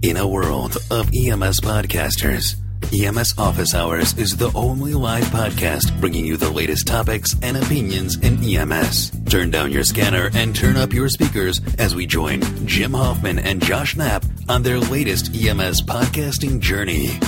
In 0.00 0.16
a 0.16 0.28
world 0.28 0.76
of 0.92 1.08
EMS 1.08 1.60
podcasters, 1.60 2.54
EMS 2.94 3.34
Office 3.36 3.74
Hours 3.74 4.16
is 4.16 4.36
the 4.36 4.52
only 4.54 4.94
live 4.94 5.24
podcast 5.24 5.98
bringing 6.00 6.24
you 6.24 6.36
the 6.36 6.50
latest 6.50 6.86
topics 6.86 7.34
and 7.42 7.56
opinions 7.56 8.16
in 8.16 8.42
EMS. 8.42 9.10
Turn 9.28 9.50
down 9.50 9.72
your 9.72 9.82
scanner 9.82 10.30
and 10.34 10.54
turn 10.54 10.76
up 10.76 10.92
your 10.92 11.08
speakers 11.08 11.60
as 11.78 11.96
we 11.96 12.06
join 12.06 12.42
Jim 12.64 12.92
Hoffman 12.92 13.40
and 13.40 13.60
Josh 13.60 13.96
Knapp 13.96 14.24
on 14.48 14.62
their 14.62 14.78
latest 14.78 15.34
EMS 15.34 15.82
podcasting 15.82 16.60
journey. 16.60 17.18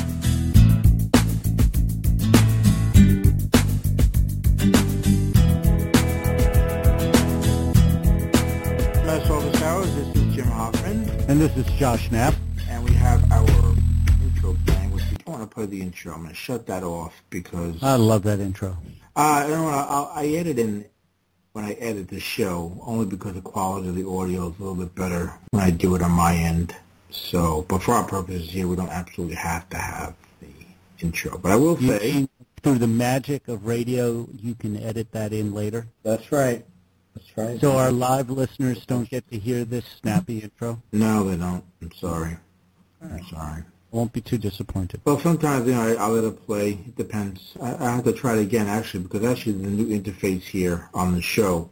EMS 9.03 9.29
Office 9.29 9.63
Hours, 9.63 9.95
this 9.96 10.17
is 10.17 10.35
Jim 10.37 10.46
Hoffman, 10.46 11.11
And 11.29 11.41
this 11.41 11.57
is 11.57 11.67
Josh 11.73 12.11
Knapp. 12.13 12.35
Have 13.00 13.32
our 13.32 13.75
intro 14.22 14.57
playing, 14.67 14.90
which 14.93 15.04
we 15.11 15.17
don't 15.25 15.39
want 15.39 15.50
to 15.50 15.54
play 15.54 15.67
the 15.67 15.81
intro. 15.81 16.13
I'm 16.13 16.18
going 16.22 16.31
to 16.31 16.35
shut 16.36 16.67
that 16.67 16.82
off 16.82 17.14
because 17.31 17.82
I 17.82 17.96
love 17.96 18.23
that 18.25 18.40
intro. 18.40 18.76
Uh, 19.17 19.45
you 19.49 19.54
know, 19.54 19.68
I, 19.68 20.23
I 20.23 20.26
edit 20.26 20.59
in 20.59 20.85
when 21.53 21.64
I 21.64 21.73
edit 21.73 22.09
the 22.09 22.21
show 22.21 22.79
only 22.86 23.07
because 23.07 23.35
the 23.35 23.40
quality 23.40 23.89
of 23.89 23.96
the 23.96 24.07
audio 24.09 24.49
is 24.50 24.59
a 24.59 24.63
little 24.63 24.75
bit 24.76 24.95
better 24.95 25.32
when 25.50 25.63
I 25.63 25.71
do 25.71 25.95
it 25.95 26.03
on 26.03 26.13
my 26.13 26.35
end. 26.36 26.75
So, 27.11 27.64
but 27.68 27.82
for 27.82 27.95
our 27.95 28.07
purposes 28.07 28.49
here, 28.50 28.68
we 28.68 28.76
don't 28.76 28.89
absolutely 28.90 29.35
have 29.37 29.68
to 29.71 29.76
have 29.79 30.14
the 30.40 30.48
intro. 31.01 31.39
But 31.39 31.53
I 31.53 31.57
will 31.57 31.76
say 31.79 32.12
can- 32.12 32.28
through 32.62 32.78
the 32.78 32.87
magic 32.87 33.48
of 33.48 33.64
radio, 33.67 34.28
you 34.37 34.55
can 34.55 34.77
edit 34.77 35.11
that 35.12 35.33
in 35.33 35.55
later. 35.55 35.87
that's 36.03 36.31
right. 36.31 36.64
That's 37.17 37.37
right. 37.37 37.61
So 37.61 37.77
our 37.78 37.91
live 37.91 38.31
listeners 38.31 38.84
don't 38.87 39.09
get 39.11 39.28
to 39.33 39.39
hear 39.39 39.64
this 39.64 39.84
snappy 40.01 40.39
intro. 40.41 40.81
no, 40.93 41.25
they 41.28 41.37
don't. 41.37 41.65
I'm 41.83 41.91
sorry. 41.93 42.37
I'm 43.03 43.25
sorry. 43.27 43.65
Won't 43.91 44.12
be 44.12 44.20
too 44.20 44.39
disappointed. 44.39 45.01
Well, 45.05 45.19
sometimes 45.19 45.67
you 45.67 45.75
know 45.75 45.83
I, 45.83 45.95
I 45.95 46.06
let 46.06 46.25
it 46.25 46.47
play. 46.47 46.70
It 46.70 46.97
depends. 46.97 47.56
I, 47.61 47.75
I 47.75 47.91
have 47.97 48.05
to 48.05 48.12
try 48.12 48.37
it 48.37 48.41
again 48.43 48.69
actually 48.69 49.03
because 49.03 49.25
actually 49.25 49.53
the 49.53 49.69
new 49.69 49.87
interface 49.87 50.43
here 50.43 50.89
on 50.95 51.15
the 51.15 51.23
show 51.23 51.71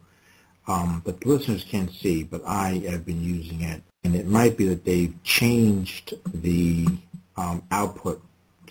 um, 0.66 1.02
that 1.04 1.20
the 1.20 1.28
listeners 1.28 1.64
can't 1.64 1.92
see, 1.92 2.24
but 2.24 2.42
I 2.44 2.82
have 2.90 3.06
been 3.06 3.22
using 3.22 3.62
it, 3.62 3.82
and 4.02 4.16
it 4.16 4.26
might 4.26 4.56
be 4.56 4.66
that 4.68 4.84
they've 4.84 5.14
changed 5.22 6.14
the 6.34 6.86
um, 7.36 7.62
output. 7.70 8.20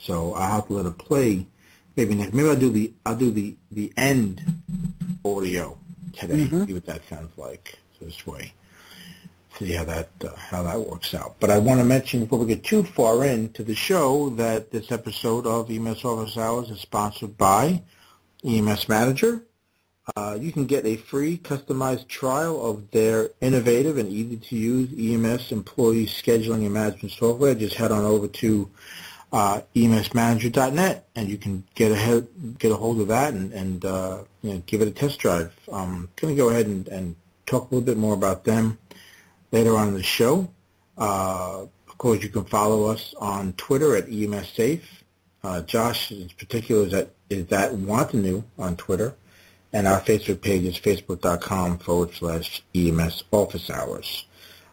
So 0.01 0.33
I 0.33 0.49
have 0.49 0.67
to 0.67 0.73
let 0.73 0.85
it 0.85 0.97
play. 0.97 1.47
Maybe 1.95 2.15
next. 2.15 2.33
Maybe 2.33 2.49
I'll 2.49 2.55
do 2.55 2.69
the 2.69 2.93
I'll 3.05 3.15
do 3.15 3.31
the 3.31 3.55
the 3.71 3.93
end 3.95 4.43
audio 5.23 5.77
today. 6.11 6.47
See 6.65 6.73
what 6.73 6.85
that 6.85 7.07
sounds 7.07 7.35
like 7.37 7.79
So 7.97 8.05
this 8.05 8.27
way 8.27 8.51
see 9.57 9.73
how 9.73 9.83
that 9.85 10.09
uh, 10.23 10.35
how 10.35 10.63
that 10.63 10.79
works 10.79 11.13
out. 11.13 11.35
But 11.39 11.49
I 11.49 11.57
want 11.57 11.79
to 11.79 11.85
mention 11.85 12.21
before 12.21 12.39
we 12.39 12.45
get 12.45 12.63
too 12.63 12.83
far 12.83 13.23
into 13.25 13.63
the 13.63 13.75
show 13.75 14.29
that 14.31 14.71
this 14.71 14.91
episode 14.91 15.45
of 15.45 15.71
EMS 15.71 16.05
Office 16.05 16.37
Hours 16.37 16.69
is 16.69 16.79
sponsored 16.81 17.37
by 17.37 17.81
EMS 18.45 18.89
Manager. 18.89 19.43
Uh, 20.15 20.37
you 20.39 20.53
can 20.53 20.65
get 20.65 20.85
a 20.85 20.95
free 20.95 21.37
customized 21.37 22.07
trial 22.07 22.65
of 22.65 22.89
their 22.91 23.29
innovative 23.41 23.97
and 23.97 24.09
easy 24.09 24.37
to 24.37 24.55
use 24.55 24.89
EMS 24.97 25.51
employee 25.51 26.05
scheduling 26.05 26.65
and 26.65 26.73
management 26.73 27.11
software. 27.11 27.53
Just 27.53 27.75
head 27.75 27.91
on 27.91 28.05
over 28.05 28.27
to 28.27 28.69
uh, 29.33 29.61
emsmanager.net 29.75 31.09
and 31.15 31.27
you 31.27 31.37
can 31.37 31.65
get 31.75 31.91
ahead, 31.91 32.25
get 32.57 32.71
a 32.71 32.75
hold 32.75 33.01
of 33.01 33.09
that 33.09 33.33
and, 33.33 33.51
and 33.51 33.83
uh, 33.83 34.19
you 34.41 34.53
know, 34.53 34.63
give 34.65 34.81
it 34.81 34.87
a 34.87 34.91
test 34.91 35.19
drive. 35.19 35.53
I'm 35.71 36.07
going 36.15 36.33
to 36.33 36.41
go 36.41 36.49
ahead 36.49 36.67
and, 36.67 36.87
and 36.87 37.15
talk 37.45 37.63
a 37.63 37.75
little 37.75 37.85
bit 37.85 37.97
more 37.97 38.13
about 38.13 38.45
them 38.45 38.77
later 39.51 39.75
on 39.77 39.89
in 39.89 39.93
the 39.93 40.03
show. 40.03 40.49
Uh, 40.97 41.65
of 41.87 41.97
course, 41.97 42.21
you 42.23 42.29
can 42.29 42.45
follow 42.45 42.85
us 42.85 43.13
on 43.19 43.53
Twitter 43.53 43.95
at 43.95 44.09
EMS 44.09 44.49
Safe. 44.49 45.03
Uh, 45.43 45.61
Josh, 45.61 46.11
in 46.11 46.29
particular, 46.37 46.85
is 46.85 46.93
at 46.93 47.09
is 47.29 47.51
at 47.51 47.71
Wantanew 47.73 48.43
on 48.57 48.75
Twitter, 48.77 49.13
and 49.73 49.87
our 49.87 49.99
Facebook 50.01 50.41
page 50.41 50.63
is 50.63 50.77
facebook.com 50.79 51.77
forward 51.79 52.13
slash 52.13 52.63
EMS 52.73 53.23
Office 53.31 53.69
Hours. 53.69 54.25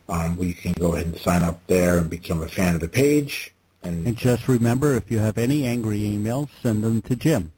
Um, 0.09 0.37
where 0.37 0.49
you 0.49 0.55
can 0.55 0.73
go 0.73 0.95
ahead 0.95 1.07
and 1.07 1.19
sign 1.19 1.43
up 1.43 1.67
there 1.67 1.97
and 1.97 2.11
become 2.11 2.43
a 2.43 2.49
fan 2.49 2.75
of 2.75 2.83
the 2.83 2.89
page. 2.89 3.55
And 3.83 4.07
And 4.07 4.17
just 4.17 4.49
remember, 4.49 4.95
if 4.95 5.11
you 5.11 5.19
have 5.19 5.39
any 5.39 5.65
angry 5.67 6.01
emails, 6.01 6.51
send 6.63 6.85
them 6.85 7.01
to 7.03 7.17
Jim. 7.17 7.53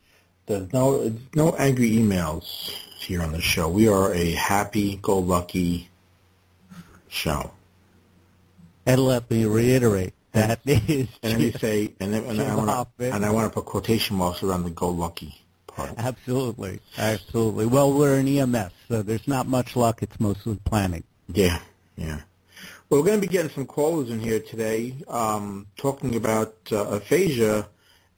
there's 0.47 0.73
no 0.73 1.13
no 1.35 1.57
angry 1.57 1.91
emails 1.91 2.45
here 2.99 3.21
on 3.21 3.33
the 3.33 3.41
show. 3.41 3.69
We 3.69 3.89
are 3.89 4.13
a 4.15 4.31
happy-go-lucky 4.33 5.89
show. 7.09 7.53
And 8.85 9.01
let 9.01 9.31
me 9.31 9.45
reiterate, 9.45 10.15
that 10.33 10.61
is 10.67 11.09
And 11.23 11.33
then 11.33 11.41
you 11.41 11.53
say, 11.53 11.93
and 11.99 12.15
then 12.15 12.25
and 12.25 12.41
I 12.41 12.55
want 12.55 12.89
to, 12.99 13.15
and 13.15 13.25
I 13.25 13.31
want 13.31 13.53
to 13.53 13.55
put 13.55 13.67
quotation 13.67 14.17
marks 14.17 14.43
around 14.43 14.65
the 14.65 14.71
"go 14.71 14.91
lucky" 14.91 15.41
part. 15.67 15.95
absolutely, 15.99 16.81
absolutely. 16.99 17.67
Well, 17.67 17.93
we're 17.93 18.19
an 18.19 18.29
EMS, 18.29 18.73
so 18.89 19.03
there's 19.03 19.27
not 19.27 19.47
much 19.47 19.75
luck. 19.77 20.03
It's 20.03 20.21
mostly 20.21 20.59
planning. 20.65 21.05
Yeah, 21.33 21.61
yeah. 21.97 22.21
Well, 22.89 23.01
we're 23.01 23.07
going 23.07 23.21
to 23.21 23.27
be 23.27 23.33
getting 23.33 23.51
some 23.51 23.67
callers 23.67 24.11
in 24.11 24.21
here 24.21 24.39
today, 24.39 24.95
um, 25.09 25.67
talking 25.77 26.15
about 26.15 26.55
uh, 26.71 26.85
aphasia 26.85 27.67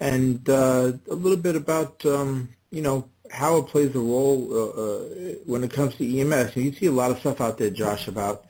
and 0.01 0.49
uh, 0.49 0.93
a 1.11 1.15
little 1.15 1.39
bit 1.39 1.57
about 1.57 2.05
um, 2.05 2.49
you 2.71 2.83
know 2.83 3.09
how 3.31 3.59
it 3.59 3.67
plays 3.67 3.95
a 3.95 3.99
role 3.99 4.49
uh, 4.51 4.83
uh, 4.83 4.99
when 5.47 5.63
it 5.65 5.73
comes 5.73 5.95
to 5.97 6.21
EMS. 6.21 6.57
And 6.57 6.65
you 6.65 6.73
see 6.73 6.87
a 6.87 6.93
lot 6.93 7.11
of 7.11 7.19
stuff 7.19 7.41
out 7.41 7.59
there, 7.59 7.71
Josh, 7.71 8.09
about 8.09 8.47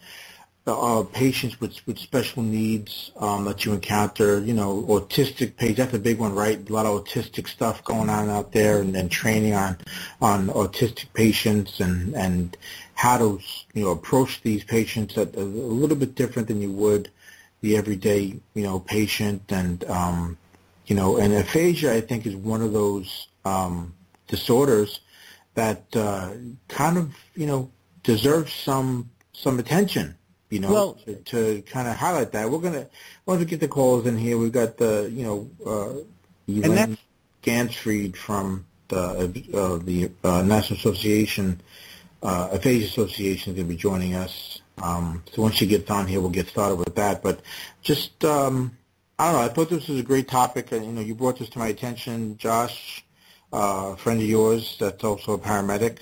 uh, 0.72 1.04
patients 1.04 1.60
with 1.60 1.86
with 1.86 1.98
special 1.98 2.42
needs 2.42 3.10
um, 3.18 3.44
that 3.44 3.64
you 3.64 3.72
encounter. 3.72 4.40
You 4.40 4.54
know, 4.54 4.82
autistic 4.88 5.56
patients. 5.56 5.78
That's 5.78 5.94
a 5.94 5.98
big 5.98 6.18
one, 6.18 6.34
right? 6.34 6.68
A 6.68 6.72
lot 6.72 6.86
of 6.86 7.04
autistic 7.04 7.48
stuff 7.48 7.84
going 7.84 8.10
on 8.10 8.28
out 8.30 8.52
there, 8.52 8.80
and, 8.80 8.94
and 8.96 9.10
training 9.10 9.54
on 9.54 9.78
on 10.20 10.48
autistic 10.48 11.06
patients 11.14 11.80
and 11.80 12.14
and 12.14 12.56
how 12.94 13.16
to 13.16 13.40
you 13.74 13.84
know 13.84 13.90
approach 13.90 14.42
these 14.42 14.64
patients 14.64 15.14
that 15.14 15.36
are 15.36 15.40
a 15.40 15.44
little 15.44 15.96
bit 15.96 16.14
different 16.14 16.48
than 16.48 16.60
you 16.60 16.72
would 16.72 17.10
the 17.60 17.76
everyday 17.76 18.34
you 18.54 18.62
know 18.62 18.80
patient 18.80 19.42
and 19.50 19.84
um, 19.84 20.36
you 20.86 20.96
know 20.96 21.16
and 21.16 21.32
aphasia 21.34 21.92
I 21.92 22.00
think 22.00 22.26
is 22.26 22.36
one 22.36 22.62
of 22.62 22.72
those 22.72 23.28
um, 23.44 23.94
disorders 24.26 25.00
that 25.54 25.84
uh, 25.96 26.32
kind 26.68 26.98
of 26.98 27.14
you 27.34 27.46
know 27.46 27.70
deserves 28.02 28.52
some 28.52 29.10
some 29.32 29.58
attention 29.58 30.16
you 30.50 30.60
know 30.60 30.72
Well- 30.72 30.94
to, 31.04 31.14
to 31.16 31.62
kind 31.62 31.88
of 31.88 31.97
highlight 31.97 32.32
that 32.32 32.50
we're 32.50 32.59
gonna 32.59 32.86
once 33.26 33.41
we 33.41 33.47
get 33.47 33.60
the 33.60 33.69
calls 33.69 34.06
in 34.06 34.16
here 34.16 34.38
we've 34.38 34.53
got 34.53 34.76
the 34.76 35.10
you 35.12 35.25
know 35.25 35.50
uh, 35.64 36.50
Ellayne 36.50 36.97
Ganzfried 37.42 38.16
from 38.16 38.66
the 38.88 39.00
uh, 39.54 39.78
the 39.84 40.10
uh, 40.25 40.42
National 40.42 40.78
Association 40.78 41.60
uh, 42.22 42.48
Aphasia 42.53 42.87
Association 42.87 43.53
is 43.53 43.56
going 43.56 43.69
to 43.69 43.75
be 43.75 43.76
joining 43.76 44.14
us. 44.14 44.60
Um, 44.78 45.22
so 45.32 45.42
once 45.42 45.56
she 45.56 45.66
gets 45.66 45.91
on 45.91 46.06
here, 46.06 46.20
we'll 46.20 46.31
get 46.31 46.48
started 46.48 46.76
with 46.76 46.94
that. 46.97 47.22
But 47.22 47.41
just, 47.82 48.25
um, 48.25 48.76
I 49.19 49.26
don't 49.26 49.41
know. 49.41 49.47
I 49.47 49.48
thought 49.48 49.70
this 49.70 49.88
was 49.88 50.00
a 50.00 50.04
great 50.04 50.28
topic. 50.28 50.72
And, 50.72 50.84
you 50.84 50.92
know, 50.92 51.00
you 51.00 51.14
brought 51.14 51.38
this 51.38 51.48
to 51.50 51.58
my 51.58 51.69
attention, 51.69 52.37
Josh, 52.38 53.04
uh, 53.53 53.92
a 53.92 53.97
friend 53.97 54.20
of 54.20 54.26
yours 54.26 54.76
that's 54.78 55.03
also 55.04 55.34
a 55.34 55.38
paramedic 55.38 55.98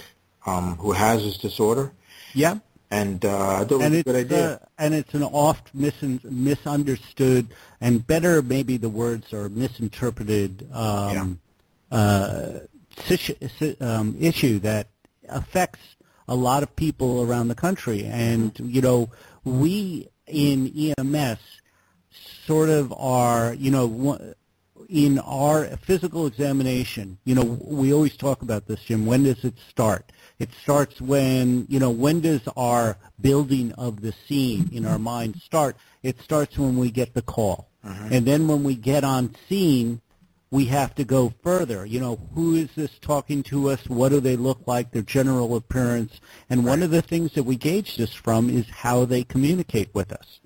um, 0.47 0.77
who 0.77 0.93
has 0.93 1.23
this 1.23 1.39
disorder. 1.39 1.93
Yeah, 2.35 2.59
And 2.91 3.25
uh, 3.25 3.57
I 3.57 3.65
thought 3.65 3.73
it 3.73 3.75
was 3.77 3.85
and 3.85 3.95
a 3.95 3.99
it's 3.99 4.07
good 4.07 4.17
idea. 4.17 4.53
Uh, 4.55 4.59
and 4.79 4.95
it's 4.95 5.15
an 5.15 5.25
oft 5.25 5.75
mis- 5.75 6.23
misunderstood 6.25 7.49
and 7.81 8.07
better 8.07 8.43
maybe 8.43 8.77
the 8.77 8.89
words 8.89 9.33
are 9.33 9.49
misinterpreted 9.49 10.69
um, 10.73 11.41
uh, 11.91 12.61
situ- 13.05 13.77
um, 13.81 14.17
issue 14.21 14.59
that 14.61 14.89
affects 15.29 15.81
a 16.29 16.35
lot 16.35 16.63
of 16.63 16.75
people 16.77 17.23
around 17.23 17.49
the 17.49 17.55
country. 17.55 18.05
And 18.05 18.53
you 18.61 18.81
know, 18.81 19.11
we 19.44 20.09
in 20.27 20.73
EMS 20.99 21.39
sort 22.47 22.69
of 22.69 22.93
are 22.97 23.55
you 23.55 23.71
know. 23.71 24.35
In 24.88 25.19
our 25.19 25.65
physical 25.79 26.27
examination, 26.27 27.19
you 27.25 27.35
know, 27.35 27.59
we 27.61 27.93
always 27.93 28.17
talk 28.17 28.43
about 28.43 28.67
this, 28.67 28.81
Jim. 28.85 29.06
When 29.06 29.25
does 29.25 29.44
it 29.44 29.55
start? 29.69 30.12
It 30.38 30.50
starts 30.62 31.00
when, 31.00 31.67
you 31.69 31.81
know, 31.81 31.91
when 31.91 32.21
does 32.21 32.43
our 32.56 32.99
building 33.21 33.73
of 33.73 34.00
the 34.00 34.12
scene 34.12 34.69
in 34.73 34.87
our 34.87 34.99
mind 34.99 35.37
start? 35.37 35.77
It 36.03 36.21
starts 36.21 36.59
when 36.59 36.77
we 36.77 36.91
get 36.91 37.15
the 37.15 37.23
call. 37.23 37.69
Mm-hmm. 37.85 38.12
And 38.12 38.27
then 38.27 38.49
when 38.49 38.62
we 38.62 38.75
get 38.75 39.03
on 39.03 39.35
scene, 39.49 40.00
we 40.50 40.67
have 40.67 40.94
to 40.97 41.05
go 41.05 41.32
further. 41.43 41.85
You 41.85 42.00
know, 42.00 42.21
who 42.35 42.55
is 42.55 42.69
this 42.77 42.99
talking 43.00 43.43
to 43.44 43.71
us? 43.71 43.89
What 43.89 44.11
do 44.11 44.21
they 44.21 44.37
look 44.37 44.61
like? 44.67 44.93
Their 44.93 45.03
general 45.03 45.56
appearance. 45.56 46.21
And 46.49 46.65
one 46.65 46.82
of 46.82 46.91
the 46.91 47.03
things 47.03 47.32
that 47.35 47.43
we 47.43 47.56
gauge 47.56 47.97
this 47.97 48.15
from 48.15 48.49
is 48.49 48.69
how 48.69 49.05
they 49.05 49.25
communicate 49.25 49.94
with 49.94 50.12
us. 50.12 50.41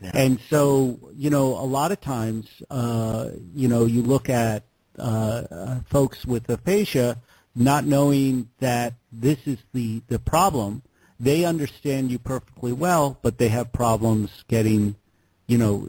Yeah. 0.00 0.10
And 0.14 0.40
so, 0.48 0.98
you 1.14 1.30
know, 1.30 1.48
a 1.48 1.66
lot 1.66 1.92
of 1.92 2.00
times, 2.00 2.46
uh, 2.70 3.30
you 3.54 3.68
know, 3.68 3.84
you 3.84 4.02
look 4.02 4.28
at 4.28 4.64
uh, 4.98 5.02
uh, 5.50 5.80
folks 5.90 6.24
with 6.24 6.48
aphasia 6.48 7.16
not 7.54 7.84
knowing 7.84 8.48
that 8.60 8.94
this 9.12 9.38
is 9.46 9.58
the, 9.72 10.02
the 10.08 10.18
problem. 10.18 10.82
They 11.18 11.44
understand 11.44 12.10
you 12.10 12.18
perfectly 12.18 12.72
well, 12.72 13.18
but 13.22 13.38
they 13.38 13.48
have 13.48 13.72
problems 13.72 14.30
getting, 14.48 14.94
you 15.46 15.58
know, 15.58 15.86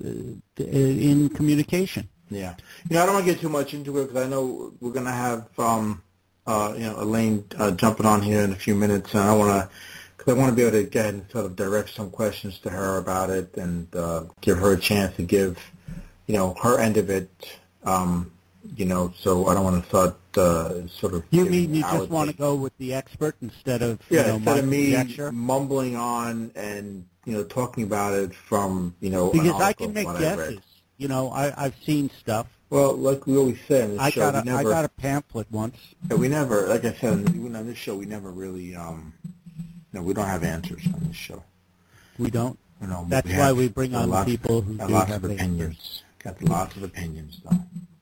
uh, 0.60 0.64
in 0.64 1.30
communication. 1.30 2.10
Yeah. 2.30 2.56
You 2.90 2.96
know, 2.96 3.04
I 3.04 3.06
don't 3.06 3.16
want 3.16 3.26
to 3.28 3.34
get 3.34 3.42
too 3.42 3.50
much 3.50 3.74
into 3.74 3.98
it 4.00 4.08
because 4.08 4.26
I 4.26 4.30
know 4.30 4.74
we're 4.80 4.92
going 4.92 5.06
to 5.06 5.12
have, 5.12 5.48
um, 5.60 6.02
uh, 6.48 6.74
you 6.76 6.84
know, 6.84 6.96
Ellayne 6.96 7.44
uh, 7.58 7.72
jumping 7.72 8.06
on 8.06 8.22
here 8.22 8.42
in 8.42 8.52
a 8.52 8.56
few 8.56 8.76
minutes, 8.76 9.14
and 9.14 9.24
I 9.24 9.36
want 9.36 9.52
to, 9.52 9.76
because 10.22 10.38
I 10.38 10.40
want 10.40 10.52
to 10.52 10.56
be 10.56 10.62
able 10.78 10.88
to 10.88 11.00
and 11.00 11.26
sort 11.32 11.46
of 11.46 11.56
direct 11.56 11.90
some 11.96 12.12
questions 12.12 12.60
to 12.60 12.70
her 12.70 13.00
about 13.00 13.32
it 13.32 13.58
and 13.58 13.94
uh, 13.96 14.26
give 14.42 14.60
her 14.60 14.74
a 14.74 14.80
chance 14.80 15.16
to 15.16 15.24
give, 15.24 15.58
you 16.28 16.36
know, 16.36 16.54
her 16.62 16.80
end 16.80 16.98
of 16.98 17.10
it. 17.10 17.32
Um, 17.84 18.32
you 18.76 18.86
know, 18.86 19.12
so 19.18 19.48
I 19.48 19.56
don't 19.56 19.64
want 19.64 19.82
to 19.82 19.90
start 19.90 20.16
uh, 20.38 20.88
sort 20.88 21.16
of. 21.16 21.24
You 21.32 21.46
mean 21.46 21.74
you 21.74 21.82
just 21.82 22.10
want 22.10 22.30
to 22.30 22.36
go 22.36 22.54
with 22.54 22.78
the 22.78 22.94
expert 22.94 23.36
instead 23.42 23.82
of 23.82 24.00
yeah, 24.12 24.22
you 24.22 24.28
know, 24.28 24.36
instead 24.36 24.58
of 24.60 24.68
me 24.68 24.94
conjecture? 24.94 25.32
mumbling 25.32 25.96
on 25.96 26.52
and 26.56 27.04
you 27.26 27.34
know 27.34 27.44
talking 27.44 27.84
about 27.84 28.14
it 28.14 28.36
from 28.36 28.96
you 29.00 29.10
know 29.10 29.32
Because 29.32 29.60
I 29.60 29.74
can 29.74 29.92
make 29.94 30.06
what 30.06 30.18
I 30.18 30.20
read. 30.20 30.38
guesses. 30.38 30.60
You 30.98 31.08
know, 31.08 31.32
I, 31.32 31.52
I've 31.66 31.76
seen 31.84 32.12
stuff. 32.20 32.46
Well, 32.70 32.96
like 32.96 33.26
we 33.26 33.36
always 33.36 33.58
say 33.68 33.82
on 33.84 33.90
this 33.92 34.00
I 34.00 34.10
show, 34.12 34.32
got 34.32 34.36
a, 34.36 34.42
we 34.46 34.52
I 34.52 34.58
never, 34.58 34.70
got 34.70 34.86
a 34.86 34.90
pamphlet 34.90 35.48
once. 35.52 35.78
yeah, 36.08 36.16
we 36.16 36.28
never, 36.30 36.68
like 36.68 36.86
I 36.86 36.94
said, 36.94 37.14
on 37.28 37.66
this 37.66 37.78
show, 37.78 37.96
we 37.96 38.06
never 38.06 38.30
really, 38.32 38.76
um, 38.76 39.12
no, 39.94 40.02
we 40.02 40.14
don't 40.14 40.26
have 40.28 40.44
answers 40.44 40.86
on 40.88 41.00
this 41.08 41.16
show. 41.16 41.44
We 42.18 42.30
don't. 42.30 42.58
You 42.82 42.88
know, 42.88 43.06
That's 43.08 43.28
we 43.28 43.38
why 43.38 43.52
we 43.52 43.68
bring 43.68 43.94
on 43.96 44.10
lots, 44.10 44.30
people 44.30 44.62
who 44.62 44.76
do 44.78 44.88
lots 44.88 45.10
have 45.12 45.24
of 45.24 45.32
opinions. 45.32 46.04
Got 46.24 46.42
lots 46.44 46.76
of 46.76 46.84
opinions, 46.84 47.40
though. 47.44 47.58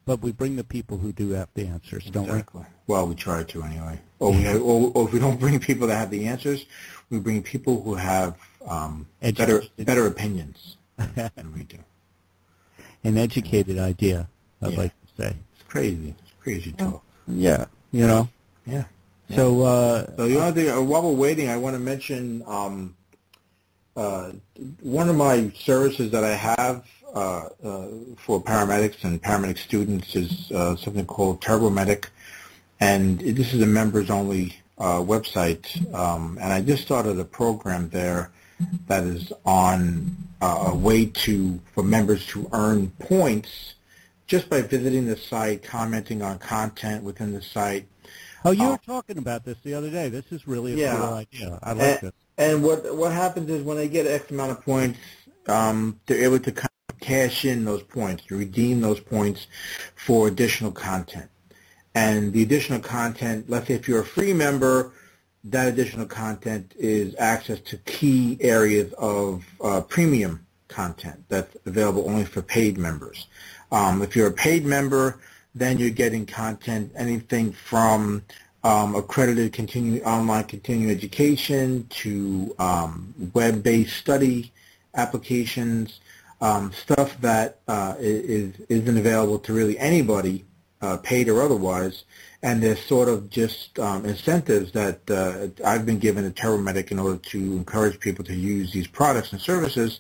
But 0.06 0.21
we 0.21 0.31
bring 0.31 0.56
the 0.56 0.63
people 0.63 0.97
who 0.97 1.12
do 1.12 1.31
have 1.31 1.50
the 1.53 1.68
answers, 1.68 2.06
don't 2.06 2.24
we? 2.24 2.30
exactly. 2.31 2.63
Well, 2.88 3.07
we 3.07 3.15
try 3.15 3.44
to 3.44 3.63
anyway. 3.63 4.00
Or, 4.19 4.31
we, 4.31 4.47
or, 4.47 4.91
or 4.95 5.07
if 5.07 5.13
we 5.13 5.19
don't 5.19 5.39
bring 5.39 5.59
people 5.59 5.88
that 5.88 5.97
have 5.97 6.09
the 6.09 6.25
answers, 6.27 6.65
we 7.09 7.19
bring 7.19 7.44
people 7.44 7.81
who 7.83 7.94
have 7.95 8.38
um, 8.68 9.06
better 9.21 9.62
better 9.77 10.07
opinions 10.07 10.77
we? 10.97 11.06
than 11.15 11.53
we 11.53 11.63
do. 11.63 11.77
An 13.03 13.18
educated 13.18 13.77
idea, 13.77 14.27
I'd 14.62 14.71
Yeah. 14.71 14.77
like 14.77 14.92
to 14.92 15.24
say. 15.24 15.35
It's 15.53 15.63
crazy. 15.68 16.15
It's 16.21 16.33
crazy 16.42 16.71
talk. 16.71 17.03
Yeah. 17.27 17.65
You 17.92 18.07
know. 18.07 18.30
Yeah. 18.65 18.85
So 19.36 19.62
uh, 19.62 20.06
So 20.16 20.28
the 20.28 20.40
only 20.40 20.52
thing, 20.64 20.70
uh, 20.72 20.81
while 20.81 21.04
we're 21.04 21.12
waiting, 21.12 21.50
I 21.50 21.58
want 21.58 21.76
to 21.76 21.80
mention 21.80 22.44
um, 22.48 22.96
uh, 23.96 24.31
one 24.81 25.10
of 25.10 25.16
my 25.16 25.52
services 25.56 26.12
that 26.12 26.24
I 26.24 26.34
have 26.34 26.86
uh, 27.14 27.50
uh, 27.64 27.88
for 28.18 28.42
paramedics 28.42 29.04
and 29.04 29.22
paramedic 29.22 29.58
students 29.58 30.16
is 30.16 30.52
uh, 30.52 30.76
something 30.76 31.06
called 31.06 31.42
TurboMedic, 31.42 32.06
and 32.80 33.20
this 33.20 33.54
is 33.54 33.62
a 33.62 33.66
members-only 33.66 34.56
uh, 34.78 35.00
website. 35.00 35.94
Um, 35.94 36.38
and 36.42 36.52
I 36.52 36.62
just 36.62 36.84
started 36.84 37.20
a 37.20 37.26
program 37.26 37.90
there 37.90 38.31
that 38.88 39.04
is 39.04 39.31
on 39.46 40.16
uh, 40.42 40.72
a 40.72 40.76
way 40.76 41.06
to 41.06 41.60
for 41.74 41.84
members 41.84 42.26
to 42.28 42.50
earn 42.54 42.90
points 43.00 43.76
just 44.28 44.50
by 44.50 44.62
visiting 44.62 45.06
the 45.06 45.18
site, 45.18 45.64
commenting 45.64 46.22
on 46.22 46.38
content 46.38 47.04
within 47.04 47.34
the 47.34 47.42
site, 47.42 47.88
oh, 48.45 48.51
you 48.51 48.63
Oh. 48.63 48.71
were 48.71 48.77
talking 48.86 49.18
about 49.18 49.45
this 49.45 49.57
the 49.63 49.74
other 49.74 49.89
day. 49.89 50.09
This 50.09 50.25
is 50.31 50.47
really 50.47 50.74
a 50.74 50.77
Yeah. 50.77 50.95
cool 50.95 51.13
idea. 51.13 51.59
I 51.63 51.74
like 51.74 51.81
and, 51.81 52.00
this. 52.01 52.12
and 52.38 52.63
what 52.63 52.95
what 52.95 53.12
happens 53.12 53.50
is 53.50 53.63
when 53.63 53.77
they 53.77 53.88
get 53.88 54.06
X 54.07 54.31
amount 54.31 54.51
of 54.51 54.62
points, 54.63 55.00
um, 55.47 56.00
they're 56.06 56.24
able 56.24 56.39
to 56.39 56.51
kind 56.51 56.69
of 56.89 57.00
cash 57.00 57.45
in 57.45 57.65
those 57.65 57.83
points, 57.83 58.24
to 58.27 58.38
redeem 58.38 58.81
those 58.81 59.00
points 59.00 59.47
for 59.95 60.27
additional 60.27 60.71
content. 60.71 61.30
And 61.95 62.33
the 62.33 62.44
additional 62.44 62.80
content, 62.80 63.50
let's 63.50 63.68
say 63.68 63.74
if 63.74 63.88
you're 63.88 64.01
a 64.01 64.06
free 64.06 64.33
member, 64.33 64.92
that 65.45 65.68
additional 65.68 66.06
content 66.06 66.74
is 66.77 67.15
access 67.18 67.59
to 67.62 67.77
key 67.77 68.38
areas 68.42 68.94
of 68.94 69.44
uh, 69.62 69.81
premium 69.81 70.45
content 70.68 71.24
that's 71.30 71.56
available 71.65 72.07
only 72.07 72.25
for 72.25 72.42
paid 72.42 72.77
members. 72.77 73.27
Um, 73.71 74.01
if 74.01 74.15
you're 74.15 74.27
a 74.27 74.31
paid 74.31 74.65
member, 74.65 75.19
then 75.56 75.78
you're 75.78 75.90
getting 75.90 76.25
content, 76.25 76.92
anything 76.96 77.51
from 77.51 78.24
um, 78.63 78.96
accredited 78.96 79.54
continuing 79.54 80.04
online 80.04 80.44
continuing 80.44 80.96
education 80.96 81.88
to 81.90 82.54
um, 82.60 83.13
web-based 83.34 83.96
study 83.96 84.51
applications, 84.96 86.00
um, 86.42 86.72
stuff 86.74 87.19
that 87.22 87.60
uh, 87.68 87.96
is 88.00 88.54
isn't 88.69 88.98
available 88.98 89.40
to 89.40 89.54
really 89.54 89.78
anybody, 89.80 90.46
uh, 90.81 90.98
paid 90.98 91.28
or 91.28 91.42
otherwise. 91.42 92.04
And 92.42 92.64
there's 92.64 92.81
sort 92.81 93.10
of 93.10 93.30
just 93.30 93.78
um, 93.80 94.06
incentives 94.06 94.72
that 94.72 95.10
uh, 95.12 95.48
I've 95.68 95.86
been 95.86 96.00
given 96.00 96.24
at 96.24 96.36
TurboMedic 96.36 96.90
in 96.90 96.98
order 96.98 97.18
to 97.18 97.38
encourage 97.38 98.00
people 98.00 98.24
to 98.26 98.34
use 98.34 98.72
these 98.72 98.88
products 98.88 99.34
and 99.34 99.42
services. 99.42 100.00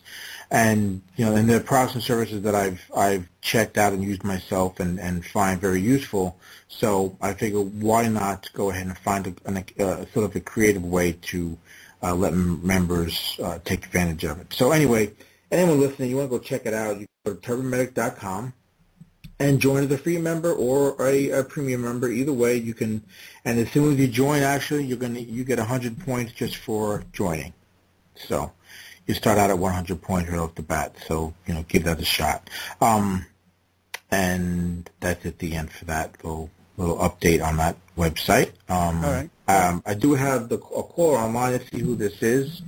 And 0.49 1.01
you 1.17 1.25
know, 1.25 1.35
and 1.35 1.49
they're 1.49 1.59
products 1.59 1.95
and 1.95 2.03
services 2.03 2.41
that 2.43 2.55
I've 2.55 2.81
I've 2.95 3.27
checked 3.41 3.77
out 3.77 3.91
and 3.91 4.01
used 4.01 4.23
myself 4.23 4.79
and, 4.79 4.99
and 4.99 5.25
find 5.25 5.59
very 5.59 5.81
useful. 5.81 6.37
So 6.69 7.17
I 7.21 7.33
figure 7.33 7.59
why 7.59 8.07
not 8.07 8.49
go 8.53 8.69
ahead 8.69 8.87
and 8.87 8.97
find 8.97 9.35
a, 9.45 9.85
uh, 9.85 10.05
sort 10.13 10.25
of 10.25 10.35
a 10.35 10.39
creative 10.39 10.85
way 10.85 11.17
to 11.23 11.57
uh, 12.01 12.15
let 12.15 12.33
members 12.33 13.37
uh, 13.43 13.59
take 13.65 13.85
advantage 13.85 14.23
of 14.23 14.39
it. 14.39 14.53
So 14.53 14.71
anyway, 14.71 15.11
anyone 15.51 15.81
listening, 15.81 16.09
you 16.09 16.15
want 16.17 16.31
to 16.31 16.37
go 16.37 16.41
check 16.41 16.65
it 16.65 16.73
out, 16.73 16.99
you 16.99 17.05
go 17.25 17.33
to 17.33 17.39
turbomedic.com 17.41 18.53
and 19.39 19.59
join 19.59 19.85
as 19.85 19.91
a 19.91 19.97
free 19.97 20.17
member 20.17 20.51
or 20.51 20.95
a, 21.01 21.29
a 21.31 21.43
premium 21.43 21.81
member. 21.81 22.09
Either 22.09 22.33
way, 22.33 22.57
you 22.57 22.73
can. 22.73 23.03
And 23.45 23.59
as 23.59 23.71
soon 23.71 23.93
as 23.93 23.99
you 23.99 24.07
join, 24.07 24.43
actually, 24.43 24.85
you're 24.85 24.97
gonna 24.97 25.19
you 25.19 25.43
get 25.43 25.57
100 25.57 25.99
points 26.01 26.33
just 26.33 26.57
for 26.57 27.03
joining. 27.13 27.53
So 28.15 28.51
you 29.07 29.13
start 29.13 29.37
out 29.37 29.49
at 29.49 29.57
100 29.57 30.01
points 30.01 30.29
right 30.29 30.39
off 30.39 30.55
the 30.55 30.61
bat. 30.61 30.95
So 31.07 31.33
you 31.47 31.53
know, 31.53 31.65
give 31.67 31.85
that 31.85 32.01
a 32.01 32.05
shot. 32.05 32.49
Um, 32.81 33.25
and 34.11 34.89
that's 34.99 35.25
at 35.25 35.39
the 35.39 35.55
end 35.55 35.71
for 35.71 35.85
that 35.85 36.15
little 36.23 36.49
little 36.77 36.97
update 36.97 37.43
on 37.43 37.57
that 37.57 37.77
website. 37.97 38.51
Um, 38.69 39.03
All 39.03 39.11
right. 39.11 39.29
Um, 39.47 39.83
I 39.85 39.93
do 39.95 40.13
have 40.13 40.49
the 40.49 40.55
a 40.55 40.83
caller 40.83 41.17
online 41.17 41.59
to 41.59 41.67
see 41.67 41.79
who 41.79 41.95
this 41.95 42.21
is, 42.21 42.61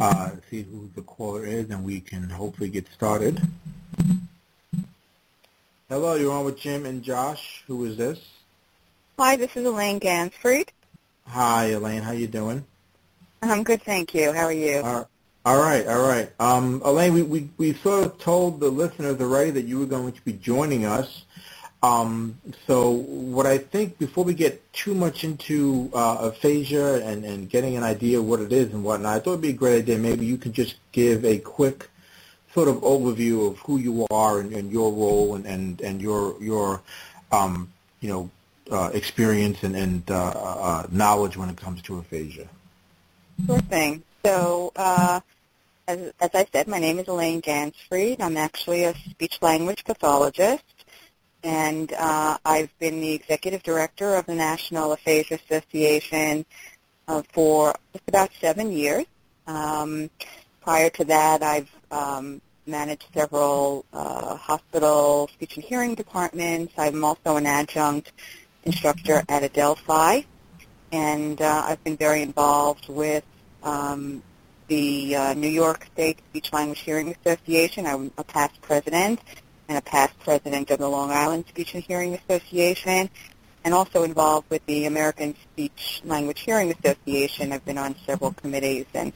uh, 0.00 0.30
see 0.50 0.62
who 0.62 0.90
the 0.94 1.02
caller 1.02 1.44
is, 1.44 1.68
and 1.70 1.84
we 1.84 2.00
can 2.00 2.30
hopefully 2.30 2.70
get 2.70 2.88
started. 2.92 3.40
Hello, 5.88 6.16
you're 6.16 6.32
on 6.32 6.44
with 6.44 6.58
Jim 6.58 6.84
and 6.84 7.00
Josh. 7.00 7.62
Who 7.68 7.84
is 7.84 7.96
this? 7.96 8.18
Hi, 9.20 9.36
this 9.36 9.56
is 9.56 9.64
Ellayne 9.64 10.00
Ganzfried. 10.00 10.70
Hi, 11.28 11.70
Ellayne. 11.70 12.02
How 12.02 12.10
you 12.10 12.26
doing? 12.26 12.64
I'm 13.40 13.62
good, 13.62 13.84
thank 13.84 14.12
you. 14.12 14.32
How 14.32 14.46
are 14.46 14.52
you? 14.52 14.78
Uh, 14.78 15.04
all 15.44 15.62
right, 15.62 15.86
all 15.86 16.02
right. 16.02 16.28
Um, 16.40 16.80
Ellayne, 16.80 17.14
we, 17.14 17.22
we, 17.22 17.50
we 17.56 17.72
sort 17.74 18.04
of 18.04 18.18
told 18.18 18.58
the 18.58 18.68
listeners 18.68 19.20
already 19.20 19.52
that 19.52 19.66
you 19.66 19.78
were 19.78 19.86
going 19.86 20.12
to 20.12 20.20
be 20.22 20.32
joining 20.32 20.86
us. 20.86 21.22
Um, 21.84 22.36
so 22.66 22.90
what 22.90 23.46
I 23.46 23.58
think, 23.58 23.96
before 23.96 24.24
we 24.24 24.34
get 24.34 24.60
too 24.72 24.92
much 24.92 25.22
into 25.22 25.88
uh, 25.94 26.32
aphasia 26.32 27.06
and, 27.06 27.24
and 27.24 27.48
getting 27.48 27.76
an 27.76 27.84
idea 27.84 28.18
of 28.18 28.24
what 28.24 28.40
it 28.40 28.52
is 28.52 28.72
and 28.74 28.82
whatnot, 28.82 29.14
I 29.14 29.20
thought 29.20 29.34
it 29.34 29.36
would 29.36 29.40
be 29.42 29.50
a 29.50 29.52
great 29.52 29.78
idea. 29.84 29.98
Maybe 29.98 30.26
you 30.26 30.36
could 30.36 30.52
just 30.52 30.74
give 30.90 31.24
a 31.24 31.38
quick 31.38 31.88
sort 32.56 32.68
of 32.68 32.76
overview 32.76 33.50
of 33.50 33.58
who 33.58 33.76
you 33.76 34.06
are 34.10 34.40
and, 34.40 34.50
and 34.54 34.72
your 34.72 34.90
role 34.90 35.34
and, 35.34 35.44
and, 35.44 35.78
and 35.82 36.00
your, 36.00 36.42
your 36.42 36.80
um, 37.30 37.70
you 38.00 38.08
know, 38.08 38.30
uh, 38.70 38.90
experience 38.94 39.62
and, 39.62 39.76
and 39.76 40.10
uh, 40.10 40.30
uh, 40.34 40.86
knowledge 40.90 41.36
when 41.36 41.50
it 41.50 41.58
comes 41.58 41.82
to 41.82 41.98
aphasia. 41.98 42.48
Sure 43.44 43.58
thing. 43.58 44.02
So, 44.24 44.72
uh, 44.74 45.20
as, 45.86 46.12
as 46.18 46.30
I 46.32 46.46
said, 46.50 46.66
my 46.66 46.78
name 46.78 46.98
is 46.98 47.04
Ellayne 47.06 47.42
Ganzfried. 47.42 48.22
I'm 48.22 48.38
actually 48.38 48.84
a 48.84 48.94
speech-language 49.10 49.84
pathologist, 49.84 50.64
and 51.44 51.92
uh, 51.92 52.38
I've 52.42 52.76
been 52.78 53.02
the 53.02 53.12
executive 53.12 53.62
director 53.64 54.14
of 54.14 54.24
the 54.24 54.34
National 54.34 54.92
Aphasia 54.92 55.38
Association 55.46 56.46
uh, 57.06 57.20
for 57.34 57.74
just 57.92 58.08
about 58.08 58.30
seven 58.40 58.72
years. 58.72 59.04
Um, 59.46 60.08
prior 60.62 60.88
to 60.88 61.04
that, 61.04 61.42
I've 61.42 61.70
um, 61.90 62.40
managed 62.66 63.06
several 63.14 63.84
uh, 63.92 64.36
hospital 64.36 65.28
speech 65.32 65.56
and 65.56 65.64
hearing 65.64 65.94
departments. 65.94 66.74
I'm 66.76 67.04
also 67.04 67.36
an 67.36 67.46
adjunct 67.46 68.12
instructor 68.64 69.22
at 69.28 69.42
Adelphi, 69.42 70.26
and 70.92 71.40
uh, 71.40 71.62
I've 71.66 71.82
been 71.84 71.96
very 71.96 72.22
involved 72.22 72.88
with 72.88 73.24
um, 73.62 74.22
the 74.68 75.14
uh, 75.14 75.34
New 75.34 75.48
York 75.48 75.86
State 75.92 76.18
Speech 76.30 76.52
Language 76.52 76.80
Hearing 76.80 77.14
Association. 77.24 77.86
I'm 77.86 78.10
a 78.18 78.24
past 78.24 78.60
president 78.60 79.20
and 79.68 79.78
a 79.78 79.82
past 79.82 80.18
president 80.20 80.70
of 80.70 80.78
the 80.78 80.88
Long 80.88 81.10
Island 81.10 81.44
Speech 81.48 81.74
and 81.74 81.82
Hearing 81.82 82.14
Association, 82.14 83.10
and 83.64 83.74
also 83.74 84.04
involved 84.04 84.48
with 84.50 84.64
the 84.66 84.86
American 84.86 85.34
Speech 85.52 86.02
Language 86.04 86.40
Hearing 86.40 86.72
Association. 86.72 87.52
I've 87.52 87.64
been 87.64 87.78
on 87.78 87.96
several 88.06 88.32
committees, 88.32 88.86
and 88.94 89.12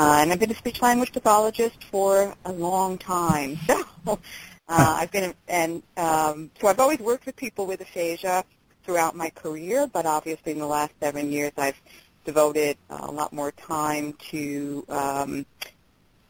uh, 0.00 0.20
and 0.22 0.32
I've 0.32 0.40
been 0.40 0.50
a 0.50 0.54
speech 0.54 0.80
language 0.80 1.12
pathologist 1.12 1.84
for 1.84 2.34
a 2.46 2.52
long 2.52 2.96
time. 2.96 3.58
So 4.06 4.18
uh, 4.66 4.96
I've 4.98 5.10
been, 5.10 5.34
and 5.46 5.82
um, 5.98 6.50
so 6.58 6.68
I've 6.68 6.80
always 6.80 7.00
worked 7.00 7.26
with 7.26 7.36
people 7.36 7.66
with 7.66 7.82
aphasia 7.82 8.44
throughout 8.82 9.14
my 9.14 9.28
career, 9.28 9.86
but 9.86 10.06
obviously 10.06 10.52
in 10.52 10.58
the 10.58 10.66
last 10.66 10.92
seven 11.00 11.30
years 11.30 11.52
I've 11.58 11.78
devoted 12.24 12.78
a 12.88 13.10
lot 13.10 13.34
more 13.34 13.52
time 13.52 14.14
to 14.30 14.86
um, 14.88 15.44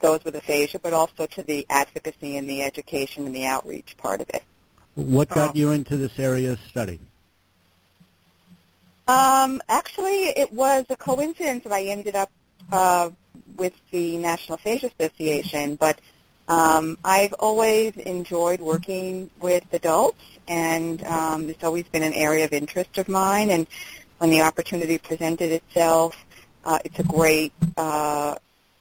those 0.00 0.24
with 0.24 0.34
aphasia, 0.34 0.80
but 0.80 0.92
also 0.92 1.26
to 1.26 1.44
the 1.44 1.64
advocacy 1.70 2.38
and 2.38 2.50
the 2.50 2.62
education 2.62 3.24
and 3.24 3.36
the 3.36 3.46
outreach 3.46 3.94
part 3.98 4.20
of 4.20 4.28
it. 4.30 4.42
What 4.96 5.28
got 5.28 5.54
you 5.54 5.70
into 5.70 5.96
this 5.96 6.18
area 6.18 6.52
of 6.52 6.60
study? 6.68 6.98
Um, 9.06 9.62
actually, 9.68 10.24
it 10.30 10.52
was 10.52 10.86
a 10.88 10.96
coincidence 10.96 11.62
that 11.62 11.72
I 11.72 11.84
ended 11.84 12.16
up 12.16 12.30
uh, 12.72 13.10
with 13.56 13.74
the 13.90 14.16
National 14.18 14.56
Aphasia 14.56 14.90
Association, 14.98 15.76
but 15.76 16.00
um, 16.48 16.98
I've 17.04 17.32
always 17.34 17.96
enjoyed 17.96 18.60
working 18.60 19.30
with 19.40 19.64
adults, 19.72 20.22
and 20.48 21.02
um, 21.04 21.48
it's 21.48 21.62
always 21.62 21.84
been 21.84 22.02
an 22.02 22.12
area 22.12 22.44
of 22.44 22.52
interest 22.52 22.98
of 22.98 23.08
mine. 23.08 23.50
And 23.50 23.68
when 24.18 24.30
the 24.30 24.40
opportunity 24.42 24.98
presented 24.98 25.52
itself, 25.52 26.16
uh, 26.64 26.80
it's 26.84 26.98
a 26.98 27.04
great 27.04 27.52
uh, 27.76 28.34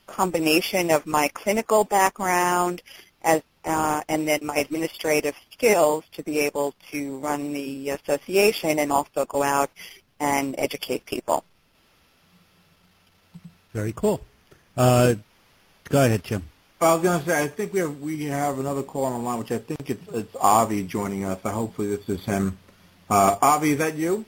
combination 0.07 0.89
of 0.89 1.05
my 1.05 1.27
clinical 1.29 1.83
background 1.83 2.81
as 3.21 3.41
uh, 3.65 4.01
and 4.09 4.27
then 4.27 4.39
my 4.43 4.55
administrative 4.55 5.35
skills 5.51 6.03
to 6.13 6.23
be 6.23 6.39
able 6.39 6.73
to 6.91 7.19
run 7.19 7.53
the 7.53 7.89
association 7.89 8.79
and 8.79 8.91
also 8.91 9.25
go 9.25 9.43
out 9.43 9.69
and 10.19 10.55
educate 10.57 11.05
people. 11.05 11.43
Very 13.73 13.93
cool. 13.93 14.21
Uh, 14.79 15.15
go 15.89 16.05
ahead, 16.05 16.23
Jim. 16.23 16.41
I 16.79 16.93
was 16.93 17.03
going 17.03 17.19
to 17.19 17.25
say, 17.25 17.43
I 17.43 17.47
think 17.49 17.73
we 17.73 17.81
have 17.81 17.99
we 17.99 18.23
have 18.27 18.59
another 18.59 18.81
call 18.81 19.03
on 19.03 19.11
the 19.11 19.19
line, 19.19 19.37
which 19.37 19.51
I 19.51 19.57
think 19.57 19.89
it's 19.89 20.07
it's 20.13 20.33
Avi 20.39 20.83
joining 20.83 21.25
us. 21.25 21.37
So 21.43 21.49
hopefully 21.49 21.93
this 21.93 22.07
is 22.07 22.23
him. 22.23 22.57
Uh, 23.09 23.35
Avi, 23.41 23.71
is 23.71 23.79
that 23.79 23.95
you? 23.95 24.23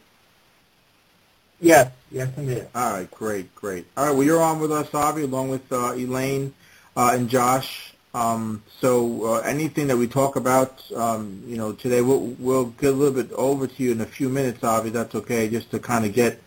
Yes, 1.62 1.93
yes, 2.12 2.27
indeed. 2.36 2.67
All 2.75 2.91
right, 2.91 3.10
great, 3.12 3.55
great. 3.55 3.86
All 3.96 4.08
right, 4.08 4.12
well, 4.12 4.24
you're 4.24 4.41
on 4.41 4.60
with 4.60 4.74
us, 4.74 4.93
Avi, 4.93 5.24
along 5.24 5.51
with 5.51 5.72
uh, 5.72 5.93
Ellayne 5.93 6.51
uh, 6.98 7.12
and 7.13 7.29
Josh. 7.29 7.93
Um, 8.13 8.62
so 8.81 9.36
uh, 9.36 9.39
anything 9.46 9.88
that 9.88 9.96
we 9.96 10.08
talk 10.08 10.36
about, 10.36 10.84
um, 10.93 11.43
you 11.48 11.55
know, 11.55 11.72
today, 11.72 12.01
we'll, 12.01 12.36
we'll 12.39 12.65
get 12.65 12.89
a 12.89 12.98
little 12.98 13.13
bit 13.13 13.31
over 13.34 13.67
to 13.67 13.84
you 13.84 13.93
in 13.93 14.01
a 14.01 14.05
few 14.05 14.27
minutes, 14.27 14.65
Avi. 14.65 14.89
That's 14.89 15.15
okay, 15.15 15.48
just 15.48 15.72
to 15.72 15.79
kind 15.79 16.03
of 16.03 16.12
get 16.12 16.41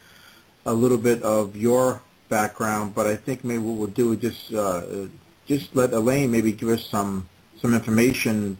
a 0.66 0.75
little 0.75 0.99
bit 0.99 1.23
of 1.23 1.56
your 1.56 2.02
background. 2.28 2.95
But 2.95 3.07
I 3.07 3.16
think 3.16 3.45
maybe 3.45 3.62
what 3.62 3.76
we'll 3.76 3.88
do 3.88 4.12
is 4.12 4.21
just 4.21 4.54
uh, 4.54 5.07
just 5.47 5.75
let 5.76 5.90
Ellayne 5.90 6.31
maybe 6.31 6.52
give 6.52 6.69
us 6.69 6.87
some 6.87 7.28
some 7.61 7.75
information 7.75 8.59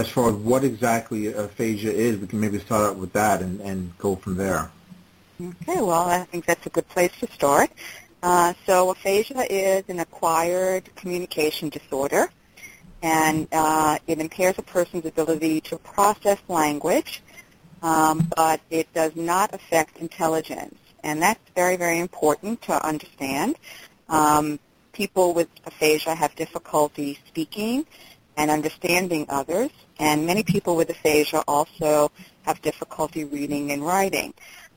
as 0.00 0.08
far 0.08 0.30
as 0.30 0.34
what 0.34 0.64
exactly 0.64 1.28
aphasia 1.28 1.90
is. 1.90 2.18
We 2.18 2.26
can 2.26 2.40
maybe 2.40 2.58
start 2.58 2.90
out 2.90 2.96
with 2.96 3.12
that 3.12 3.40
and, 3.40 3.60
and 3.60 3.96
go 3.98 4.16
from 4.16 4.36
there. 4.36 4.70
Okay, 5.40 5.80
well, 5.80 6.08
I 6.08 6.24
think 6.24 6.46
that's 6.46 6.66
a 6.66 6.70
good 6.70 6.88
place 6.88 7.12
to 7.20 7.30
start. 7.30 7.70
Uh, 8.22 8.54
so 8.64 8.90
aphasia 8.90 9.46
is 9.50 9.84
an 9.88 10.00
acquired 10.00 10.94
communication 10.96 11.68
disorder, 11.68 12.30
and 13.02 13.46
uh, 13.52 13.98
it 14.06 14.18
impairs 14.18 14.56
a 14.58 14.62
person's 14.62 15.04
ability 15.04 15.60
to 15.60 15.78
process 15.78 16.38
language, 16.48 17.22
um, 17.82 18.28
but 18.34 18.60
it 18.70 18.92
does 18.94 19.14
not 19.14 19.54
affect 19.54 19.98
intelligence. 19.98 20.78
And 21.02 21.22
that's 21.22 21.40
very, 21.54 21.76
very 21.76 21.98
important 21.98 22.62
to 22.62 22.86
understand. 22.86 23.56
Um, 24.08 24.58
people 24.92 25.34
with 25.34 25.48
aphasia 25.66 26.14
have 26.14 26.34
difficulty 26.36 27.18
speaking 27.26 27.86
and 28.36 28.50
understanding 28.50 29.26
others, 29.28 29.70
and 29.98 30.26
many 30.26 30.42
people 30.42 30.76
with 30.76 30.90
aphasia 30.90 31.42
also 31.46 32.10
have 32.42 32.60
difficulty 32.62 33.24
reading 33.24 33.72
and 33.72 33.84
writing. 33.84 34.32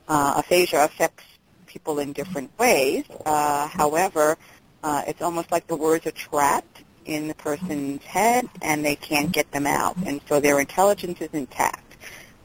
Uh, 0.08 0.34
aphasia 0.36 0.84
affects 0.84 1.24
people 1.66 1.98
in 2.00 2.12
different 2.12 2.50
ways. 2.58 3.04
Uh, 3.24 3.66
however, 3.68 4.36
uh, 4.82 5.02
it's 5.06 5.22
almost 5.22 5.50
like 5.52 5.66
the 5.66 5.76
words 5.76 6.06
are 6.06 6.12
trapped 6.12 6.82
in 7.04 7.28
the 7.28 7.34
person's 7.34 8.02
head 8.04 8.48
and 8.62 8.84
they 8.84 8.96
can't 8.96 9.32
get 9.32 9.50
them 9.52 9.66
out, 9.66 9.96
and 10.06 10.20
so 10.28 10.40
their 10.40 10.60
intelligence 10.60 11.20
is 11.20 11.30
intact. 11.32 11.96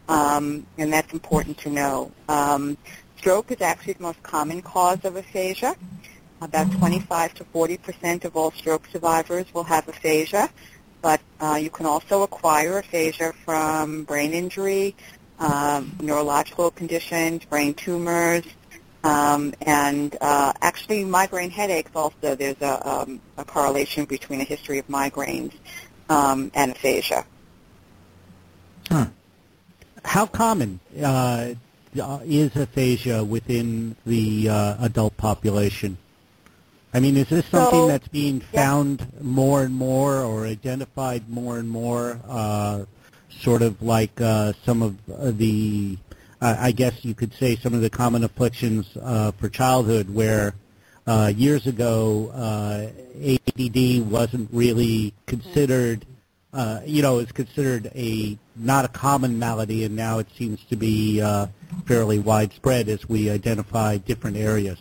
Um, 0.08 0.68
and 0.78 0.94
that's 0.94 1.12
important 1.14 1.58
to 1.60 1.70
know. 1.70 2.12
Um, 2.30 2.78
stroke 3.26 3.50
is 3.50 3.60
actually 3.60 3.94
the 3.94 4.04
most 4.04 4.22
common 4.22 4.62
cause 4.62 5.04
of 5.04 5.16
aphasia. 5.16 5.76
About 6.42 6.72
25 6.74 7.34
to 7.34 7.44
40 7.46 7.78
percent 7.78 8.24
of 8.24 8.38
all 8.38 8.52
stroke 8.52 8.86
survivors 8.92 9.52
will 9.52 9.64
have 9.64 9.88
aphasia, 9.88 10.48
but 11.02 11.20
uh, 11.40 11.58
you 11.60 11.72
can 11.72 11.88
also 11.88 12.22
acquire 12.22 12.78
aphasia 12.78 13.34
from 13.44 14.04
brain 14.04 14.32
injury, 14.32 14.96
um, 15.40 15.92
neurological 16.00 16.70
conditions, 16.70 17.44
brain 17.46 17.74
tumors, 17.74 18.44
um, 19.04 19.56
and 19.64 20.16
uh, 20.22 20.54
actually 20.62 21.04
migraine 21.04 21.50
headaches 21.50 21.90
also. 21.96 22.36
There's 22.36 22.62
a, 22.62 22.88
um, 22.88 23.20
a 23.40 23.44
correlation 23.44 24.06
between 24.06 24.40
a 24.40 24.44
history 24.44 24.78
of 24.78 24.88
migraines 24.88 25.54
um, 26.10 26.52
and 26.54 26.74
aphasia. 26.74 27.26
Huh. 28.92 29.08
How 30.04 30.28
common 30.28 30.80
uh, 31.04 31.56
is 32.26 32.56
aphasia 32.56 33.24
within 33.24 33.96
the 34.06 34.50
uh, 34.50 34.86
adult 34.86 35.16
population? 35.18 35.98
I 36.94 37.00
mean, 37.02 37.18
is 37.18 37.28
this 37.28 37.46
something 37.48 37.80
so, 37.80 37.88
that's 37.88 38.08
being 38.08 38.40
found 38.40 39.02
yeah. 39.02 39.22
more 39.22 39.64
and 39.64 39.76
more 39.76 40.20
or 40.20 40.46
identified 40.46 41.30
more 41.30 41.58
and 41.58 41.70
more? 41.70 42.20
Uh, 42.28 42.86
sort 43.42 43.62
of 43.62 43.82
like 43.82 44.20
uh, 44.22 44.54
some 44.64 44.82
of 44.82 45.38
the, 45.38 45.98
uh, 46.42 46.56
I 46.60 46.72
guess 46.72 47.04
you 47.04 47.14
could 47.14 47.34
say, 47.34 47.56
some 47.56 47.74
of 47.74 47.82
the 47.82 47.90
common 47.90 48.24
afflictions 48.24 48.88
uh, 49.02 49.32
for 49.32 49.50
childhood, 49.50 50.10
where 50.10 50.56
uh, 51.08 51.32
years 51.36 51.68
ago 51.68 52.32
uh, 52.34 52.88
ADD 53.22 54.10
wasn't 54.10 54.50
really 54.52 55.14
considered, 55.26 56.06
uh, 56.54 56.82
you 56.86 57.02
know, 57.02 57.20
it's 57.20 57.32
considered 57.32 57.92
a 57.96 58.38
not 58.56 58.86
a 58.86 58.88
common 58.88 59.38
malady, 59.40 59.84
and 59.84 59.96
now 59.96 60.20
it 60.20 60.28
seems 60.38 60.64
to 60.66 60.76
be 60.76 61.22
uh, 61.22 61.48
fairly 61.86 62.20
widespread 62.20 62.90
as 62.90 63.08
we 63.08 63.30
identify 63.30 63.98
different 63.98 64.38
areas. 64.38 64.80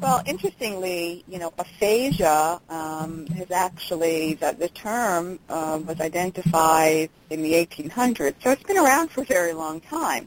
Well, 0.00 0.20
interestingly, 0.26 1.22
you 1.28 1.38
know, 1.38 1.52
aphasia 1.58 2.60
um, 2.68 3.26
has 3.28 3.52
actually, 3.52 4.34
the, 4.34 4.56
the 4.58 4.68
term 4.68 5.38
uh, 5.48 5.78
was 5.86 6.00
identified 6.00 7.08
in 7.30 7.42
the 7.42 7.52
1800s, 7.52 8.34
so 8.42 8.50
it's 8.50 8.64
been 8.64 8.78
around 8.78 9.12
for 9.12 9.22
a 9.22 9.24
very 9.24 9.52
long 9.52 9.80
time. 9.80 10.26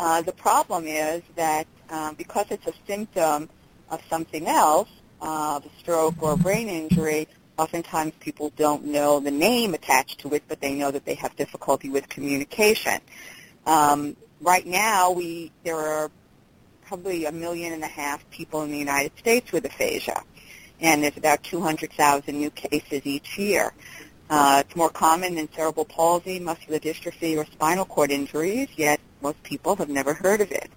Uh, 0.00 0.22
the 0.22 0.32
problem 0.32 0.86
is 0.86 1.22
that 1.36 1.68
um, 1.90 2.16
because 2.16 2.46
it's 2.50 2.66
a 2.66 2.72
symptom 2.88 3.48
of 3.90 4.02
something 4.10 4.48
else, 4.48 4.88
uh, 5.20 5.60
the 5.60 5.70
stroke 5.78 6.20
or 6.20 6.36
brain 6.36 6.68
injury, 6.68 7.28
oftentimes 7.58 8.12
people 8.20 8.52
don't 8.56 8.84
know 8.84 9.20
the 9.20 9.30
name 9.30 9.74
attached 9.74 10.20
to 10.20 10.34
it, 10.34 10.42
but 10.48 10.60
they 10.60 10.74
know 10.74 10.90
that 10.90 11.04
they 11.04 11.14
have 11.14 11.34
difficulty 11.36 11.88
with 11.88 12.08
communication. 12.08 13.00
Um, 13.66 14.16
right 14.40 14.66
now, 14.66 15.10
we 15.10 15.52
there 15.62 15.76
are 15.76 16.10
probably 16.82 17.24
a 17.24 17.32
million 17.32 17.72
and 17.72 17.82
a 17.82 17.88
half 17.88 18.28
people 18.30 18.62
in 18.62 18.70
the 18.70 18.78
United 18.78 19.16
States 19.18 19.52
with 19.52 19.64
aphasia, 19.64 20.22
and 20.80 21.02
there's 21.02 21.16
about 21.16 21.42
200,000 21.42 22.36
new 22.36 22.50
cases 22.50 23.02
each 23.04 23.38
year. 23.38 23.72
Uh, 24.30 24.62
it's 24.64 24.76
more 24.76 24.90
common 24.90 25.34
than 25.34 25.50
cerebral 25.52 25.84
palsy, 25.84 26.38
muscular 26.38 26.78
dystrophy, 26.78 27.36
or 27.36 27.44
spinal 27.46 27.84
cord 27.84 28.10
injuries, 28.10 28.68
yet 28.76 29.00
most 29.22 29.42
people 29.42 29.76
have 29.76 29.88
never 29.88 30.14
heard 30.14 30.40
of 30.40 30.50
it. 30.50 30.70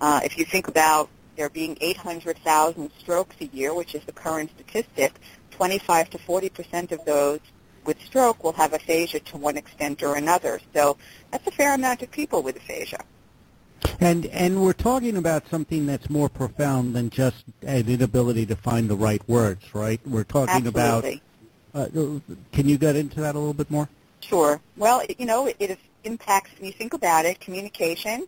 Uh, 0.00 0.20
if 0.24 0.38
you 0.38 0.44
think 0.44 0.68
about 0.68 1.08
there 1.36 1.48
being 1.48 1.76
800,000 1.80 2.90
strokes 2.98 3.36
a 3.40 3.46
year, 3.46 3.74
which 3.74 3.94
is 3.94 4.04
the 4.04 4.12
current 4.12 4.50
statistic, 4.54 5.14
25 5.60 6.08
to 6.08 6.16
40 6.16 6.48
percent 6.48 6.90
of 6.90 7.04
those 7.04 7.38
with 7.84 8.00
stroke 8.00 8.42
will 8.42 8.54
have 8.54 8.72
aphasia 8.72 9.20
to 9.20 9.36
one 9.36 9.58
extent 9.58 10.02
or 10.02 10.16
another. 10.16 10.58
So 10.72 10.96
that's 11.30 11.46
a 11.46 11.50
fair 11.50 11.74
amount 11.74 12.00
of 12.00 12.10
people 12.10 12.42
with 12.42 12.56
aphasia. 12.56 13.04
And 14.00 14.24
and 14.24 14.62
we're 14.62 14.72
talking 14.72 15.18
about 15.18 15.46
something 15.50 15.84
that's 15.84 16.08
more 16.08 16.30
profound 16.30 16.96
than 16.96 17.10
just 17.10 17.44
an 17.60 17.86
inability 17.90 18.46
to 18.46 18.56
find 18.56 18.88
the 18.88 18.96
right 18.96 19.20
words, 19.28 19.74
right? 19.74 20.00
We're 20.06 20.24
talking 20.24 20.66
Absolutely. 20.66 21.20
about. 21.74 21.94
Uh, 21.94 22.20
can 22.52 22.66
you 22.66 22.78
get 22.78 22.96
into 22.96 23.20
that 23.20 23.34
a 23.34 23.38
little 23.38 23.52
bit 23.52 23.70
more? 23.70 23.90
Sure. 24.20 24.62
Well, 24.78 25.02
you 25.18 25.26
know, 25.26 25.46
it, 25.46 25.56
it 25.58 25.78
impacts. 26.04 26.52
When 26.56 26.68
you 26.68 26.72
think 26.72 26.94
about 26.94 27.26
it, 27.26 27.38
communication 27.38 28.26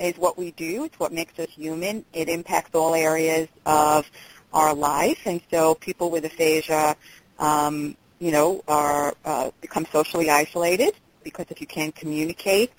is 0.00 0.18
what 0.18 0.36
we 0.36 0.50
do. 0.50 0.82
It's 0.82 0.98
what 0.98 1.12
makes 1.12 1.38
us 1.38 1.48
human. 1.50 2.04
It 2.12 2.28
impacts 2.28 2.74
all 2.74 2.92
areas 2.92 3.46
of 3.66 4.10
our 4.52 4.74
life, 4.74 5.20
and 5.26 5.40
so 5.50 5.74
people 5.74 6.10
with 6.10 6.24
aphasia, 6.24 6.96
um, 7.38 7.96
you 8.18 8.30
know, 8.30 8.62
are 8.68 9.14
uh, 9.24 9.50
become 9.60 9.86
socially 9.86 10.30
isolated 10.30 10.94
because 11.24 11.46
if 11.50 11.60
you 11.60 11.66
can't 11.66 11.94
communicate, 11.94 12.70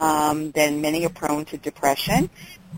um, 0.00 0.50
then 0.52 0.80
many 0.80 1.04
are 1.04 1.10
prone 1.10 1.44
to 1.46 1.58
depression. 1.58 2.30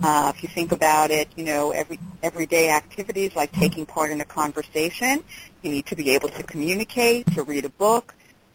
Uh, 0.03 0.33
if 0.35 0.43
you 0.43 0.49
think 0.49 0.73
about 0.73 1.11
it, 1.11 1.29
you 1.37 1.45
know, 1.45 1.73
every 1.73 1.99
everyday 2.23 2.71
activities 2.71 3.35
like 3.37 3.53
taking 3.53 3.85
part 3.85 4.11
in 4.11 4.21
a 4.21 4.25
conversation, 4.25 5.23
you 5.63 5.71
need 5.71 5.87
to 5.87 5.97
be 5.97 6.11
able 6.11 6.29
to 6.29 6.43
communicate, 6.43 7.27
to 7.35 7.43
read 7.43 7.65
a 7.65 7.71
book, 7.71 8.15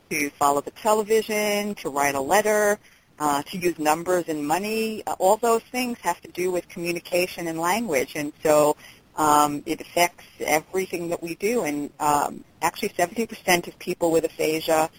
to 0.09 0.29
follow 0.31 0.61
the 0.61 0.71
television, 0.71 1.75
to 1.75 1.89
write 1.89 2.15
a 2.15 2.21
letter, 2.21 2.79
uh, 3.19 3.41
to 3.43 3.57
use 3.57 3.77
numbers 3.79 4.25
and 4.27 4.45
money. 4.47 5.03
Uh, 5.05 5.15
all 5.19 5.37
those 5.37 5.61
things 5.63 5.97
have 5.99 6.19
to 6.21 6.27
do 6.31 6.51
with 6.51 6.67
communication 6.69 7.47
and 7.47 7.59
language. 7.59 8.13
And 8.15 8.33
so 8.43 8.75
Um, 9.17 9.63
it 9.65 9.79
affects 9.79 10.25
everything 10.39 11.09
that 11.09 11.23
we 11.23 11.35
do, 11.35 11.63
and 11.63 11.89
um, 11.99 12.43
actually 12.61 12.89
70% 12.89 13.67
of 13.67 13.79
people 13.79 14.11
with 14.11 14.25
aphasia 14.25 14.89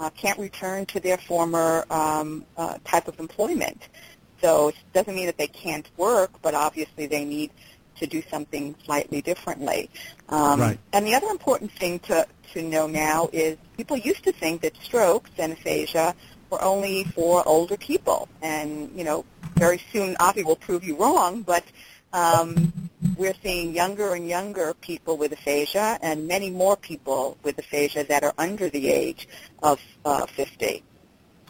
uh, 0.00 0.10
can't 0.10 0.38
return 0.38 0.86
to 0.86 1.00
their 1.00 1.18
former 1.18 1.84
um, 1.90 2.44
uh, 2.56 2.78
type 2.84 3.08
of 3.08 3.18
employment. 3.18 3.88
So 4.40 4.68
it 4.68 4.76
doesn't 4.92 5.14
mean 5.14 5.26
that 5.26 5.38
they 5.38 5.46
can't 5.46 5.88
work, 5.96 6.30
but 6.42 6.54
obviously 6.54 7.06
they 7.06 7.24
need 7.24 7.50
to 7.96 8.06
do 8.06 8.22
something 8.30 8.74
slightly 8.84 9.22
differently. 9.22 9.88
Um, 10.28 10.60
right. 10.60 10.78
And 10.92 11.06
the 11.06 11.14
other 11.14 11.28
important 11.28 11.72
thing 11.72 11.98
to, 12.00 12.26
to 12.52 12.62
know 12.62 12.86
now 12.86 13.28
is 13.32 13.56
people 13.76 13.96
used 13.96 14.24
to 14.24 14.32
think 14.32 14.62
that 14.62 14.76
strokes 14.82 15.30
and 15.38 15.52
aphasia 15.52 16.14
were 16.50 16.62
only 16.62 17.04
for 17.04 17.46
older 17.46 17.76
people. 17.76 18.28
And, 18.42 18.90
you 18.94 19.04
know, 19.04 19.24
very 19.56 19.80
soon 19.92 20.16
Avi 20.20 20.42
will 20.42 20.56
prove 20.56 20.84
you 20.84 20.96
wrong, 20.96 21.42
but 21.42 21.64
um, 22.14 22.72
we're 23.16 23.34
seeing 23.42 23.74
younger 23.74 24.14
and 24.14 24.26
younger 24.26 24.72
people 24.74 25.16
with 25.18 25.32
aphasia 25.32 25.98
and 26.00 26.26
many 26.26 26.48
more 26.48 26.76
people 26.76 27.36
with 27.42 27.58
aphasia 27.58 28.04
that 28.04 28.22
are 28.22 28.32
under 28.38 28.70
the 28.70 28.88
age 28.88 29.28
of 29.62 29.80
uh, 30.04 30.24
50. 30.24 30.82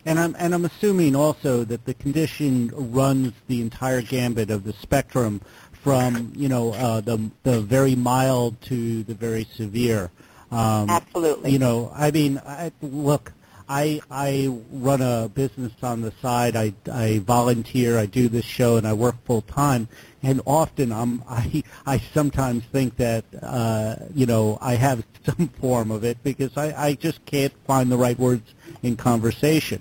And 0.06 0.18
I'm 0.18 0.36
and 0.38 0.54
I'm 0.54 0.64
assuming 0.66 1.16
also 1.16 1.64
that 1.64 1.86
the 1.86 1.94
condition 1.94 2.70
runs 2.74 3.32
the 3.46 3.62
entire 3.62 4.02
gambit 4.02 4.50
of 4.50 4.64
the 4.64 4.74
spectrum 4.74 5.40
from 5.72 6.32
you 6.36 6.48
know 6.48 6.74
uh, 6.74 7.00
the 7.00 7.30
the 7.42 7.60
very 7.60 7.94
mild 7.94 8.60
to 8.62 9.02
the 9.04 9.14
very 9.14 9.44
severe. 9.44 10.10
Um, 10.50 10.90
Absolutely. 10.90 11.52
You 11.52 11.58
know, 11.58 11.90
I 11.94 12.10
mean, 12.10 12.38
I, 12.46 12.70
look, 12.82 13.32
I 13.68 14.00
I 14.10 14.48
run 14.70 15.00
a 15.00 15.28
business 15.28 15.72
on 15.82 16.02
the 16.02 16.12
side. 16.20 16.56
I 16.56 16.74
I 16.90 17.18
volunteer. 17.20 17.98
I 17.98 18.06
do 18.06 18.28
this 18.28 18.44
show, 18.44 18.76
and 18.76 18.86
I 18.86 18.92
work 18.92 19.16
full 19.24 19.42
time. 19.42 19.88
And 20.22 20.40
often 20.46 20.92
I'm 20.92 21.22
I 21.28 21.62
I 21.86 21.98
sometimes 21.98 22.64
think 22.64 22.96
that 22.96 23.24
uh, 23.42 23.96
you 24.14 24.26
know 24.26 24.58
I 24.60 24.74
have 24.74 25.04
some 25.24 25.48
form 25.60 25.90
of 25.90 26.04
it 26.04 26.22
because 26.22 26.56
I 26.56 26.72
I 26.88 26.94
just 26.94 27.24
can't 27.24 27.52
find 27.66 27.90
the 27.90 27.96
right 27.96 28.18
words 28.18 28.54
in 28.82 28.96
conversation. 28.96 29.80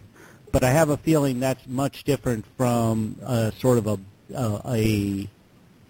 But 0.52 0.64
I 0.64 0.70
have 0.70 0.90
a 0.90 0.98
feeling 0.98 1.40
that's 1.40 1.66
much 1.68 2.04
different 2.04 2.46
from 2.58 3.18
uh, 3.26 3.52
sort 3.52 3.80
of 3.80 3.88
a 3.88 4.00
uh, 4.36 4.62
a 4.66 5.28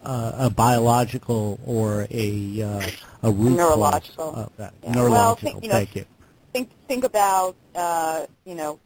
a 0.06 0.50
biological 0.50 1.60
or 1.66 2.08
a 2.10 2.62
uh, 2.62 2.90
a 3.24 3.32
root 3.32 3.58
neurological. 3.58 4.32
cause 4.32 4.46
of 4.46 4.58
that. 4.58 4.74
Yeah. 4.84 4.92
Neurological. 4.94 5.12
Well, 5.12 5.36
think, 5.36 5.64
you 5.64 5.70
know, 5.70 5.76
Thank 5.76 5.96
you 5.96 6.06
think 6.54 6.70
think 6.88 7.04
about 7.04 7.56
uh, 7.76 8.26
you 8.46 8.56
know 8.56 8.80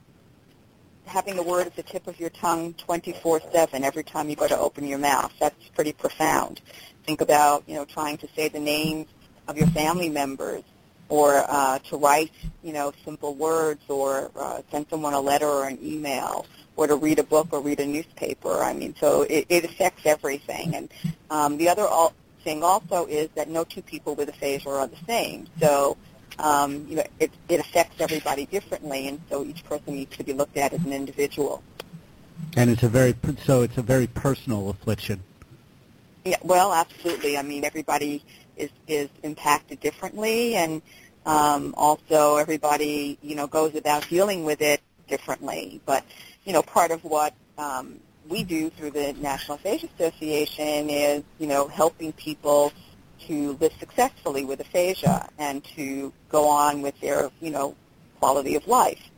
having 1.05 1.35
the 1.35 1.43
word 1.43 1.67
at 1.67 1.75
the 1.75 1.83
tip 1.83 2.07
of 2.07 2.19
your 2.19 2.29
tongue 2.29 2.73
24/7 2.73 3.83
every 3.83 4.03
time 4.03 4.29
you 4.29 4.35
go 4.35 4.47
to 4.47 4.57
open 4.57 4.87
your 4.87 4.97
mouth. 4.97 5.31
That's 5.39 5.67
pretty 5.75 5.93
profound. 5.93 6.61
Think 7.05 7.21
about 7.21 7.63
you 7.67 7.75
know 7.75 7.85
trying 7.85 8.17
to 8.19 8.27
say 8.35 8.47
the 8.47 8.59
names 8.59 9.07
of 9.47 9.57
your 9.57 9.67
family 9.67 10.09
members, 10.09 10.63
or 11.09 11.43
uh, 11.47 11.79
to 11.89 11.97
write 11.97 12.31
you 12.63 12.73
know 12.73 12.93
simple 13.05 13.35
words, 13.35 13.83
or 13.89 14.31
uh, 14.35 14.61
send 14.71 14.87
someone 14.89 15.13
a 15.13 15.19
letter 15.19 15.47
or 15.47 15.67
an 15.67 15.77
email, 15.83 16.45
or 16.77 16.87
to 16.87 16.95
read 16.95 17.19
a 17.19 17.23
book 17.23 17.49
or 17.51 17.59
read 17.59 17.79
a 17.81 17.85
newspaper. 17.85 18.63
I 18.63 18.73
mean, 18.73 18.95
so 18.99 19.23
it, 19.23 19.45
it 19.49 19.65
affects 19.65 20.05
everything. 20.05 20.75
And 20.75 20.89
um, 21.29 21.57
the 21.57 21.69
other 21.69 21.85
all, 21.85 22.13
thing 22.43 22.63
also 22.63 23.05
is 23.07 23.29
that 23.35 23.49
no 23.49 23.65
two 23.65 23.81
people 23.81 24.15
with 24.15 24.29
aphasia 24.29 24.69
are 24.69 24.87
the 24.87 25.03
same. 25.05 25.47
So 25.59 25.97
um, 26.39 26.85
you 26.87 26.97
know, 26.97 27.03
it, 27.19 27.31
it 27.49 27.59
affects 27.59 27.99
everybody 27.99 28.45
differently, 28.45 29.07
and 29.07 29.19
so 29.29 29.43
each 29.43 29.63
person 29.65 29.95
needs 29.95 30.15
to 30.17 30.23
be 30.23 30.33
looked 30.33 30.57
at 30.57 30.73
as 30.73 30.83
an 30.85 30.93
individual. 30.93 31.63
And 32.55 32.69
it's 32.69 32.83
a 32.83 32.89
very 32.89 33.15
so 33.43 33.61
it's 33.61 33.77
a 33.77 33.81
very 33.81 34.07
personal 34.07 34.69
affliction. 34.69 35.21
Yeah, 36.25 36.37
well, 36.43 36.73
absolutely. 36.73 37.37
I 37.37 37.41
mean, 37.41 37.63
everybody 37.63 38.23
is 38.55 38.69
is 38.87 39.09
impacted 39.23 39.79
differently, 39.79 40.55
and 40.55 40.81
um, 41.25 41.73
also 41.77 42.37
everybody 42.37 43.17
you 43.21 43.35
know 43.35 43.47
goes 43.47 43.75
about 43.75 44.07
dealing 44.07 44.43
with 44.43 44.61
it 44.61 44.81
differently. 45.07 45.81
But 45.85 46.03
you 46.45 46.53
know, 46.53 46.61
part 46.61 46.91
of 46.91 47.03
what 47.03 47.33
um, 47.57 47.99
we 48.29 48.43
do 48.43 48.69
through 48.69 48.91
the 48.91 49.13
National 49.13 49.55
Aphasia 49.55 49.87
Association 49.97 50.89
is 50.89 51.23
you 51.39 51.47
know 51.47 51.67
helping 51.67 52.13
people 52.13 52.71
to 53.27 53.53
live 53.59 53.73
successfully 53.79 54.45
with 54.45 54.59
aphasia 54.59 55.29
and 55.37 55.63
to 55.75 56.13
go 56.29 56.47
on 56.47 56.81
with 56.81 56.99
their, 56.99 57.29
you 57.41 57.49
know, 57.49 57.75
quality 58.19 58.55
of 58.55 58.67
life. 58.67 59.09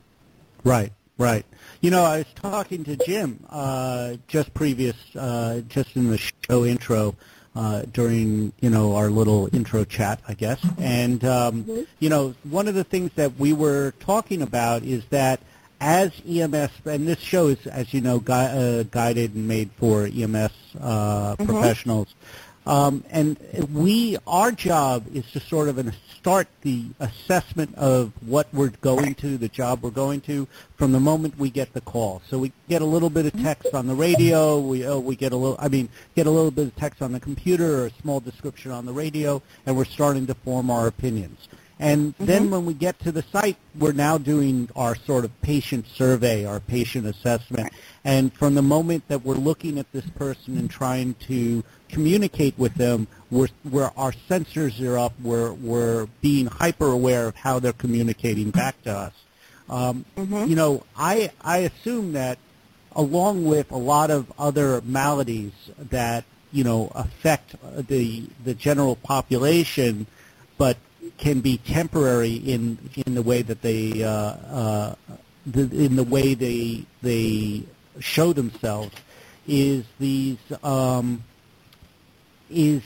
Right, 0.63 0.91
right. 1.17 1.45
You 1.81 1.91
know, 1.91 2.03
I 2.03 2.19
was 2.19 2.33
talking 2.35 2.83
to 2.85 2.95
Jim 2.97 3.43
uh, 3.49 4.15
just 4.27 4.53
previous, 4.53 4.95
uh, 5.15 5.62
just 5.67 5.95
in 5.95 6.09
the 6.09 6.17
show 6.17 6.65
intro 6.65 7.15
uh, 7.55 7.83
during, 7.91 8.53
you 8.59 8.69
know, 8.69 8.95
our 8.95 9.09
little 9.09 9.49
intro 9.53 9.83
chat, 9.83 10.21
I 10.27 10.33
guess. 10.33 10.65
And, 10.77 11.23
um, 11.25 11.63
mm-hmm. 11.63 11.81
you 11.99 12.09
know, 12.09 12.35
one 12.43 12.67
of 12.67 12.75
the 12.75 12.83
things 12.83 13.12
that 13.15 13.38
we 13.38 13.53
were 13.53 13.91
talking 13.99 14.41
about 14.41 14.83
is 14.83 15.05
that 15.05 15.39
as 15.81 16.12
EMS, 16.27 16.71
and 16.85 17.07
this 17.07 17.19
show 17.19 17.47
is, 17.47 17.65
as 17.67 17.93
you 17.93 18.01
know, 18.01 18.19
gui- 18.19 18.33
uh, 18.33 18.83
guided 18.83 19.33
and 19.33 19.47
made 19.47 19.71
for 19.77 20.05
EMS 20.05 20.51
uh, 20.79 21.35
mm-hmm. 21.35 21.45
professionals. 21.45 22.13
Um, 22.65 23.04
and 23.10 23.38
we, 23.74 24.17
our 24.28 24.52
job 24.52 25.06
is 25.13 25.30
to 25.32 25.39
sort 25.39 25.69
of 25.69 25.93
start 26.19 26.48
the 26.62 26.86
assessment 27.00 27.74
of 27.76 28.12
what 28.28 28.48
we're 28.54 28.69
going 28.82 29.15
to, 29.15 29.38
the 29.38 29.48
job 29.48 29.82
we're 29.82 29.89
going 29.89 30.22
to, 30.22 30.48
from 30.76 30.91
the 30.91 31.00
moment 31.00 31.38
we 31.39 31.50
get 31.50 31.74
the 31.74 31.82
call. 31.82 32.22
So 32.30 32.38
we 32.38 32.52
get 32.67 32.82
a 32.82 32.86
little 32.86 33.10
bit 33.10 33.26
of 33.26 33.41
text 33.41 33.74
on 33.74 33.88
the 33.88 33.95
radio. 33.95 34.60
We 34.60 34.86
oh, 34.86 35.00
we 35.00 35.15
get 35.15 35.32
a 35.32 35.38
little, 35.38 35.58
I 35.60 35.69
mean, 35.69 35.89
get 36.15 36.28
a 36.28 36.32
little 36.32 36.52
bit 36.52 36.67
of 36.67 36.76
text 36.76 37.02
on 37.02 37.13
the 37.13 37.19
computer 37.19 37.84
or 37.84 37.86
a 37.88 37.91
small 38.02 38.19
description 38.19 38.72
on 38.72 38.86
the 38.86 38.93
radio, 38.93 39.41
and 39.65 39.78
we're 39.78 39.86
starting 39.86 40.28
to 40.28 40.34
form 40.34 40.69
our 40.69 40.88
opinions. 40.88 41.48
And 41.80 42.13
mm-hmm. 42.13 42.26
then 42.26 42.52
when 42.52 42.65
we 42.65 42.74
get 42.74 43.00
to 43.00 43.12
the 43.12 43.24
site, 43.32 43.56
we're 43.78 43.94
now 43.94 44.18
doing 44.18 44.70
our 44.76 44.96
sort 44.96 45.24
of 45.24 45.42
patient 45.42 45.88
survey, 45.88 46.44
our 46.44 46.60
patient 46.60 47.08
assessment. 47.08 47.72
And 48.04 48.34
from 48.34 48.56
the 48.56 48.62
moment 48.62 49.08
that 49.08 49.24
we're 49.24 49.36
looking 49.36 49.80
at 49.80 49.89
this 49.94 50.08
person 50.10 50.58
and 50.58 50.70
trying 50.70 51.13
to 51.28 51.63
communicate 51.88 52.58
with 52.58 52.76
them, 52.76 53.08
we're, 53.32 53.48
we're, 53.63 53.92
our 53.96 54.12
sensors 54.30 54.86
are 54.86 54.98
up, 54.98 55.13
we're, 55.22 55.54
we're 55.54 56.08
being 56.22 56.48
hyper 56.48 56.88
aware 56.88 57.28
of 57.28 57.36
how 57.36 57.60
they're 57.60 57.72
communicating 57.72 58.52
back 58.52 58.82
to 58.84 58.92
us. 58.92 59.13
Um, 59.70 60.04
mm-hmm. 60.18 60.50
You 60.50 60.56
know, 60.56 60.84
I, 60.98 61.32
I 61.42 61.60
assume 61.60 62.13
that 62.13 62.39
along 62.94 63.46
with 63.46 63.72
a 63.72 63.78
lot 63.78 64.12
of 64.12 64.32
other 64.38 64.82
maladies 64.82 65.54
that, 65.78 66.26
you 66.52 66.63
know, 66.63 66.92
affect 66.94 67.56
the, 67.88 68.28
the 68.44 68.54
general 68.54 68.96
population, 68.98 70.08
but 70.58 70.76
can 71.17 71.39
be 71.39 71.58
temporary 71.58 72.36
in 72.36 72.78
in 73.06 73.15
the 73.15 73.22
way 73.22 73.41
that 73.41 73.62
they 73.62 74.04
uh, 74.04 74.10
uh, 74.10 74.95
the, 75.45 75.62
in 75.86 75.95
the 75.95 76.04
way 76.04 76.34
they 76.34 76.86
they 77.02 77.63
show 78.00 78.34
themselves 78.34 78.95
is 79.48 79.86
these 80.00 80.38
um, 80.63 81.24
is 82.50 82.82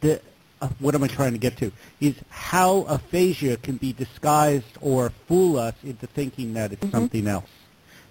the 0.00 0.20
uh, 0.60 0.68
what 0.78 0.94
am 0.94 1.02
I 1.02 1.08
trying 1.08 1.32
to 1.32 1.38
get 1.38 1.56
to? 1.58 1.70
Is 2.00 2.14
how 2.28 2.82
aphasia 2.88 3.56
can 3.58 3.76
be 3.76 3.92
disguised 3.92 4.78
or 4.80 5.10
fool 5.26 5.58
us 5.58 5.74
into 5.84 6.06
thinking 6.06 6.54
that 6.54 6.72
it's 6.72 6.82
mm-hmm. 6.82 6.96
something 6.96 7.26
else. 7.26 7.50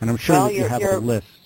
And 0.01 0.09
I'm 0.09 0.17
sure 0.17 0.35
well, 0.35 0.47
that 0.47 0.53
you 0.53 0.65
have 0.65 0.83
a 0.83 0.97
list 0.97 1.44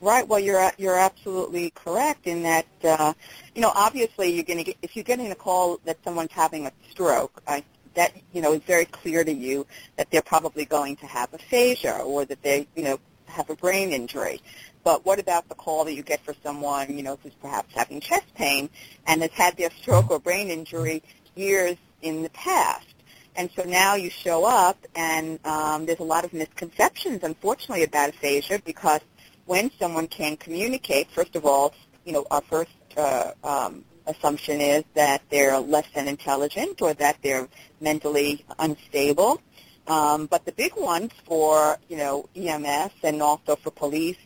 Right. 0.00 0.28
Well, 0.28 0.40
you're 0.40 0.70
you're 0.76 0.98
absolutely 0.98 1.70
correct 1.70 2.26
in 2.26 2.42
that 2.42 2.66
uh, 2.84 3.14
you 3.54 3.62
know 3.62 3.72
obviously 3.74 4.30
you're 4.34 4.44
going 4.44 4.58
to 4.58 4.64
get 4.64 4.76
if 4.82 4.94
you're 4.94 5.04
getting 5.04 5.30
a 5.32 5.34
call 5.34 5.80
that 5.86 5.96
someone's 6.04 6.32
having 6.32 6.66
a 6.66 6.72
stroke, 6.90 7.40
I, 7.48 7.64
that 7.94 8.12
you 8.34 8.42
know 8.42 8.52
is 8.52 8.62
very 8.62 8.84
clear 8.84 9.24
to 9.24 9.32
you 9.32 9.66
that 9.96 10.10
they're 10.10 10.20
probably 10.20 10.66
going 10.66 10.96
to 10.96 11.06
have 11.06 11.32
aphasia 11.32 12.00
or 12.00 12.26
that 12.26 12.42
they 12.42 12.66
you 12.76 12.84
know 12.84 12.98
have 13.24 13.48
a 13.48 13.56
brain 13.56 13.90
injury. 13.90 14.42
But 14.84 15.06
what 15.06 15.18
about 15.18 15.48
the 15.48 15.54
call 15.54 15.86
that 15.86 15.94
you 15.94 16.02
get 16.02 16.20
for 16.20 16.34
someone 16.42 16.94
you 16.94 17.02
know 17.02 17.18
who's 17.22 17.34
perhaps 17.34 17.74
having 17.74 18.00
chest 18.00 18.26
pain 18.34 18.68
and 19.06 19.22
has 19.22 19.30
had 19.32 19.56
their 19.56 19.70
stroke 19.70 20.10
or 20.10 20.18
brain 20.18 20.50
injury 20.50 21.02
years 21.34 21.76
in 22.02 22.22
the 22.22 22.30
past? 22.30 22.86
And 23.34 23.50
so 23.54 23.64
now 23.64 23.94
you 23.96 24.08
show 24.08 24.46
up, 24.46 24.78
and 24.94 25.38
um, 25.46 25.84
there's 25.84 25.98
a 25.98 26.04
lot 26.04 26.24
of 26.24 26.32
misconceptions, 26.32 27.22
unfortunately, 27.22 27.84
about 27.84 28.08
aphasia 28.08 28.60
because 28.64 29.00
when 29.46 29.70
someone 29.78 30.08
can 30.08 30.36
communicate, 30.36 31.10
first 31.10 31.36
of 31.36 31.46
all, 31.46 31.72
you 32.04 32.12
know, 32.12 32.26
our 32.30 32.42
first 32.42 32.70
uh, 32.96 33.32
um, 33.42 33.84
assumption 34.06 34.60
is 34.60 34.84
that 34.94 35.22
they're 35.30 35.58
less 35.58 35.86
than 35.94 36.08
intelligent 36.08 36.80
or 36.82 36.94
that 36.94 37.16
they're 37.22 37.48
mentally 37.80 38.44
unstable. 38.58 39.40
Um, 39.86 40.26
but 40.26 40.44
the 40.44 40.52
big 40.52 40.74
ones 40.76 41.12
for, 41.24 41.78
you 41.88 41.96
know, 41.96 42.28
EMS 42.34 42.92
and 43.02 43.22
also 43.22 43.56
for 43.56 43.70
police 43.70 44.18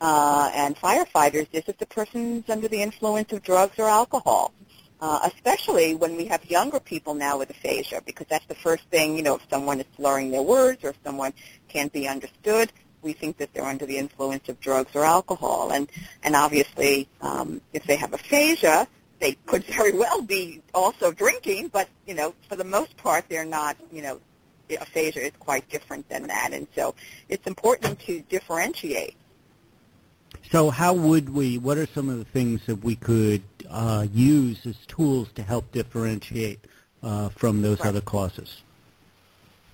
uh, 0.00 0.50
and 0.54 0.76
firefighters 0.76 1.48
is 1.52 1.64
if 1.66 1.78
the 1.78 1.86
person's 1.86 2.48
under 2.48 2.68
the 2.68 2.80
influence 2.82 3.32
of 3.32 3.42
drugs 3.42 3.78
or 3.78 3.88
alcohol. 3.88 4.52
Uh, 5.00 5.28
especially 5.34 5.96
when 5.96 6.16
we 6.16 6.26
have 6.26 6.48
younger 6.48 6.78
people 6.78 7.12
now 7.12 7.36
with 7.36 7.50
aphasia, 7.50 8.00
because 8.06 8.24
that's 8.30 8.46
the 8.46 8.54
first 8.54 8.84
thing, 8.84 9.16
you 9.16 9.22
know, 9.24 9.34
if 9.34 9.42
someone 9.50 9.80
is 9.80 9.86
slurring 9.96 10.30
their 10.30 10.42
words 10.42 10.84
or 10.84 10.90
if 10.90 10.96
someone 11.02 11.32
can't 11.66 11.92
be 11.92 12.06
understood, 12.06 12.72
we 13.02 13.12
think 13.12 13.38
that 13.38 13.52
they're 13.52 13.64
under 13.64 13.86
the 13.86 13.98
influence 13.98 14.48
of 14.48 14.60
drugs 14.60 14.94
or 14.94 15.04
alcohol. 15.04 15.72
And, 15.72 15.90
and 16.22 16.34
obviously, 16.36 17.08
um, 17.20 17.60
if 17.72 17.84
they 17.84 17.96
have 17.96 18.12
aphasia, 18.12 18.86
they 19.22 19.36
could 19.46 19.64
very 19.64 19.92
well 19.92 20.20
be 20.20 20.60
also 20.74 21.12
drinking, 21.12 21.68
but 21.68 21.88
you 22.06 22.14
know, 22.14 22.34
for 22.48 22.56
the 22.56 22.64
most 22.64 22.96
part, 22.96 23.24
they're 23.28 23.44
not. 23.44 23.76
You 23.92 24.02
know, 24.02 24.20
aphasia 24.68 25.20
is 25.20 25.32
quite 25.38 25.68
different 25.68 26.08
than 26.08 26.26
that, 26.26 26.52
and 26.52 26.66
so 26.74 26.96
it's 27.28 27.46
important 27.46 28.00
to 28.00 28.20
differentiate. 28.22 29.14
So, 30.50 30.70
how 30.70 30.92
would 30.92 31.28
we? 31.28 31.56
What 31.56 31.78
are 31.78 31.86
some 31.86 32.08
of 32.08 32.18
the 32.18 32.24
things 32.24 32.66
that 32.66 32.82
we 32.82 32.96
could 32.96 33.42
uh, 33.70 34.08
use 34.12 34.66
as 34.66 34.76
tools 34.88 35.28
to 35.36 35.42
help 35.42 35.70
differentiate 35.70 36.58
uh, 37.04 37.28
from 37.28 37.62
those 37.62 37.78
right. 37.78 37.90
other 37.90 38.00
causes? 38.00 38.62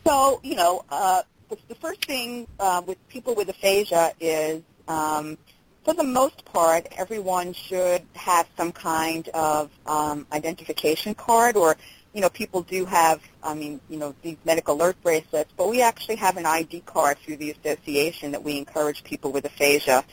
So, 0.04 0.40
you 0.42 0.56
know, 0.56 0.84
uh, 0.90 1.22
the, 1.48 1.74
first 1.74 2.04
thing 2.04 2.46
uh, 2.58 2.82
with 2.84 2.98
people 3.08 3.34
with 3.34 3.48
aphasia 3.48 4.12
is 4.20 4.62
um, 4.87 5.38
for 5.84 5.94
the 5.94 6.04
most 6.04 6.44
part, 6.44 6.87
everyone 6.98 7.52
should 7.54 8.02
have 8.14 8.46
some 8.56 8.72
kind 8.72 9.28
of 9.28 9.70
um, 9.87 10.26
identification 10.32 11.14
card 11.14 11.56
or, 11.56 11.76
you 12.12 12.20
know, 12.20 12.28
people 12.28 12.62
do 12.62 12.84
have, 12.84 13.22
I 13.42 13.54
mean, 13.54 13.80
you 13.88 13.98
know, 13.98 14.14
these 14.22 14.37
medical 14.44 14.74
alert 14.74 15.02
bracelets, 15.02 15.50
but 15.56 15.68
we 15.68 15.80
actually 15.80 16.16
have 16.16 16.37
an 16.37 16.44
ID 16.44 16.80
card 16.80 17.18
through 17.18 17.37
the 17.37 17.52
association 17.52 18.32
that 18.32 18.42
we 18.42 18.58
encourage 18.58 19.02
people 19.02 19.32
with 19.32 19.46
aphasia 19.46 20.04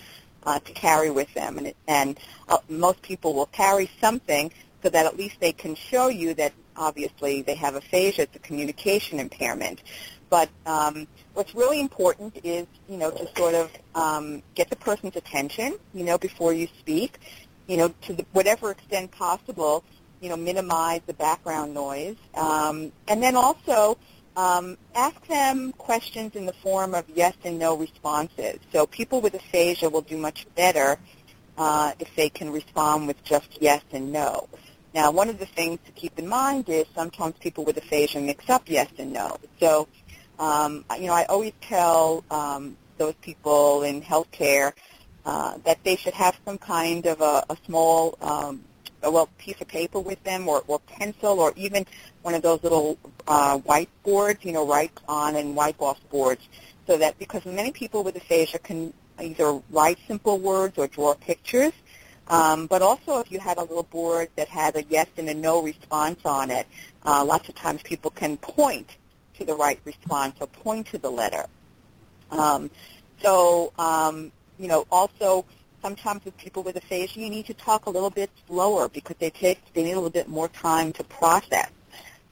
uh, 0.46 0.60
to 0.60 0.72
carry 0.72 1.10
with 1.10 1.34
them. 1.34 1.58
And, 1.58 1.68
it, 1.68 1.78
and 1.88 2.18
uh, 2.48 2.60
most 2.70 3.02
people 3.02 3.34
will 3.34 3.48
carry 3.48 3.90
something 4.00 4.54
so 4.86 4.90
that 4.92 5.08
at 5.08 5.18
least 5.18 5.40
they 5.40 5.52
can 5.52 5.74
show 5.74 6.10
you 6.10 6.36
that 6.36 6.54
obviously 6.78 7.42
they 7.42 7.56
have 7.56 7.74
aphasia, 7.74 8.22
it's 8.22 8.36
a 8.36 8.40
communication 8.40 9.20
impairment. 9.20 9.82
But 10.30 10.48
um, 10.68 11.08
what's 11.34 11.56
really 11.56 11.80
important 11.80 12.38
is, 12.44 12.68
you 12.88 12.98
know, 12.98 13.10
to 13.10 13.28
sort 13.36 13.56
of 13.56 13.72
um, 13.96 14.44
get 14.54 14.70
the 14.70 14.76
person's 14.76 15.16
attention, 15.16 15.80
you 15.96 16.04
know, 16.04 16.20
before 16.20 16.54
you 16.54 16.68
speak, 16.78 17.18
you 17.66 17.78
know, 17.78 17.92
to 18.04 18.14
the, 18.14 18.26
whatever 18.34 18.70
extent 18.70 19.10
possible, 19.10 19.84
you 20.22 20.30
know, 20.30 20.38
minimize 20.38 21.02
the 21.08 21.16
background 21.16 21.74
noise. 21.74 22.18
Um, 22.36 22.92
and 23.08 23.24
then 23.24 23.36
also 23.36 23.98
um, 24.38 24.78
ask 24.94 25.20
them 25.26 25.72
questions 25.80 26.36
in 26.36 26.46
the 26.46 26.54
form 26.54 26.94
of 26.94 27.06
yes 27.16 27.34
and 27.44 27.58
no 27.58 27.76
responses. 27.76 28.60
So 28.72 28.86
people 28.86 29.20
with 29.20 29.34
aphasia 29.34 29.90
will 29.90 30.02
do 30.02 30.18
much 30.18 30.46
better 30.56 31.00
uh, 31.58 31.94
if 32.00 32.14
they 32.16 32.30
can 32.30 32.52
respond 32.52 33.08
with 33.08 33.24
just 33.24 33.48
yes 33.60 33.82
and 33.92 34.12
no. 34.12 34.48
Now, 34.96 35.12
one 35.12 35.30
of 35.30 35.38
the 35.38 35.46
things 35.46 35.80
to 35.86 35.92
keep 35.92 36.18
in 36.18 36.28
mind 36.28 36.70
is 36.70 36.86
sometimes 36.96 37.36
people 37.40 37.66
with 37.66 37.78
aphasia 37.78 38.22
mix 38.22 38.50
up 38.50 38.64
yes 38.66 38.90
and 38.98 39.12
no. 39.14 39.38
So 39.60 39.88
um, 40.40 40.86
you 40.98 41.08
know, 41.08 41.14
I 41.14 41.26
always 41.26 41.54
tell 41.62 42.24
um, 42.32 42.78
those 42.98 43.14
people 43.22 43.84
in 43.84 44.02
healthcare 44.02 44.74
uh, 45.26 45.58
that 45.66 45.84
they 45.84 45.96
should 45.96 46.14
have 46.14 46.38
some 46.46 46.58
kind 46.58 47.06
of 47.06 47.22
a, 47.22 47.44
a 47.50 47.58
small, 47.66 48.18
um, 48.22 48.62
a, 49.04 49.12
well, 49.12 49.30
piece 49.38 49.60
of 49.62 49.68
paper 49.68 50.00
with 50.00 50.24
them, 50.24 50.48
or, 50.48 50.64
or 50.68 50.80
pencil, 50.80 51.40
or 51.40 51.54
even 51.56 51.86
one 52.22 52.34
of 52.34 52.42
those 52.42 52.62
little 52.64 52.98
uh, 53.28 53.58
whiteboards, 53.60 54.44
you 54.46 54.52
know, 54.52 54.68
write 54.68 54.92
on 55.08 55.36
and 55.36 55.56
wipe 55.56 55.82
off 55.82 56.00
boards, 56.10 56.48
so 56.88 56.98
that 56.98 57.18
because 57.18 57.46
many 57.46 57.72
people 57.72 58.04
with 58.04 58.16
aphasia 58.16 58.60
can 58.60 58.94
either 59.20 59.62
write 59.72 59.98
simple 60.08 60.40
words 60.40 60.78
or 60.78 60.88
draw 60.88 61.14
pictures. 61.16 61.74
Um, 62.28 62.66
but 62.66 62.82
also, 62.82 63.20
if 63.20 63.32
you 63.32 63.40
had 63.40 63.58
a 63.58 63.62
little 63.62 63.84
board 63.84 64.30
that 64.36 64.48
had 64.48 64.76
a 64.76 64.84
yes 64.90 65.08
and 65.18 65.30
a 65.30 65.34
no 65.34 65.62
response 65.62 66.20
on 66.26 66.50
it, 66.50 66.66
uh, 67.06 67.24
lots 67.24 67.48
of 67.50 67.56
times 67.56 67.84
people 67.84 68.10
can 68.10 68.38
point 68.38 68.90
to 69.38 69.46
the 69.46 69.54
right 69.54 69.80
response 69.86 70.36
or 70.40 70.48
point 70.48 70.88
to 70.88 70.98
the 70.98 71.10
letter. 71.10 71.46
Um, 72.32 72.72
so, 73.22 73.74
um, 73.78 74.32
you 74.58 74.68
know, 74.68 74.88
also 74.92 75.46
sometimes 75.82 76.26
with 76.26 76.36
people 76.38 76.64
with 76.64 76.76
aphasia, 76.76 77.20
you 77.20 77.30
need 77.30 77.46
to 77.46 77.54
talk 77.54 77.86
a 77.86 77.90
little 77.90 78.10
bit 78.10 78.32
slower 78.48 78.90
because 78.90 79.16
they 79.20 79.30
take 79.30 79.60
they 79.74 79.84
need 79.84 79.92
a 79.92 79.96
little 79.96 80.10
bit 80.10 80.28
more 80.28 80.48
time 80.48 80.92
to 80.94 81.04
process, 81.04 81.70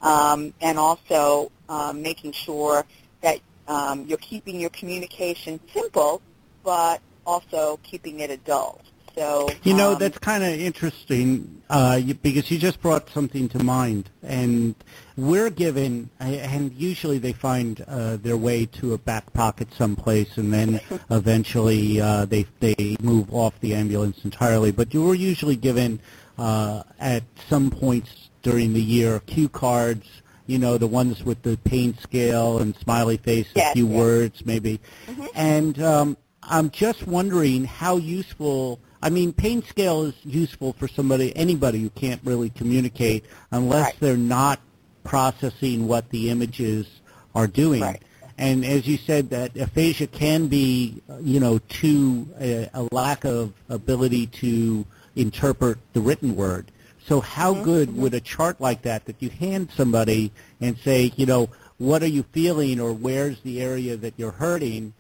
um, 0.02 0.54
and 0.62 0.80
also 0.80 1.52
um, 1.70 2.02
making 2.02 2.32
sure 2.32 2.84
that 3.22 3.40
um, 3.68 4.06
you're 4.08 4.18
keeping 4.18 4.60
your 4.60 4.72
communication 4.72 5.60
simple, 5.72 6.22
but 6.64 7.00
also 7.26 7.80
keeping 7.84 8.22
it 8.22 8.32
adult. 8.32 8.82
So 9.16 9.50
you 9.62 9.76
know 9.76 9.94
um, 9.94 10.00
that's 10.00 10.18
kind 10.18 10.44
of 10.44 10.50
interesting 10.50 11.62
uh, 11.70 12.02
because 12.22 12.50
you 12.50 12.58
just 12.58 12.82
brought 12.82 13.10
something 13.12 13.48
to 13.50 13.64
mind, 13.64 14.10
and 14.24 14.74
we're 15.18 15.52
given, 15.52 16.10
and 16.20 16.74
usually 16.74 17.20
they 17.20 17.34
find 17.34 17.84
uh, 17.88 18.18
their 18.18 18.38
way 18.38 18.66
to 18.66 18.94
a 18.94 18.98
back 18.98 19.32
pocket 19.34 19.68
someplace, 19.74 20.38
and 20.38 20.52
then 20.52 20.82
eventually 21.12 22.02
uh, 22.02 22.26
they 22.26 22.48
they 22.60 22.96
move 23.02 23.32
off 23.34 23.60
the 23.60 23.76
ambulance 23.76 24.24
entirely. 24.26 24.72
But 24.72 24.94
you 24.96 25.04
were 25.04 25.14
usually 25.16 25.58
given 25.58 26.00
uh, 26.40 26.82
at 27.00 27.24
some 27.50 27.70
points 27.70 28.30
during 28.42 28.74
the 28.74 28.82
year 28.82 29.20
cue 29.28 29.50
cards. 29.50 30.08
You 30.48 30.58
know 30.58 30.78
the 30.80 30.88
ones 30.88 31.24
with 31.24 31.42
the 31.44 31.56
pain 31.58 31.96
scale 32.00 32.58
and 32.58 32.76
smiley 32.78 33.18
face, 33.18 33.48
Yes, 33.56 33.72
a 33.72 33.74
few 33.76 33.88
yes. 33.88 33.96
words 33.96 34.46
maybe, 34.46 34.80
Mhm. 35.08 35.28
and 35.36 35.82
um, 35.84 36.18
I'm 36.42 36.72
just 36.72 37.06
wondering 37.08 37.66
how 37.66 37.98
useful. 37.98 38.80
I 39.04 39.10
mean, 39.10 39.34
pain 39.34 39.62
scale 39.64 40.04
is 40.06 40.16
useful 40.24 40.74
for 40.74 40.88
somebody, 40.88 41.36
anybody 41.36 41.80
who 41.82 41.90
can't 41.90 42.22
really 42.24 42.50
communicate 42.50 43.26
unless 43.52 43.86
Right. 43.88 44.00
they're 44.00 44.18
not 44.18 44.60
processing 45.04 45.88
what 45.88 46.10
the 46.10 46.30
images 46.30 46.88
are 47.36 47.48
doing. 47.48 47.82
Right. 47.82 48.02
And 48.38 48.66
as 48.66 48.88
you 48.88 48.98
said, 48.98 49.30
that 49.32 49.56
aphasia 49.58 50.08
can 50.08 50.48
be, 50.48 51.02
you 51.22 51.40
know, 51.40 51.60
to 51.82 52.28
a, 52.40 52.70
a 52.74 52.88
lack 52.92 53.26
of 53.26 53.54
ability 53.70 54.28
to 54.28 54.86
interpret 55.16 55.78
the 55.94 56.02
written 56.02 56.36
word. 56.36 56.72
So 57.06 57.20
how 57.20 57.54
Mm-hmm. 57.54 57.64
good 57.64 57.98
would 57.98 58.14
a 58.14 58.22
chart 58.22 58.62
like 58.62 58.82
that 58.84 59.06
that 59.06 59.18
you 59.20 59.30
hand 59.30 59.70
somebody 59.76 60.32
and 60.62 60.78
say, 60.78 61.12
you 61.18 61.26
know, 61.26 61.50
what 61.78 62.02
are 62.02 62.08
you 62.08 62.24
feeling 62.32 62.80
or 62.80 62.94
where's 62.94 63.40
the 63.42 63.62
area 63.62 63.98
that 63.98 64.14
you're 64.18 64.32
hurting? 64.32 64.94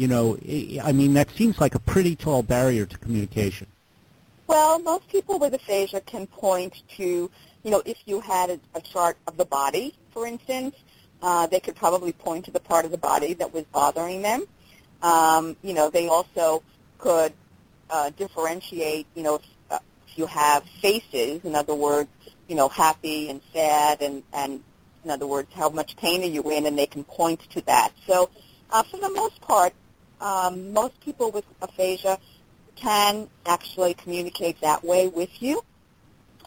You 0.00 0.08
know, 0.08 0.38
I 0.82 0.92
mean, 0.92 1.12
that 1.12 1.30
seems 1.32 1.60
like 1.60 1.74
a 1.74 1.78
pretty 1.78 2.16
tall 2.16 2.42
barrier 2.42 2.86
to 2.86 2.96
communication. 2.96 3.66
Well, 4.46 4.78
most 4.78 5.06
people 5.10 5.38
with 5.38 5.52
aphasia 5.52 6.00
can 6.00 6.26
point 6.26 6.82
to, 6.96 7.30
you 7.64 7.70
know, 7.70 7.82
if 7.84 7.98
you 8.06 8.20
had 8.20 8.48
a, 8.48 8.60
a 8.74 8.80
chart 8.80 9.18
of 9.26 9.36
the 9.36 9.44
body, 9.44 9.92
for 10.12 10.26
instance, 10.26 10.74
uh, 11.20 11.48
they 11.48 11.60
could 11.60 11.76
probably 11.76 12.12
point 12.12 12.46
to 12.46 12.50
the 12.50 12.60
part 12.60 12.86
of 12.86 12.92
the 12.92 12.96
body 12.96 13.34
that 13.34 13.52
was 13.52 13.64
bothering 13.64 14.22
them. 14.22 14.46
Um, 15.02 15.54
you 15.62 15.74
know, 15.74 15.90
they 15.90 16.08
also 16.08 16.62
could 16.96 17.34
uh, 17.90 18.08
differentiate, 18.16 19.06
you 19.14 19.22
know, 19.22 19.34
if, 19.34 19.42
uh, 19.70 19.80
if 20.08 20.16
you 20.16 20.24
have 20.24 20.64
faces, 20.80 21.44
in 21.44 21.54
other 21.54 21.74
words, 21.74 22.08
you 22.48 22.56
know, 22.56 22.70
happy 22.70 23.28
and 23.28 23.42
sad, 23.52 24.00
and, 24.00 24.22
and 24.32 24.62
in 25.04 25.10
other 25.10 25.26
words, 25.26 25.52
how 25.52 25.68
much 25.68 25.94
pain 25.98 26.22
are 26.22 26.32
you 26.32 26.50
in, 26.50 26.64
and 26.64 26.78
they 26.78 26.86
can 26.86 27.04
point 27.04 27.40
to 27.50 27.60
that. 27.66 27.92
So, 28.06 28.30
uh, 28.70 28.82
for 28.84 28.96
the 28.96 29.10
most 29.10 29.42
part, 29.42 29.74
um, 30.20 30.72
most 30.72 31.00
people 31.00 31.30
with 31.30 31.44
aphasia 31.62 32.18
can 32.76 33.28
actually 33.46 33.94
communicate 33.94 34.60
that 34.60 34.82
way 34.84 35.08
with 35.08 35.42
you. 35.42 35.62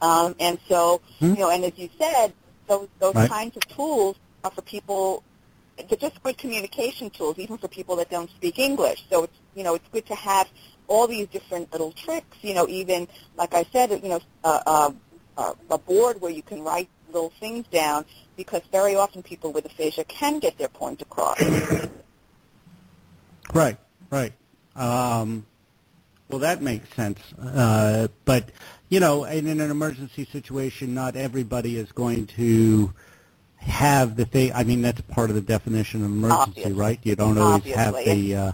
Um, 0.01 0.36
and 0.39 0.59
so, 0.67 1.01
Hmm. 1.19 1.33
you 1.33 1.39
know, 1.39 1.49
and 1.49 1.63
as 1.63 1.77
you 1.77 1.89
said, 1.97 2.33
those 2.67 2.88
those 2.99 3.15
Right. 3.15 3.29
kinds 3.29 3.57
of 3.57 3.67
tools 3.67 4.17
are 4.43 4.51
for 4.51 4.62
people. 4.62 5.23
They're 5.77 5.97
just 5.97 6.21
good 6.21 6.38
communication 6.38 7.09
tools, 7.09 7.39
even 7.39 7.57
for 7.57 7.67
people 7.67 7.95
that 7.97 8.09
don't 8.09 8.29
speak 8.29 8.59
English. 8.59 9.05
So 9.09 9.23
it's 9.23 9.38
you 9.55 9.63
know 9.63 9.75
it's 9.75 9.88
good 9.91 10.05
to 10.07 10.15
have 10.15 10.49
all 10.88 11.07
these 11.07 11.27
different 11.27 11.71
little 11.71 11.91
tricks. 11.91 12.38
You 12.41 12.53
know, 12.53 12.67
even 12.67 13.07
like 13.36 13.53
I 13.53 13.63
said, 13.71 13.91
you 14.03 14.09
know, 14.09 14.21
uh, 14.43 14.62
uh, 14.65 14.91
uh, 15.38 15.53
a 15.69 15.77
board 15.77 16.21
where 16.21 16.31
you 16.31 16.43
can 16.43 16.63
write 16.63 16.89
little 17.07 17.31
things 17.39 17.65
down 17.67 18.05
because 18.36 18.62
very 18.71 18.95
often 18.95 19.23
people 19.23 19.51
with 19.51 19.65
aphasia 19.65 20.03
can 20.05 20.39
get 20.39 20.57
their 20.57 20.69
point 20.69 21.01
across. 21.01 21.39
Right, 23.53 23.77
right. 24.09 24.33
Um, 24.75 25.45
well, 26.29 26.39
that 26.39 26.61
makes 26.61 26.91
sense. 26.95 27.19
Uh, 27.39 28.07
but 28.25 28.49
you 28.89 28.99
know, 28.99 29.23
in, 29.25 29.47
in 29.47 29.61
an 29.61 29.71
emergency 29.71 30.25
situation, 30.25 30.93
not 30.93 31.15
everybody 31.15 31.77
is 31.77 31.91
going 31.91 32.27
to 32.27 32.93
have 33.57 34.15
the 34.15 34.25
thing. 34.25 34.51
I 34.53 34.63
mean, 34.63 34.81
that's 34.81 35.01
part 35.01 35.29
of 35.29 35.35
the 35.35 35.41
definition 35.41 36.01
of 36.03 36.11
emergency, 36.11 36.41
Obviously. 36.41 36.73
right? 36.73 36.99
You 37.03 37.15
don't 37.15 37.37
always 37.37 37.63
have 37.65 37.95
Obviously. 37.95 38.33
the. 38.33 38.35
Uh, 38.35 38.51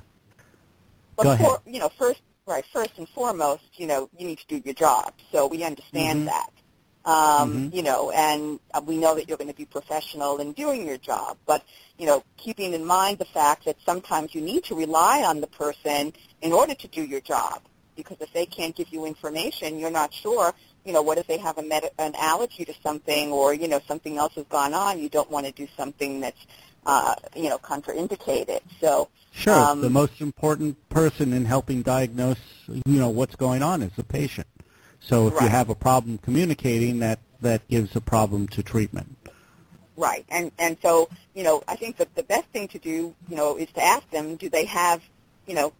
But 1.16 1.24
Go 1.24 1.32
ahead. 1.32 1.48
for, 1.48 1.62
you 1.66 1.80
know, 1.80 1.90
first, 1.90 2.22
right, 2.46 2.66
first 2.72 2.92
and 2.98 3.08
foremost, 3.10 3.64
you 3.76 3.88
know, 3.88 4.10
you 4.18 4.28
need 4.28 4.40
to 4.40 4.48
do 4.48 4.62
your 4.64 4.74
job. 4.74 5.14
So 5.32 5.48
we 5.48 5.64
understand 5.64 6.22
Mhm. 6.22 6.26
that. 6.26 6.52
Um, 7.10 7.50
Mhm. 7.50 7.74
You 7.78 7.84
know, 7.90 8.02
and 8.12 8.60
uh, 8.74 8.82
we 8.86 8.96
know 9.04 9.14
that 9.16 9.28
you're 9.28 9.42
going 9.44 9.54
to 9.56 9.62
be 9.64 9.70
professional 9.80 10.34
in 10.44 10.54
doing 10.64 10.82
your 10.90 10.98
job. 11.12 11.32
But, 11.52 11.62
you 12.00 12.06
know, 12.10 12.24
keeping 12.44 12.72
in 12.74 12.86
mind 12.86 13.18
the 13.18 13.32
fact 13.40 13.66
that 13.66 13.78
sometimes 13.90 14.28
you 14.36 14.42
need 14.42 14.64
to 14.70 14.76
rely 14.76 15.24
on 15.24 15.36
the 15.42 15.52
person 15.64 16.14
in 16.46 16.52
order 16.60 16.76
to 16.84 16.88
do 16.88 17.04
your 17.14 17.22
job. 17.34 17.58
Because 18.00 18.18
if 18.28 18.32
they 18.38 18.46
can't 18.46 18.76
give 18.80 18.90
you 18.96 19.02
information, 19.14 19.80
you're 19.80 19.98
not 20.02 20.14
sure, 20.14 20.54
you 20.86 20.94
know, 20.94 21.02
what 21.02 21.18
if 21.18 21.26
they 21.32 21.40
have 21.48 21.58
a 21.58 21.64
med- 21.64 21.92
an 21.98 22.14
allergy 22.32 22.64
to 22.66 22.74
something 22.86 23.26
or, 23.32 23.48
you 23.62 23.68
know, 23.68 23.82
something 23.88 24.16
else 24.18 24.34
has 24.36 24.46
gone 24.58 24.74
on. 24.74 25.00
You 25.00 25.10
don't 25.10 25.32
want 25.32 25.46
to 25.48 25.52
do 25.52 25.68
something 25.76 26.12
that's, 26.20 26.44
uh, 26.86 27.16
you 27.36 27.50
know, 27.50 27.58
contraindicated. 27.58 28.62
So, 28.80 29.10
sure, 29.32 29.54
Um, 29.56 29.82
the 29.82 29.90
most 29.90 30.22
important 30.22 30.78
person 30.90 31.34
in 31.34 31.46
helping 31.46 31.82
diagnose, 31.82 32.46
you 32.68 33.00
know, 33.02 33.10
what's 33.10 33.36
going 33.36 33.64
on 33.64 33.82
is 33.82 33.92
the 33.96 34.04
patient. 34.04 34.48
So 35.02 35.28
if 35.28 35.34
Right. 35.36 35.44
you 35.44 35.50
have 35.50 35.70
a 35.70 35.76
problem 35.76 36.18
communicating, 36.18 37.00
that 37.00 37.20
that 37.42 37.68
gives 37.70 37.96
a 37.96 38.02
problem 38.02 38.48
to 38.50 38.62
treatment. 38.62 39.16
Right, 39.96 40.26
and 40.30 40.52
and 40.58 40.78
so 40.82 41.10
you 41.34 41.44
know, 41.44 41.64
I 41.68 41.76
think 41.76 41.98
that 41.98 42.14
the 42.16 42.24
best 42.24 42.48
thing 42.48 42.68
to 42.70 42.80
do, 42.80 43.16
you 43.30 43.36
know, 43.36 43.58
is 43.58 43.70
to 43.74 43.84
ask 43.84 44.10
them, 44.12 44.36
do 44.36 44.50
they 44.50 44.66
have, 44.66 45.02
you 45.48 45.56
know, 45.56 45.74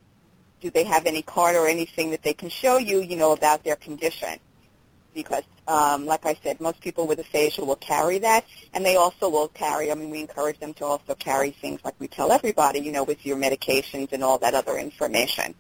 do 0.62 0.70
they 0.70 0.84
have 0.84 1.06
any 1.06 1.22
card 1.22 1.56
or 1.56 1.68
anything 1.68 2.12
that 2.12 2.24
they 2.24 2.34
can 2.34 2.50
show 2.50 2.78
you, 2.78 3.02
you 3.02 3.16
know, 3.16 3.32
about 3.32 3.64
their 3.64 3.76
condition? 3.76 4.40
Because, 5.14 5.44
um, 5.68 6.06
like 6.06 6.26
I 6.26 6.38
said, 6.44 6.62
most 6.62 6.80
people 6.82 7.08
with 7.08 7.20
aphasia 7.20 7.66
will 7.66 7.76
carry 7.76 8.20
that, 8.20 8.46
and 8.74 8.86
they 8.86 8.96
also 8.96 9.30
will 9.30 9.48
carry. 9.50 9.92
I 9.92 9.96
mean, 9.96 10.10
we 10.10 10.22
encourage 10.22 10.60
them 10.60 10.74
to 10.76 10.86
also 10.86 11.16
carry 11.16 11.52
things 11.52 11.82
like 11.84 11.96
we 12.00 12.08
tell 12.08 12.32
everybody, 12.32 12.80
you 12.80 12.92
know, 12.92 13.04
with 13.04 13.26
your 13.26 13.38
medications 13.38 14.12
and 14.12 14.24
all 14.24 14.38
that 14.40 14.54
other 14.54 14.78
information. 14.78 15.56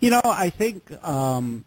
You 0.00 0.10
know, 0.10 0.22
I 0.24 0.50
think 0.50 0.92
um, 1.04 1.64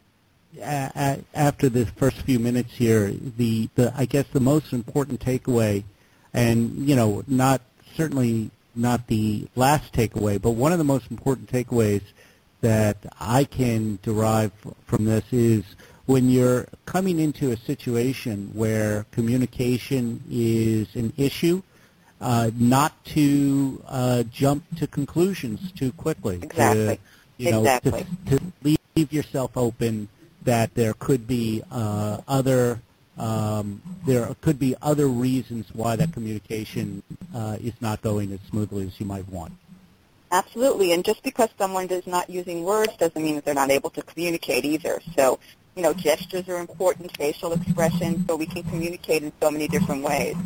a- 0.62 1.20
after 1.34 1.70
the 1.70 1.86
first 1.86 2.18
few 2.22 2.40
minutes 2.40 2.74
here, 2.74 3.12
the, 3.38 3.70
the 3.76 3.94
I 3.96 4.06
guess 4.06 4.26
the 4.34 4.40
most 4.40 4.74
important 4.74 5.20
takeaway, 5.20 5.84
and 6.34 6.88
you 6.88 6.96
know, 6.96 7.24
not 7.28 7.62
certainly 7.96 8.52
not 8.76 9.08
the 9.08 9.48
last 9.56 9.94
takeaway, 9.94 10.42
but 10.42 10.52
one 10.52 10.72
of 10.72 10.78
the 10.78 10.84
most 10.84 11.10
important 11.12 11.52
takeaways 11.52 12.02
that 12.62 12.98
I 13.20 13.44
can 13.46 14.00
derive 14.02 14.52
from 14.86 15.06
this 15.06 15.24
is 15.32 15.64
when 16.06 16.30
you're 16.30 16.68
coming 16.86 17.20
into 17.20 17.52
a 17.52 17.58
situation 17.58 18.52
where 18.54 19.06
communication 19.12 20.24
is 20.30 20.88
an 20.96 21.14
issue, 21.18 21.62
uh, 22.20 22.52
not 22.58 23.04
to 23.06 23.82
uh, 23.88 24.24
jump 24.24 24.64
to 24.78 24.88
conclusions 24.88 25.72
too 25.74 25.92
quickly. 25.94 26.40
To, 26.40 26.46
Exactly. 26.46 27.00
you 27.38 27.52
know, 27.52 27.60
Exactly. 27.60 28.06
to, 28.28 28.40
to 28.40 28.78
leave 28.96 29.14
yourself 29.14 29.56
open 29.56 30.08
that 30.43 30.73
there 30.75 30.93
could 30.93 31.28
be 31.28 31.62
uh, 31.71 32.19
other 32.28 32.82
um, 33.17 33.82
there 34.06 34.34
could 34.41 34.58
be 34.58 34.75
other 34.82 35.08
reasons 35.08 35.67
why 35.73 35.97
that 35.97 36.13
communication 36.13 37.04
uh, 37.36 37.58
is 37.62 37.73
not 37.82 38.02
going 38.02 38.32
as 38.32 38.39
smoothly 38.49 38.88
as 38.88 38.97
you 38.99 39.06
might 39.06 39.28
want. 39.28 39.52
Absolutely, 40.32 40.93
and 40.93 41.04
just 41.04 41.21
because 41.23 41.49
someone 41.58 41.88
is 41.88 42.08
not 42.08 42.30
using 42.30 42.63
words 42.63 42.95
doesn't 42.97 43.21
mean 43.21 43.36
that 43.36 43.43
they're 43.43 43.54
not 43.54 43.71
able 43.71 43.89
to 43.89 44.02
communicate 44.04 44.63
either. 44.63 45.02
So, 45.15 45.39
you 45.75 45.82
know, 45.82 45.93
gestures 45.93 46.47
are 46.47 46.60
important, 46.60 47.15
facial 47.17 47.52
expressions, 47.52 48.25
so 48.28 48.36
we 48.36 48.45
can 48.45 48.63
communicate 48.63 49.23
in 49.23 49.34
so 49.41 49.52
many 49.52 49.67
different 49.67 50.04
ways. 50.04 50.38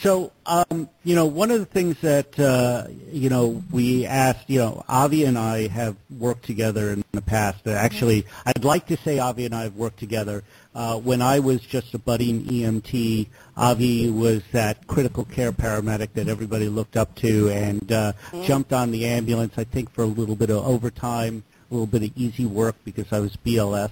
So, 0.00 0.32
um, 0.44 0.88
you 1.04 1.14
know, 1.14 1.26
one 1.26 1.50
of 1.50 1.60
the 1.60 1.66
things 1.66 2.00
that, 2.00 2.38
uh, 2.38 2.88
you 3.10 3.30
know, 3.30 3.62
we 3.70 4.04
asked, 4.06 4.48
you 4.48 4.58
know, 4.58 4.84
Avi 4.88 5.24
and 5.24 5.38
I 5.38 5.68
have 5.68 5.96
worked 6.18 6.44
together 6.44 6.90
in 6.90 7.04
the 7.12 7.22
past. 7.22 7.66
Uh, 7.66 7.70
Actually, 7.70 8.26
I'd 8.44 8.64
like 8.64 8.86
to 8.88 8.96
say 8.98 9.18
Avi 9.18 9.46
and 9.46 9.54
I 9.54 9.62
have 9.62 9.76
worked 9.76 9.98
together. 9.98 10.42
Uh, 10.74 10.98
when 10.98 11.22
I 11.22 11.38
was 11.38 11.60
just 11.60 11.94
a 11.94 11.98
budding 11.98 12.44
EMT, 12.44 13.28
Avi 13.56 14.10
was 14.10 14.42
that 14.52 14.86
critical 14.86 15.24
care 15.24 15.52
paramedic 15.52 16.12
that 16.14 16.28
everybody 16.28 16.68
looked 16.68 16.96
up 16.96 17.14
to 17.16 17.48
and 17.50 17.92
uh, 17.92 18.12
jumped 18.42 18.72
on 18.72 18.90
the 18.90 19.06
ambulance, 19.06 19.54
I 19.56 19.64
think, 19.64 19.90
for 19.90 20.02
a 20.02 20.06
little 20.06 20.36
bit 20.36 20.50
of 20.50 20.66
overtime, 20.66 21.44
a 21.70 21.74
little 21.74 21.86
bit 21.86 22.02
of 22.02 22.10
easy 22.16 22.44
work 22.44 22.74
because 22.84 23.12
I 23.12 23.20
was 23.20 23.36
BLS. 23.36 23.90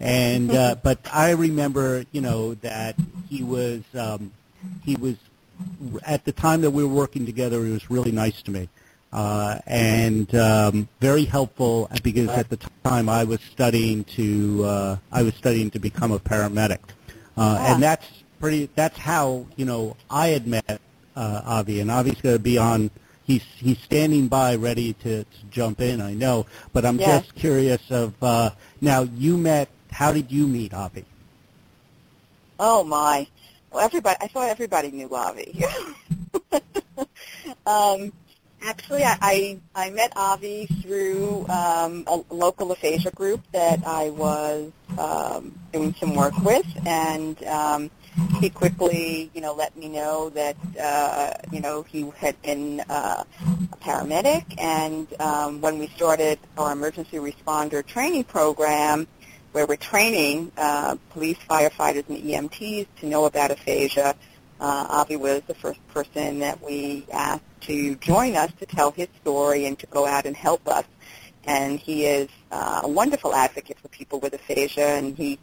And 0.00 0.50
uh, 0.50 0.74
but 0.82 0.98
I 1.10 1.30
remember, 1.30 2.04
you 2.12 2.20
know, 2.20 2.54
that 2.54 2.96
he 3.30 3.42
was 3.42 3.82
um, 3.94 4.32
he 4.84 4.96
was 4.96 5.16
at 6.04 6.24
the 6.24 6.32
time 6.32 6.60
that 6.62 6.70
we 6.70 6.82
were 6.84 6.94
working 6.94 7.26
together. 7.26 7.64
He 7.64 7.72
was 7.72 7.90
really 7.90 8.12
nice 8.12 8.42
to 8.42 8.50
me 8.50 8.68
uh, 9.12 9.58
and 9.66 10.34
um, 10.34 10.88
very 11.00 11.24
helpful 11.24 11.88
because 12.02 12.28
at 12.28 12.48
the 12.50 12.58
time 12.84 13.08
I 13.08 13.24
was 13.24 13.40
studying 13.40 14.04
to 14.04 14.64
uh, 14.64 14.96
I 15.12 15.22
was 15.22 15.34
studying 15.34 15.70
to 15.70 15.78
become 15.78 16.12
a 16.12 16.18
paramedic, 16.18 16.80
uh, 17.36 17.58
and 17.60 17.82
that's 17.82 18.06
pretty. 18.40 18.68
That's 18.74 18.98
how 18.98 19.46
you 19.56 19.64
know 19.64 19.96
I 20.10 20.28
had 20.28 20.46
met 20.46 20.80
uh, 21.14 21.42
Avi, 21.44 21.80
and 21.80 21.90
Avi's 21.90 22.20
going 22.20 22.36
to 22.36 22.42
be 22.42 22.58
on. 22.58 22.90
He's 23.24 23.42
he's 23.56 23.78
standing 23.78 24.28
by, 24.28 24.54
ready 24.56 24.92
to, 24.92 25.24
to 25.24 25.44
jump 25.50 25.80
in. 25.80 26.00
I 26.00 26.14
know, 26.14 26.46
but 26.72 26.84
I'm 26.84 26.98
Yes. 26.98 27.22
just 27.22 27.34
curious 27.36 27.90
of 27.90 28.14
uh, 28.22 28.50
now. 28.80 29.02
You 29.02 29.36
met. 29.36 29.68
How 29.90 30.12
did 30.12 30.30
you 30.30 30.46
meet 30.46 30.74
Avi? 30.74 31.06
Oh 32.60 32.84
my! 32.84 33.26
Well, 33.72 33.84
everybody. 33.84 34.16
I 34.20 34.28
thought 34.28 34.48
everybody 34.48 34.90
knew 34.90 35.14
Avi. 35.14 35.64
um, 37.66 38.12
actually, 38.62 39.04
I, 39.04 39.18
I 39.20 39.58
I 39.74 39.90
met 39.90 40.12
Avi 40.16 40.66
through 40.82 41.46
um, 41.48 42.04
a 42.06 42.22
local 42.30 42.72
aphasia 42.72 43.10
group 43.10 43.40
that 43.52 43.86
I 43.86 44.10
was 44.10 44.72
um, 44.98 45.58
doing 45.72 45.94
some 45.98 46.14
work 46.14 46.36
with, 46.42 46.66
and 46.86 47.42
um, 47.44 47.90
he 48.40 48.50
quickly, 48.50 49.30
you 49.34 49.40
know, 49.40 49.52
let 49.54 49.76
me 49.76 49.88
know 49.88 50.30
that 50.30 50.56
uh, 50.80 51.32
you 51.52 51.60
know 51.60 51.82
he 51.82 52.10
had 52.16 52.40
been 52.42 52.80
uh, 52.88 53.24
a 53.72 53.76
paramedic, 53.78 54.44
and 54.58 55.08
um, 55.20 55.60
when 55.60 55.78
we 55.78 55.88
started 55.88 56.38
our 56.56 56.72
emergency 56.72 57.18
responder 57.18 57.84
training 57.84 58.24
program 58.24 59.06
where 59.56 59.64
we're 59.64 59.74
training 59.74 60.52
uh, 60.58 60.96
police, 61.08 61.38
firefighters, 61.48 62.06
and 62.10 62.18
EMTs 62.18 62.86
to 63.00 63.06
know 63.06 63.24
about 63.24 63.50
aphasia. 63.50 64.14
Uh, 64.60 64.86
Avi 64.90 65.16
was 65.16 65.40
the 65.46 65.54
first 65.54 65.80
person 65.88 66.40
that 66.40 66.62
we 66.62 67.06
asked 67.10 67.40
to 67.62 67.94
join 67.94 68.36
us 68.36 68.52
to 68.58 68.66
tell 68.66 68.90
his 68.90 69.08
story 69.22 69.64
and 69.64 69.78
to 69.78 69.86
go 69.86 70.04
out 70.06 70.26
and 70.26 70.36
help 70.36 70.68
us. 70.68 70.84
And 71.44 71.80
he 71.80 72.04
is 72.04 72.28
uh, 72.52 72.82
a 72.82 72.88
wonderful 72.88 73.34
advocate 73.34 73.78
for 73.80 73.88
people 73.88 74.20
with 74.20 74.34
aphasia, 74.34 74.88
and 74.88 75.16
he 75.16 75.38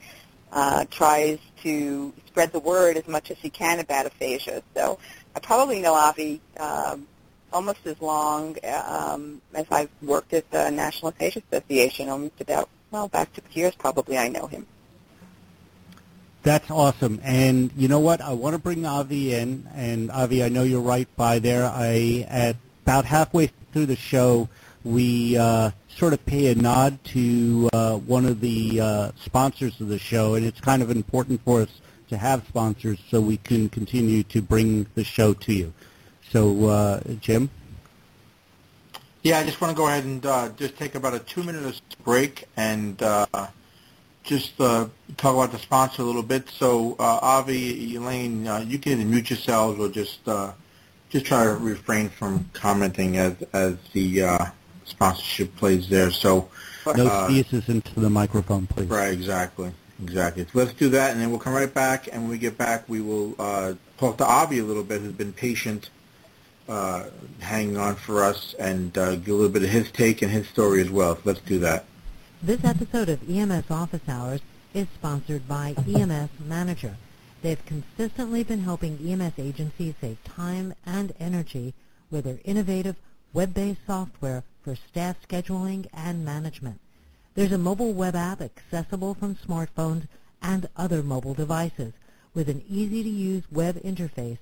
uh, 0.51 0.85
tries 0.91 1.39
to 1.63 2.13
spread 2.27 2.51
the 2.51 2.59
word 2.59 2.97
as 2.97 3.07
much 3.07 3.31
as 3.31 3.39
he 3.39 3.49
can 3.49 3.79
about 3.79 4.05
aphasia. 4.05 4.61
So 4.75 4.99
I 5.35 5.39
probably 5.39 5.81
know 5.81 5.95
Avi 5.95 6.39
um, 6.59 7.07
almost 7.51 7.79
as 7.85 7.99
long 7.99 8.57
um, 8.63 9.41
as 9.55 9.65
I've 9.71 9.89
worked 10.03 10.33
at 10.33 10.51
the 10.51 10.69
National 10.69 11.09
Aphasia 11.09 11.41
Association, 11.51 12.09
almost 12.09 12.39
about 12.41 12.69
well, 12.93 13.07
back 13.07 13.33
to 13.33 13.41
years 13.53 13.73
probably 13.75 14.17
I 14.19 14.29
know 14.29 14.45
him. 14.45 14.67
That's 16.43 16.69
awesome. 16.69 17.19
And 17.23 17.71
you 17.75 17.87
know 17.87 17.99
what? 17.99 18.21
I 18.21 18.33
want 18.33 18.53
to 18.53 18.59
bring 18.59 18.85
Avi 18.85 19.33
in. 19.33 19.67
And 19.73 20.11
Avi, 20.11 20.43
I 20.43 20.49
know 20.49 20.61
you're 20.61 20.81
right 20.81 21.07
by 21.15 21.39
there. 21.39 21.65
I 21.65 22.25
at 22.29 22.55
about 22.83 23.05
halfway 23.05 23.49
through 23.71 23.87
the 23.87 23.95
show, 23.95 24.47
we 24.83 25.37
uh, 25.37 25.71
sort 25.87 26.13
of 26.13 26.23
pay 26.25 26.51
a 26.51 26.55
nod 26.55 27.03
to 27.05 27.69
uh, 27.73 27.97
one 27.97 28.25
of 28.25 28.41
the 28.41 28.79
uh, 28.79 29.11
sponsors 29.15 29.79
of 29.81 29.87
the 29.87 29.97
show, 29.97 30.35
and 30.35 30.45
it's 30.45 30.59
kind 30.59 30.83
of 30.83 30.91
important 30.91 31.41
for 31.43 31.61
us 31.61 31.69
to 32.09 32.17
have 32.17 32.45
sponsors 32.47 32.99
so 33.09 33.21
we 33.21 33.37
can 33.37 33.69
continue 33.69 34.21
to 34.23 34.41
bring 34.41 34.85
the 34.93 35.03
show 35.03 35.33
to 35.33 35.53
you. 35.53 35.73
So, 36.29 36.67
uh, 36.67 36.99
Jim. 37.21 37.49
Yeah, 39.23 39.39
I 39.39 39.45
just 39.45 39.61
want 39.61 39.71
to 39.71 39.75
go 39.77 39.87
ahead 39.87 40.03
and 40.03 40.25
uh, 40.25 40.49
just 40.49 40.77
take 40.77 40.95
about 40.95 41.13
a 41.13 41.19
two-minute 41.19 41.79
break 42.03 42.43
and 42.57 43.01
uh, 43.01 43.25
just 44.23 44.59
uh, 44.59 44.89
talk 45.15 45.33
about 45.33 45.53
the 45.53 45.59
sponsor 45.59 46.01
a 46.01 46.05
little 46.05 46.23
bit. 46.23 46.49
So, 46.49 46.97
uh, 46.99 47.19
Avi, 47.21 47.93
Ellayne, 47.93 48.45
uh, 48.47 48.65
you 48.65 48.79
can 48.79 49.09
mute 49.09 49.29
yourselves 49.29 49.79
or 49.79 49.87
just 49.87 50.27
uh, 50.27 50.51
just 51.09 51.25
try 51.25 51.45
to 51.45 51.51
refrain 51.51 52.09
from 52.09 52.49
commenting 52.51 53.15
as 53.15 53.35
as 53.53 53.77
the 53.93 54.23
uh, 54.23 54.45
sponsorship 54.83 55.55
plays 55.55 55.87
there. 55.87 56.11
So, 56.11 56.49
No 56.85 57.07
uh, 57.07 57.29
into 57.29 57.99
the 58.01 58.09
microphone, 58.09 58.67
please. 58.67 58.89
right, 58.89 59.13
exactly, 59.13 59.71
exactly. 60.01 60.43
So 60.51 60.59
let's 60.59 60.73
do 60.73 60.89
that, 60.89 61.11
and 61.13 61.21
then 61.21 61.29
we'll 61.29 61.39
come 61.39 61.53
right 61.53 61.73
back. 61.73 62.09
And 62.11 62.23
when 62.23 62.31
we 62.31 62.37
get 62.39 62.57
back, 62.57 62.89
we 62.89 62.99
will 62.99 63.35
uh, 63.39 63.75
talk 63.97 64.17
to 64.17 64.25
Avi 64.25 64.59
a 64.59 64.65
little 64.65 64.83
bit, 64.83 64.99
who's 64.99 65.13
been 65.13 65.31
patient 65.31 65.89
uh, 66.67 67.05
hanging 67.39 67.77
on 67.77 67.95
for 67.95 68.23
us 68.23 68.55
and 68.59 68.97
uh, 68.97 69.15
give 69.15 69.29
a 69.29 69.33
little 69.33 69.49
bit 69.49 69.63
of 69.63 69.69
his 69.69 69.91
take 69.91 70.21
and 70.21 70.31
his 70.31 70.47
story 70.47 70.81
as 70.81 70.89
well. 70.89 71.15
So 71.15 71.21
let's 71.25 71.41
do 71.41 71.59
that. 71.59 71.85
This 72.41 72.63
episode 72.63 73.09
of 73.09 73.29
EMS 73.29 73.69
Office 73.69 74.07
Hours 74.07 74.41
is 74.73 74.87
sponsored 74.95 75.47
by 75.47 75.75
EMS 75.87 76.29
Manager. 76.45 76.97
They've 77.41 77.65
consistently 77.65 78.43
been 78.43 78.63
helping 78.63 78.97
EMS 79.05 79.33
agencies 79.37 79.95
save 79.99 80.23
time 80.23 80.73
and 80.85 81.13
energy 81.19 81.73
with 82.09 82.23
their 82.25 82.39
innovative 82.45 82.95
web-based 83.33 83.81
software 83.85 84.43
for 84.63 84.75
staff 84.75 85.17
scheduling 85.27 85.87
and 85.93 86.23
management. 86.23 86.79
There's 87.35 87.51
a 87.51 87.57
mobile 87.57 87.93
web 87.93 88.15
app 88.15 88.41
accessible 88.41 89.13
from 89.15 89.35
smartphones 89.35 90.07
and 90.41 90.69
other 90.77 91.03
mobile 91.03 91.33
devices 91.33 91.93
with 92.33 92.47
an 92.47 92.63
easy-to-use 92.69 93.43
web 93.51 93.81
interface 93.83 94.37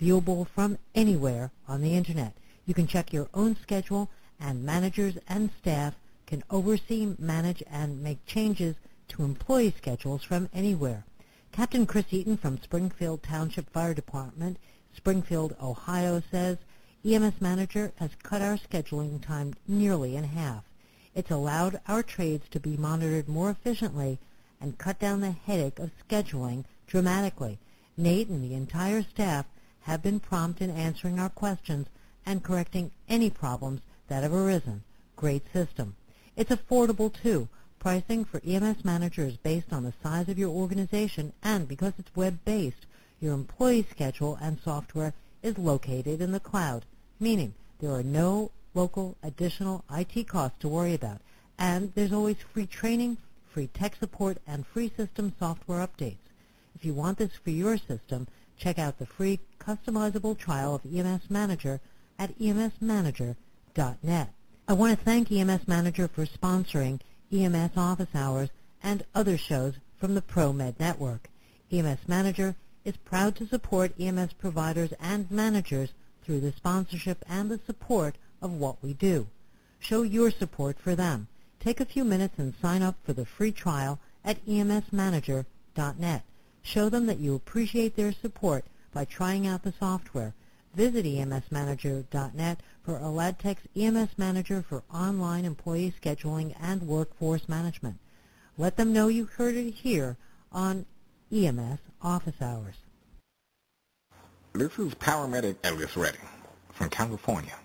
viewable 0.00 0.46
from 0.46 0.78
anywhere 0.94 1.50
on 1.66 1.82
the 1.82 1.94
Internet. 1.94 2.34
You 2.66 2.74
can 2.74 2.86
check 2.86 3.12
your 3.12 3.28
own 3.34 3.56
schedule 3.62 4.10
and 4.40 4.64
managers 4.64 5.16
and 5.28 5.50
staff 5.60 5.94
can 6.26 6.42
oversee, 6.50 7.14
manage, 7.18 7.62
and 7.70 8.02
make 8.02 8.26
changes 8.26 8.74
to 9.08 9.22
employee 9.22 9.74
schedules 9.76 10.24
from 10.24 10.48
anywhere. 10.52 11.04
Captain 11.52 11.86
Chris 11.86 12.06
Eaton 12.10 12.36
from 12.36 12.60
Springfield 12.60 13.22
Township 13.22 13.70
Fire 13.70 13.94
Department, 13.94 14.58
Springfield, 14.94 15.54
Ohio 15.62 16.22
says, 16.30 16.58
EMS 17.04 17.40
Manager 17.40 17.92
has 17.96 18.10
cut 18.22 18.42
our 18.42 18.56
scheduling 18.56 19.24
time 19.24 19.54
nearly 19.68 20.16
in 20.16 20.24
half. 20.24 20.64
It's 21.14 21.30
allowed 21.30 21.80
our 21.86 22.02
trades 22.02 22.44
to 22.50 22.60
be 22.60 22.76
monitored 22.76 23.28
more 23.28 23.50
efficiently 23.50 24.18
and 24.60 24.76
cut 24.76 24.98
down 24.98 25.20
the 25.20 25.30
headache 25.30 25.78
of 25.78 25.92
scheduling 26.08 26.64
dramatically. 26.86 27.58
Nate 27.96 28.28
and 28.28 28.42
the 28.42 28.54
entire 28.54 29.02
staff 29.02 29.46
have 29.86 30.02
been 30.02 30.18
prompt 30.18 30.60
in 30.60 30.68
answering 30.68 31.20
our 31.20 31.28
questions 31.28 31.86
and 32.26 32.42
correcting 32.42 32.90
any 33.08 33.30
problems 33.30 33.80
that 34.08 34.24
have 34.24 34.34
arisen. 34.34 34.82
Great 35.14 35.44
system. 35.52 35.94
It's 36.34 36.50
affordable 36.50 37.12
too. 37.22 37.48
Pricing 37.78 38.24
for 38.24 38.40
EMS 38.44 38.84
Manager 38.84 39.22
is 39.22 39.36
based 39.36 39.72
on 39.72 39.84
the 39.84 39.92
size 40.02 40.28
of 40.28 40.40
your 40.40 40.48
organization 40.48 41.32
and 41.44 41.68
because 41.68 41.92
it's 42.00 42.16
web-based, 42.16 42.84
your 43.20 43.32
employee 43.32 43.86
schedule 43.88 44.36
and 44.42 44.58
software 44.58 45.14
is 45.40 45.56
located 45.56 46.20
in 46.20 46.32
the 46.32 46.40
cloud, 46.40 46.84
meaning 47.20 47.54
there 47.78 47.92
are 47.92 48.02
no 48.02 48.50
local 48.74 49.16
additional 49.22 49.84
IT 49.92 50.26
costs 50.26 50.58
to 50.58 50.68
worry 50.68 50.94
about. 50.94 51.20
And 51.60 51.92
there's 51.94 52.12
always 52.12 52.38
free 52.52 52.66
training, 52.66 53.18
free 53.48 53.68
tech 53.68 53.94
support, 53.94 54.38
and 54.48 54.66
free 54.66 54.90
system 54.96 55.32
software 55.38 55.86
updates. 55.86 56.26
If 56.74 56.84
you 56.84 56.92
want 56.92 57.18
this 57.18 57.30
for 57.44 57.50
your 57.50 57.78
system, 57.78 58.26
check 58.56 58.78
out 58.78 58.98
the 58.98 59.06
free 59.06 59.40
customizable 59.58 60.36
trial 60.36 60.74
of 60.74 60.86
EMS 60.86 61.30
Manager 61.30 61.80
at 62.18 62.38
emsmanager.net. 62.38 64.32
I 64.68 64.72
want 64.72 64.98
to 64.98 65.04
thank 65.04 65.30
EMS 65.30 65.68
Manager 65.68 66.08
for 66.08 66.26
sponsoring 66.26 67.00
EMS 67.32 67.76
Office 67.76 68.14
Hours 68.14 68.50
and 68.82 69.04
other 69.14 69.36
shows 69.36 69.74
from 69.98 70.14
the 70.14 70.22
ProMed 70.22 70.80
Network. 70.80 71.28
EMS 71.70 72.08
Manager 72.08 72.54
is 72.84 72.96
proud 72.98 73.36
to 73.36 73.46
support 73.46 73.98
EMS 74.00 74.32
providers 74.34 74.92
and 75.00 75.30
managers 75.30 75.90
through 76.24 76.40
the 76.40 76.52
sponsorship 76.52 77.24
and 77.28 77.50
the 77.50 77.60
support 77.66 78.16
of 78.42 78.52
what 78.52 78.82
we 78.82 78.92
do. 78.92 79.26
Show 79.78 80.02
your 80.02 80.30
support 80.30 80.78
for 80.78 80.94
them. 80.94 81.28
Take 81.60 81.80
a 81.80 81.84
few 81.84 82.04
minutes 82.04 82.38
and 82.38 82.54
sign 82.62 82.82
up 82.82 82.96
for 83.04 83.12
the 83.12 83.24
free 83.24 83.52
trial 83.52 83.98
at 84.24 84.44
emsmanager.net. 84.46 86.22
Show 86.66 86.88
them 86.88 87.06
that 87.06 87.20
you 87.20 87.36
appreciate 87.36 87.94
their 87.94 88.10
support 88.10 88.64
by 88.92 89.04
trying 89.04 89.46
out 89.46 89.62
the 89.62 89.72
software. 89.78 90.34
Visit 90.74 91.06
emsmanager.net 91.06 92.60
for 92.82 92.98
Aladtech's 92.98 93.68
EMS 93.76 94.18
Manager 94.18 94.64
for 94.68 94.82
online 94.92 95.44
employee 95.44 95.94
scheduling 96.02 96.56
and 96.60 96.82
workforce 96.82 97.48
management. 97.48 97.98
Let 98.58 98.76
them 98.76 98.92
know 98.92 99.06
you 99.06 99.26
heard 99.26 99.54
it 99.54 99.74
here 99.74 100.16
on 100.50 100.86
EMS 101.32 101.78
Office 102.02 102.42
Hours. 102.42 102.74
This 104.52 104.76
is 104.76 104.92
paramedic 104.94 105.54
Elvis 105.62 105.96
Redding 105.96 106.28
from 106.72 106.90
California, 106.90 107.56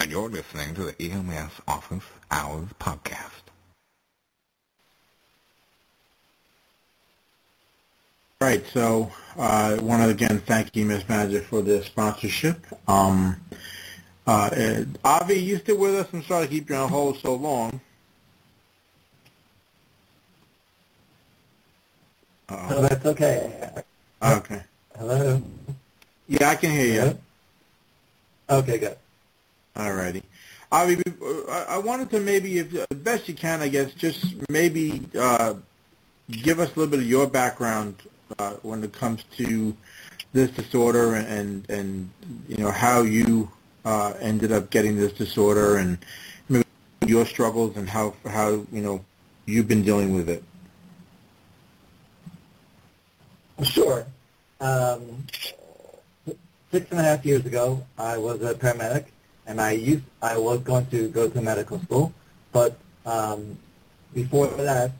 and 0.00 0.10
you're 0.10 0.28
listening 0.28 0.74
to 0.74 0.84
the 0.84 1.02
EMS 1.02 1.52
Office 1.66 2.04
Hours 2.30 2.68
podcast. 2.78 3.47
Right, 8.40 8.64
so 8.72 9.10
uh, 9.36 9.40
I 9.76 9.82
want 9.82 10.04
to 10.04 10.10
again 10.10 10.38
thank 10.38 10.76
EMS 10.76 11.08
Manager 11.08 11.40
for 11.40 11.60
the 11.60 11.82
sponsorship. 11.82 12.64
Um, 12.86 13.34
uh, 14.28 14.84
Avi, 15.04 15.34
you 15.40 15.58
still 15.58 15.76
with 15.76 15.96
us? 15.96 16.06
I'm 16.12 16.22
sorry 16.22 16.46
to 16.46 16.52
keep 16.52 16.70
you 16.70 16.76
on 16.76 16.88
hold 16.88 17.18
so 17.18 17.34
long. 17.34 17.80
Uh-oh. 22.48 22.68
No, 22.70 22.82
that's 22.82 23.04
okay. 23.06 23.82
Okay. 24.22 24.62
Hello? 24.96 25.42
Yeah, 26.28 26.50
I 26.50 26.54
can 26.54 26.70
hear 26.70 26.86
you. 26.86 27.00
Hello? 27.00 27.18
Okay, 28.50 28.78
good. 28.78 28.96
All 29.74 29.92
righty. 29.94 30.22
Avi, 30.70 31.02
I 31.50 31.78
wanted 31.78 32.08
to 32.10 32.20
maybe, 32.20 32.58
if 32.58 32.70
the 32.70 32.94
best 32.94 33.28
you 33.28 33.34
can, 33.34 33.62
I 33.62 33.68
guess, 33.68 33.92
just 33.94 34.24
maybe 34.48 35.02
uh, 35.18 35.54
give 36.30 36.60
us 36.60 36.68
a 36.68 36.78
little 36.78 36.90
bit 36.92 37.00
of 37.00 37.06
your 37.06 37.26
background 37.26 37.96
uh, 38.38 38.52
when 38.62 38.82
it 38.84 38.92
comes 38.92 39.24
to 39.36 39.76
this 40.32 40.50
disorder 40.50 41.14
and, 41.14 41.68
and, 41.70 42.10
you 42.48 42.58
know, 42.58 42.70
how 42.70 43.02
you 43.02 43.50
uh, 43.84 44.12
ended 44.20 44.52
up 44.52 44.70
getting 44.70 44.96
this 44.96 45.12
disorder 45.12 45.76
and 45.76 45.98
your 47.06 47.24
struggles 47.24 47.76
and 47.76 47.88
how, 47.88 48.14
how, 48.26 48.50
you 48.72 48.82
know, 48.82 49.04
you've 49.46 49.68
been 49.68 49.82
dealing 49.82 50.14
with 50.14 50.28
it. 50.28 50.44
Sure. 53.62 54.06
Um, 54.60 55.26
six 56.70 56.90
and 56.90 57.00
a 57.00 57.02
half 57.02 57.24
years 57.24 57.44
ago, 57.46 57.84
I 57.98 58.18
was 58.18 58.42
a 58.42 58.54
paramedic, 58.54 59.06
and 59.46 59.60
I 59.60 59.72
used 59.72 60.04
I 60.20 60.36
was 60.36 60.60
going 60.60 60.86
to 60.86 61.08
go 61.08 61.28
to 61.28 61.40
medical 61.40 61.80
school, 61.80 62.12
but 62.52 62.76
um, 63.06 63.56
before 64.14 64.46
that, 64.48 64.92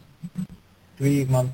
three 0.96 1.24
months 1.26 1.52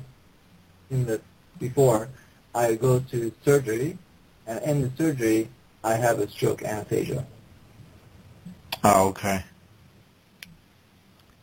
in 0.89 1.05
the 1.05 1.19
before, 1.59 2.09
I 2.53 2.75
go 2.75 2.99
to 2.99 3.31
surgery, 3.43 3.97
and 4.47 4.63
in 4.63 4.81
the 4.81 4.91
surgery, 4.97 5.49
I 5.83 5.93
have 5.93 6.19
a 6.19 6.29
stroke 6.29 6.61
and 6.63 6.79
aphasia. 6.79 7.25
Oh, 8.83 9.09
okay. 9.09 9.43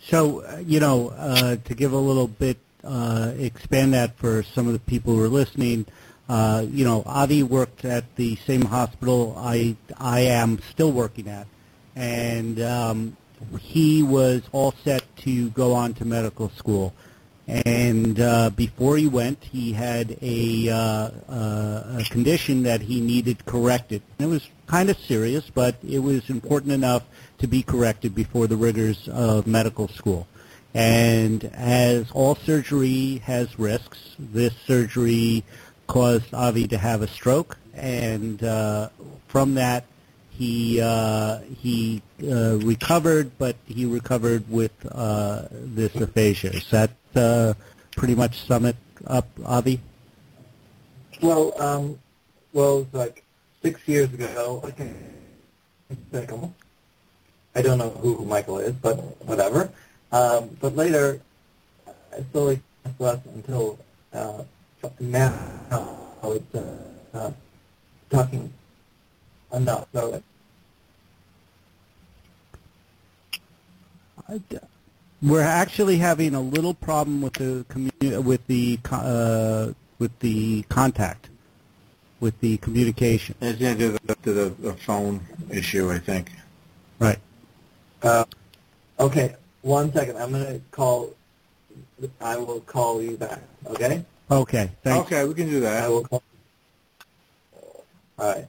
So, 0.00 0.44
uh, 0.44 0.62
you 0.64 0.80
know, 0.80 1.10
uh, 1.10 1.56
to 1.56 1.74
give 1.74 1.92
a 1.92 1.98
little 1.98 2.28
bit, 2.28 2.58
uh, 2.82 3.32
expand 3.36 3.94
that 3.94 4.16
for 4.16 4.42
some 4.42 4.66
of 4.66 4.72
the 4.72 4.80
people 4.80 5.14
who 5.14 5.22
are 5.22 5.28
listening, 5.28 5.86
uh, 6.28 6.64
you 6.68 6.84
know, 6.84 7.02
Avi 7.06 7.42
worked 7.42 7.84
at 7.84 8.16
the 8.16 8.36
same 8.46 8.62
hospital 8.62 9.34
I, 9.36 9.76
I 9.98 10.20
am 10.20 10.60
still 10.70 10.90
working 10.92 11.28
at, 11.28 11.46
and 11.94 12.60
um, 12.60 13.16
he 13.60 14.02
was 14.02 14.42
all 14.52 14.74
set 14.84 15.04
to 15.18 15.50
go 15.50 15.74
on 15.74 15.94
to 15.94 16.04
medical 16.04 16.50
school. 16.50 16.94
And 17.48 18.20
uh, 18.20 18.50
before 18.50 18.96
he 18.96 19.08
went, 19.08 19.42
he 19.42 19.72
had 19.72 20.16
a, 20.22 20.68
uh, 20.68 20.76
uh, 21.28 21.98
a 21.98 22.04
condition 22.08 22.62
that 22.62 22.82
he 22.82 23.00
needed 23.00 23.44
corrected. 23.46 24.02
It 24.18 24.26
was 24.26 24.48
kind 24.66 24.90
of 24.90 24.98
serious, 24.98 25.50
but 25.50 25.76
it 25.86 25.98
was 25.98 26.30
important 26.30 26.72
enough 26.72 27.02
to 27.38 27.46
be 27.46 27.62
corrected 27.62 28.14
before 28.14 28.46
the 28.46 28.56
rigors 28.56 29.08
of 29.08 29.46
medical 29.46 29.88
school. 29.88 30.28
And 30.74 31.44
as 31.52 32.10
all 32.12 32.36
surgery 32.36 33.18
has 33.24 33.58
risks, 33.58 33.98
this 34.18 34.54
surgery 34.66 35.44
caused 35.86 36.32
Avi 36.32 36.68
to 36.68 36.78
have 36.78 37.02
a 37.02 37.08
stroke, 37.08 37.58
and 37.74 38.42
uh, 38.42 38.88
from 39.28 39.54
that 39.54 39.84
he 40.36 40.80
uh, 40.80 41.38
he 41.60 42.02
uh, 42.22 42.56
recovered, 42.58 43.30
but 43.38 43.56
he 43.66 43.84
recovered 43.84 44.48
with 44.50 44.72
uh, 44.90 45.42
this 45.50 45.94
aphasia. 45.96 46.50
Is 46.52 46.68
that 46.70 46.90
uh, 47.14 47.54
pretty 47.96 48.14
much 48.14 48.46
sum 48.46 48.66
it 48.66 48.76
up, 49.06 49.28
Avi? 49.44 49.80
Well, 51.20 51.52
um, 51.60 51.98
well, 52.52 52.78
it 52.78 52.86
was 52.92 52.94
like 52.94 53.24
six 53.62 53.86
years 53.86 54.12
ago. 54.12 54.62
I 54.64 54.70
think 54.70 54.96
Michael. 56.12 56.54
I 57.54 57.60
don't 57.60 57.76
know 57.76 57.90
who 57.90 58.24
Michael 58.24 58.58
is, 58.58 58.72
but 58.72 58.96
whatever. 59.26 59.70
Um, 60.10 60.56
but 60.60 60.74
later, 60.74 61.20
I 61.86 62.24
slowly 62.32 62.60
left 62.98 63.26
until 63.26 63.78
uh, 64.12 64.42
now 65.00 65.34
I 66.22 66.26
was 66.26 66.42
uh, 67.14 67.30
talking 68.08 68.52
enough. 69.52 69.86
So 69.92 70.22
we're 75.22 75.40
actually 75.40 75.98
having 75.98 76.34
a 76.34 76.40
little 76.40 76.74
problem 76.74 77.22
with 77.22 77.34
the 77.34 77.64
commu- 77.68 78.24
with 78.24 78.46
the 78.46 78.78
uh, 78.90 79.72
with 79.98 80.18
the 80.20 80.62
contact 80.62 81.28
with 82.22 82.38
the 82.40 82.56
communication. 82.58 83.34
It's 83.40 83.60
into 83.60 83.90
the, 83.90 84.14
to 84.22 84.32
the, 84.32 84.48
the 84.60 84.72
phone 84.74 85.20
issue, 85.50 85.90
I 85.90 85.98
think. 85.98 86.30
Right. 87.00 87.18
Uh, 88.02 88.24
okay, 88.98 89.34
one 89.62 89.92
second. 89.92 90.16
I'm 90.16 90.30
going 90.30 90.44
to 90.44 90.60
call. 90.70 91.14
I 92.20 92.36
will 92.36 92.60
call 92.60 93.02
you 93.02 93.16
back. 93.16 93.40
Okay. 93.66 94.04
Okay. 94.30 94.70
Thanks. 94.82 95.06
Okay, 95.06 95.24
we 95.26 95.34
can 95.34 95.50
do 95.50 95.60
that. 95.60 95.82
I 95.84 95.88
will 95.88 96.04
call. 96.04 96.22
All 98.18 98.34
right. 98.34 98.46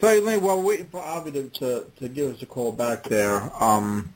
So, 0.00 0.06
Ellayne, 0.06 0.40
while 0.40 0.62
waiting 0.62 0.86
for 0.86 1.00
Avi 1.00 1.32
to, 1.32 1.48
to, 1.48 1.86
to 1.98 2.08
give 2.08 2.34
us 2.34 2.42
a 2.42 2.46
call 2.46 2.70
back 2.70 3.02
there, 3.04 3.50
um, 3.60 4.12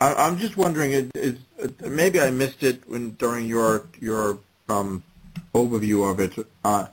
I, 0.00 0.14
I'm 0.14 0.38
just 0.38 0.56
wondering, 0.56 0.92
is, 0.92 1.10
is, 1.14 1.36
maybe 1.80 2.20
I 2.20 2.30
missed 2.30 2.62
it 2.62 2.88
when 2.88 3.10
during 3.10 3.46
your 3.46 3.86
your 4.00 4.38
um, 4.70 5.02
overview 5.54 6.10
of 6.10 6.20
it, 6.20 6.46
uh, 6.64 6.86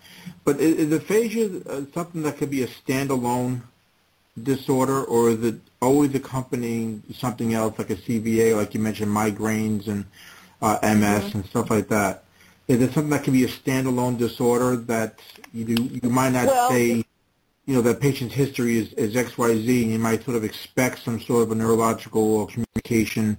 but 0.43 0.59
is, 0.59 0.75
is 0.75 0.91
aphasia 0.91 1.61
uh, 1.69 1.81
something 1.93 2.23
that 2.23 2.37
could 2.37 2.49
be 2.49 2.63
a 2.63 2.67
standalone 2.67 3.61
disorder, 4.41 5.03
or 5.03 5.29
is 5.29 5.43
it 5.43 5.55
always 5.81 6.13
accompanying 6.13 7.03
something 7.13 7.53
else 7.53 7.77
like 7.77 7.89
a 7.89 7.95
CVA, 7.95 8.57
like 8.57 8.73
you 8.73 8.81
mentioned, 8.81 9.11
migraines 9.11 9.87
and 9.87 10.05
uh, 10.61 10.77
MS 10.81 11.23
mm-hmm. 11.23 11.37
and 11.37 11.45
stuff 11.45 11.69
like 11.69 11.87
that? 11.87 12.23
Is 12.67 12.81
it 12.81 12.91
something 12.93 13.11
that 13.11 13.23
can 13.23 13.33
be 13.33 13.43
a 13.43 13.47
standalone 13.47 14.17
disorder 14.17 14.75
that 14.75 15.19
you 15.53 15.63
do, 15.63 15.83
you 16.03 16.09
might 16.09 16.31
not 16.31 16.47
well, 16.47 16.69
say 16.69 17.05
you 17.65 17.73
know, 17.73 17.81
that 17.81 17.99
patient's 17.99 18.35
history 18.35 18.77
is, 18.77 18.93
is 18.93 19.15
XYZ, 19.15 19.83
and 19.83 19.91
you 19.91 19.99
might 19.99 20.23
sort 20.23 20.37
of 20.37 20.43
expect 20.43 20.99
some 20.99 21.19
sort 21.19 21.43
of 21.43 21.51
a 21.51 21.55
neurological 21.55 22.35
or 22.37 22.47
communication 22.47 23.37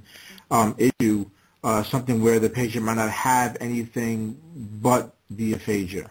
um, 0.51 0.75
issue, 0.79 1.25
uh, 1.63 1.83
something 1.83 2.23
where 2.23 2.41
the 2.41 2.51
patient 2.51 2.85
might 2.85 2.97
not 2.97 3.11
have 3.11 3.57
anything 3.61 4.41
but 4.83 5.15
the 5.31 5.53
aphasia. 5.53 6.11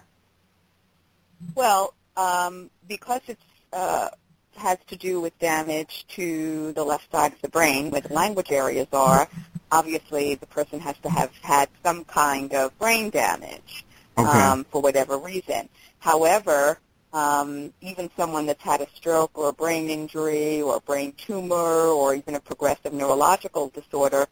Well, 1.56 1.94
um, 2.16 2.70
because 2.88 3.22
it 3.28 3.38
uh, 3.74 4.10
has 4.56 4.78
to 4.88 4.96
do 4.96 5.20
with 5.20 5.38
damage 5.40 6.06
to 6.10 6.72
the 6.74 6.84
left 6.84 7.12
side 7.12 7.34
of 7.34 7.42
the 7.42 7.50
brain 7.50 7.92
where 7.92 8.02
the 8.02 8.14
language 8.14 8.52
areas 8.52 8.88
are, 8.94 9.28
obviously 9.72 10.36
the 10.36 10.46
person 10.48 10.80
has 10.80 10.96
to 11.04 11.10
have 11.10 11.32
had 11.42 11.70
some 11.84 12.06
kind 12.06 12.54
of 12.54 12.78
brain 12.80 13.10
damage 13.10 13.86
Okay. 14.18 14.40
um, 14.40 14.64
for 14.72 14.82
whatever 14.82 15.18
reason. 15.18 15.68
However, 16.00 16.80
um, 17.16 17.72
even 17.80 18.10
someone 18.18 18.46
that's 18.46 18.62
had 18.62 18.82
a 18.82 18.88
stroke 18.94 19.38
or 19.38 19.48
a 19.48 19.54
brain 19.54 19.90
injury 19.90 20.62
or 20.62 20.76
a 20.76 20.82
brain 20.82 21.14
tumor 21.14 21.56
or 21.56 22.14
even 22.14 22.36
a 22.36 22.42
progressive 22.42 22.92
neurological 22.92 23.70
disorder, 23.70 24.28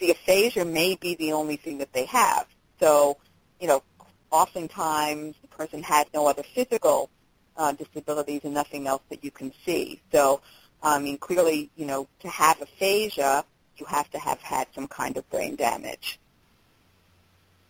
the 0.00 0.10
aphasia 0.10 0.64
may 0.64 0.96
be 0.96 1.14
the 1.14 1.32
only 1.32 1.54
thing 1.54 1.78
that 1.78 1.92
they 1.92 2.04
have. 2.06 2.46
So, 2.80 3.18
you 3.60 3.68
know, 3.68 3.84
oftentimes 4.32 5.36
the 5.40 5.46
person 5.46 5.84
has 5.84 6.06
no 6.12 6.26
other 6.26 6.42
physical 6.42 7.10
uh, 7.56 7.70
disabilities 7.70 8.40
and 8.42 8.52
nothing 8.52 8.88
else 8.88 9.02
that 9.08 9.22
you 9.22 9.30
can 9.30 9.52
see. 9.64 10.00
So, 10.10 10.40
I 10.82 10.98
mean, 10.98 11.18
clearly, 11.18 11.70
you 11.76 11.86
know, 11.86 12.08
to 12.20 12.28
have 12.28 12.60
aphasia, 12.60 13.44
you 13.76 13.86
have 13.86 14.10
to 14.10 14.18
have 14.18 14.40
had 14.40 14.66
some 14.74 14.88
kind 14.88 15.16
of 15.16 15.30
brain 15.30 15.54
damage. 15.54 16.18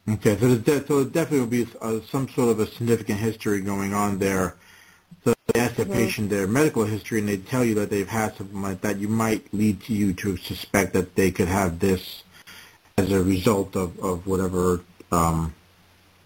Okay, 0.09 0.37
so, 0.39 0.55
there, 0.55 0.87
so 0.87 1.01
it 1.01 1.13
definitely 1.13 1.41
will 1.41 1.47
be 1.65 1.67
uh, 1.83 1.99
some 2.11 2.29
sort 2.29 2.51
of 2.51 2.61
a 2.61 2.67
significant 2.67 3.19
history 3.19 3.61
going 3.61 3.93
on 3.93 4.19
there. 4.19 4.55
So 5.25 5.35
they 5.49 5.59
ask 5.61 5.75
the 5.75 5.85
Mhm. 5.85 5.93
patient 5.93 6.31
their 6.31 6.47
medical 6.47 6.85
history, 6.85 7.19
and 7.19 7.29
they 7.29 7.39
tell 7.39 7.65
you 7.65 7.75
that 7.75 7.91
they've 7.91 8.09
had 8.09 8.37
something 8.37 8.63
like 8.63 8.83
that. 8.83 8.99
You 8.99 9.09
might 9.09 9.53
lead 9.53 9.83
to 9.85 9.93
you 9.93 10.13
to 10.15 10.37
suspect 10.37 10.93
that 10.93 11.17
they 11.17 11.33
could 11.33 11.49
have 11.49 11.81
this 11.81 12.23
as 12.97 13.11
a 13.11 13.23
result 13.23 13.75
of, 13.75 13.99
of 13.99 14.27
whatever 14.27 14.81
um, 15.11 15.53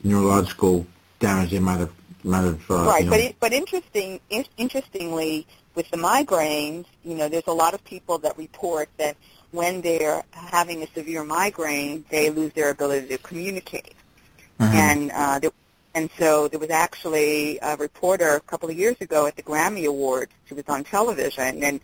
neurological 0.04 0.86
damage 1.18 1.50
they 1.50 1.58
might 1.58 1.78
have 1.80 1.92
might 2.22 2.42
have. 2.42 2.70
Uh, 2.70 2.84
right, 2.84 3.00
you 3.00 3.06
know, 3.06 3.10
but 3.12 3.20
it, 3.20 3.36
but 3.40 3.52
interesting, 3.54 4.20
in, 4.28 4.44
interestingly, 4.58 5.46
with 5.74 5.90
the 5.90 5.96
migraines, 5.96 6.84
you 7.02 7.14
know, 7.14 7.28
there's 7.30 7.46
a 7.46 7.52
lot 7.52 7.72
of 7.72 7.82
people 7.84 8.18
that 8.18 8.36
report 8.36 8.90
that 8.98 9.16
when 9.52 9.80
they're 9.80 10.22
having 10.32 10.82
a 10.82 10.86
severe 10.94 11.24
migraine, 11.24 12.04
they 12.10 12.30
lose 12.30 12.52
their 12.52 12.70
ability 12.70 13.08
to 13.08 13.18
communicate. 13.18 13.94
Mhm. 14.60 14.74
And 14.74 15.12
uh, 15.12 15.38
there, 15.38 15.50
and 15.94 16.08
so 16.18 16.46
there 16.48 16.60
was 16.60 16.70
actually 16.70 17.58
a 17.62 17.76
reporter 17.76 18.34
a 18.36 18.40
couple 18.40 18.68
of 18.70 18.78
years 18.78 18.96
ago 19.00 19.26
at 19.26 19.36
the 19.36 19.42
Grammy 19.42 19.86
Awards. 19.86 20.32
She 20.46 20.54
was 20.54 20.64
on 20.68 20.84
television, 20.84 21.64
and 21.64 21.80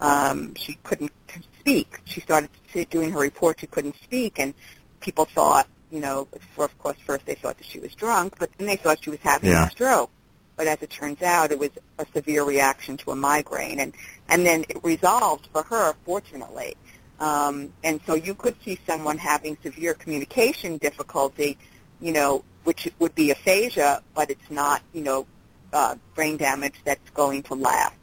um, 0.00 0.54
she 0.54 0.78
couldn't 0.84 1.10
speak. 1.58 1.98
She 2.04 2.20
started 2.20 2.50
doing 2.90 3.10
her 3.10 3.18
report. 3.20 3.60
She 3.60 3.66
couldn't 3.66 3.96
speak, 4.02 4.38
and 4.38 4.54
people 5.00 5.24
thought, 5.24 5.66
you 5.90 6.00
know, 6.00 6.28
for, 6.54 6.66
of 6.66 6.78
course, 6.78 6.96
first 7.04 7.26
they 7.26 7.34
thought 7.34 7.56
that 7.58 7.66
she 7.66 7.80
was 7.80 7.94
drunk, 7.94 8.34
but 8.38 8.50
then 8.58 8.66
they 8.66 8.76
thought 8.76 9.02
she 9.02 9.10
was 9.10 9.20
having 9.22 9.50
Yeah. 9.50 9.66
a 9.66 9.70
stroke. 9.70 10.10
But 10.56 10.66
as 10.66 10.82
it 10.82 10.90
turns 10.90 11.22
out, 11.22 11.50
it 11.50 11.58
was 11.58 11.70
a 11.98 12.06
severe 12.12 12.42
reaction 12.44 12.96
to 12.98 13.12
a 13.12 13.16
migraine, 13.16 13.80
and 13.80 13.92
and 14.28 14.44
then 14.44 14.64
it 14.68 14.78
resolved 14.84 15.48
for 15.52 15.62
her, 15.62 15.94
fortunately. 16.04 16.76
Um, 17.20 17.72
and 17.82 18.00
so 18.06 18.14
you 18.14 18.34
could 18.34 18.54
see 18.62 18.78
someone 18.86 19.18
having 19.18 19.56
severe 19.62 19.94
communication 19.94 20.78
difficulty, 20.78 21.58
you 22.00 22.12
know, 22.12 22.44
which 22.64 22.88
would 22.98 23.14
be 23.14 23.30
aphasia, 23.30 24.02
but 24.14 24.30
it's 24.30 24.50
not, 24.50 24.82
you 24.92 25.02
know, 25.02 25.26
uh, 25.72 25.96
brain 26.14 26.36
damage 26.36 26.74
that's 26.84 27.10
going 27.10 27.42
to 27.44 27.54
last. 27.54 27.94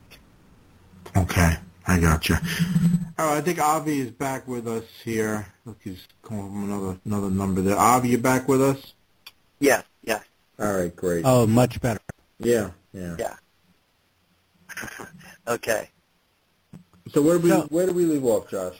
Okay, 1.15 1.55
I 1.87 1.99
got 1.99 2.27
you. 2.27 2.35
All 3.17 3.27
right, 3.27 3.37
I 3.37 3.41
think 3.41 3.59
Avi 3.59 3.99
is 4.01 4.11
back 4.11 4.47
with 4.47 4.67
us 4.67 4.83
here. 5.03 5.47
Look, 5.63 5.77
he's 5.81 6.05
calling 6.21 6.47
from 6.49 6.63
another 6.65 6.99
another 7.05 7.29
number 7.29 7.61
there. 7.61 7.77
Avi, 7.77 8.09
you 8.09 8.17
back 8.17 8.47
with 8.49 8.61
us? 8.61 8.93
Yes, 9.59 9.85
yes. 10.03 10.23
All 10.59 10.73
right, 10.75 10.93
great. 10.93 11.23
Oh, 11.25 11.47
much 11.47 11.79
better. 11.79 11.99
Yeah, 12.39 12.71
yeah. 12.91 13.15
Yeah. 13.17 13.35
okay. 15.47 15.89
So 17.13 17.21
where 17.21 17.37
do 17.37 17.43
we 17.43 17.49
So- 17.49 17.67
where 17.69 17.85
do 17.85 17.93
we 17.93 18.05
leave 18.05 18.25
off, 18.25 18.49
Josh? 18.49 18.77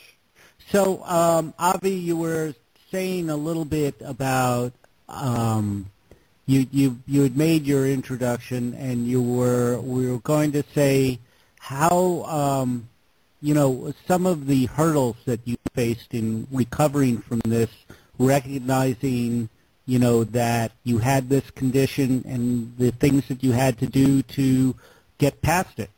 So, 0.72 1.03
um, 1.03 1.53
Avi, 1.59 1.91
you 1.91 2.18
were 2.18 2.53
saying 2.91 3.30
a 3.30 3.36
little 3.36 3.66
bit 3.66 3.95
about 4.03 4.74
um, 5.07 5.91
you 6.45 6.68
you 6.72 6.99
you 7.07 7.24
had 7.24 7.38
made 7.38 7.66
your 7.66 7.88
introduction, 7.88 8.74
and 8.74 9.07
you 9.07 9.22
were 9.22 9.80
we 9.80 10.09
were 10.09 10.20
going 10.20 10.51
to 10.53 10.63
say 10.74 11.20
how 11.59 12.24
um, 12.24 12.89
you 13.41 13.53
know 13.53 13.93
some 14.07 14.26
of 14.26 14.47
the 14.47 14.66
hurdles 14.66 15.18
that 15.26 15.39
you 15.45 15.57
faced 15.74 16.13
in 16.13 16.47
recovering 16.51 17.20
from 17.20 17.39
this, 17.45 17.70
recognizing 18.18 19.49
you 19.86 19.99
know 19.99 20.24
that 20.24 20.72
you 20.84 20.97
had 20.97 21.30
this 21.30 21.49
condition 21.51 22.24
and 22.28 22.76
the 22.78 22.91
things 22.91 23.28
that 23.28 23.43
you 23.43 23.51
had 23.51 23.78
to 23.80 23.88
do 23.88 24.24
to 24.24 24.76
get 25.18 25.41
past 25.41 25.80
it. 25.80 25.89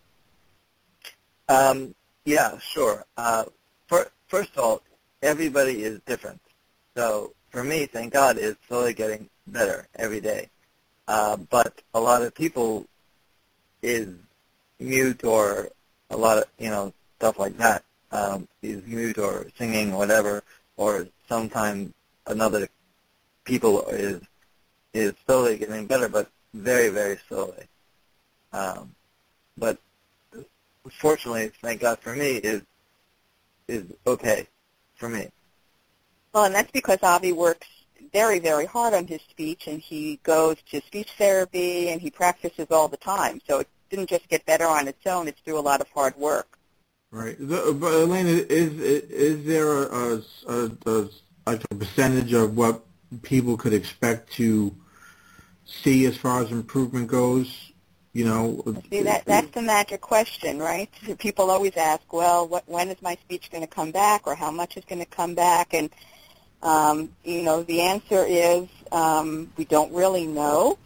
Um, 1.50 1.96
yeah, 2.26 2.58
sure. 2.60 3.06
Uh, 3.16 3.46
for, 3.88 4.12
first 4.28 4.52
of 4.56 4.64
all, 4.64 4.82
everybody 5.22 5.84
is 5.84 6.00
different. 6.06 6.42
So 6.96 7.34
for 7.50 7.64
me, 7.64 7.86
thank 7.86 8.14
God, 8.14 8.38
it's 8.38 8.60
slowly 8.68 8.94
getting 8.94 9.30
better 9.48 9.88
every 9.96 10.22
day. 10.22 10.50
Uh, 11.08 11.38
but 11.38 11.82
a 11.94 12.00
lot 12.00 12.22
of 12.22 12.36
people 12.36 12.86
is 13.82 14.10
mute 14.80 15.24
or 15.24 15.70
a 16.10 16.18
lot 16.18 16.38
of, 16.38 16.46
you 16.60 16.70
know, 16.70 16.94
stuff 17.18 17.40
like 17.40 17.58
that. 17.58 17.84
Um, 18.12 18.48
is 18.62 18.86
mute 18.86 19.18
or 19.18 19.48
singing 19.58 19.94
or 19.94 19.98
whatever, 19.98 20.42
or 20.78 21.08
sometimes 21.28 21.94
another 22.26 22.70
people 23.44 23.86
is 23.88 24.22
is 24.94 25.14
slowly 25.26 25.58
getting 25.58 25.88
better, 25.88 26.08
but 26.08 26.30
very, 26.54 26.88
very 26.90 27.20
slowly. 27.28 27.66
Um, 28.54 28.96
but 29.58 29.78
fortunately, 30.90 31.52
thank 31.62 31.82
God 31.82 32.00
for 32.00 32.16
me, 32.16 32.38
is 32.38 32.62
is 33.68 33.86
okay 34.06 34.48
for 34.96 35.10
me. 35.10 35.30
Well, 36.34 36.46
and 36.46 36.56
that's 36.56 36.72
because 36.72 37.00
Avi 37.02 37.34
works 37.34 37.68
very, 38.14 38.40
very 38.40 38.66
hard 38.66 38.94
on 38.94 39.08
his 39.08 39.22
speech, 39.30 39.68
and 39.68 39.82
he 39.82 40.20
goes 40.24 40.58
to 40.72 40.82
speech 40.82 41.12
therapy, 41.18 41.90
and 41.90 42.02
he 42.02 42.10
practices 42.10 42.68
all 42.72 42.88
the 42.88 42.98
time. 42.98 43.42
So 43.48 43.60
it 43.60 43.68
didn't 43.90 44.10
just 44.10 44.28
get 44.28 44.46
better 44.46 44.66
on 44.66 44.88
its 44.88 45.06
own; 45.06 45.28
it's 45.28 45.40
through 45.42 45.60
a 45.60 45.62
lot 45.62 45.82
of 45.82 45.90
hard 45.90 46.16
work. 46.18 46.58
Right. 47.12 47.38
But 47.40 47.64
Ellayne, 47.66 48.26
is 48.50 48.80
is 48.80 49.46
there 49.46 49.84
a, 49.84 50.22
a, 50.48 50.70
a, 50.88 51.10
a 51.48 51.58
percentage 51.58 52.34
of 52.34 52.56
what 52.58 52.84
people 53.22 53.58
could 53.58 53.74
expect 53.74 54.32
to 54.34 54.76
see 55.66 56.06
as 56.06 56.18
far 56.18 56.42
as 56.42 56.52
improvement 56.52 57.08
goes? 57.08 57.72
You 58.18 58.26
know. 58.26 58.64
See, 58.90 59.04
that 59.04 59.26
that's 59.26 59.52
the 59.52 59.62
magic 59.62 60.02
question, 60.02 60.58
right? 60.58 60.90
People 61.20 61.52
always 61.52 61.78
ask, 61.78 62.12
well, 62.12 62.48
what, 62.48 62.68
when 62.68 62.90
is 62.90 63.00
my 63.00 63.16
speech 63.24 63.52
going 63.52 63.62
to 63.62 63.70
come 63.70 63.92
back, 63.92 64.26
or 64.26 64.34
how 64.34 64.50
much 64.50 64.76
is 64.76 64.84
going 64.86 64.98
to 64.98 65.06
come 65.06 65.36
back? 65.36 65.76
And 65.76 65.92
um, 66.64 67.12
you 67.24 67.44
know, 67.44 67.62
the 67.62 67.82
answer 67.82 68.26
is 68.28 68.68
um, 68.92 69.52
we 69.56 69.66
don't 69.66 69.94
really 69.94 70.26
know. 70.26 70.80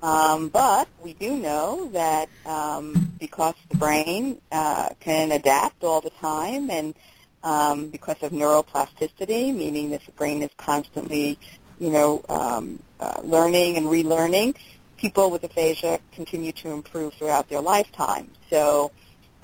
Um, 0.00 0.48
but 0.48 0.86
we 1.02 1.14
do 1.14 1.36
know 1.36 1.90
that 1.92 2.28
um, 2.44 3.10
because 3.18 3.54
the 3.68 3.78
brain 3.78 4.40
uh, 4.52 4.90
can 5.00 5.32
adapt 5.32 5.82
all 5.82 6.00
the 6.00 6.10
time, 6.10 6.70
and 6.70 6.94
um, 7.42 7.88
because 7.88 8.22
of 8.22 8.30
neuroplasticity, 8.30 9.52
meaning 9.52 9.90
that 9.90 10.06
the 10.06 10.12
brain 10.12 10.40
is 10.42 10.50
constantly, 10.56 11.36
you 11.80 11.90
know, 11.90 12.24
um, 12.28 12.78
uh, 13.00 13.20
learning 13.24 13.76
and 13.76 13.86
relearning, 13.86 14.54
people 14.96 15.30
with 15.30 15.44
aphasia 15.44 15.98
continue 16.12 16.52
to 16.52 16.70
improve 16.70 17.14
throughout 17.14 17.48
their 17.48 17.60
lifetime. 17.60 18.30
So 18.50 18.90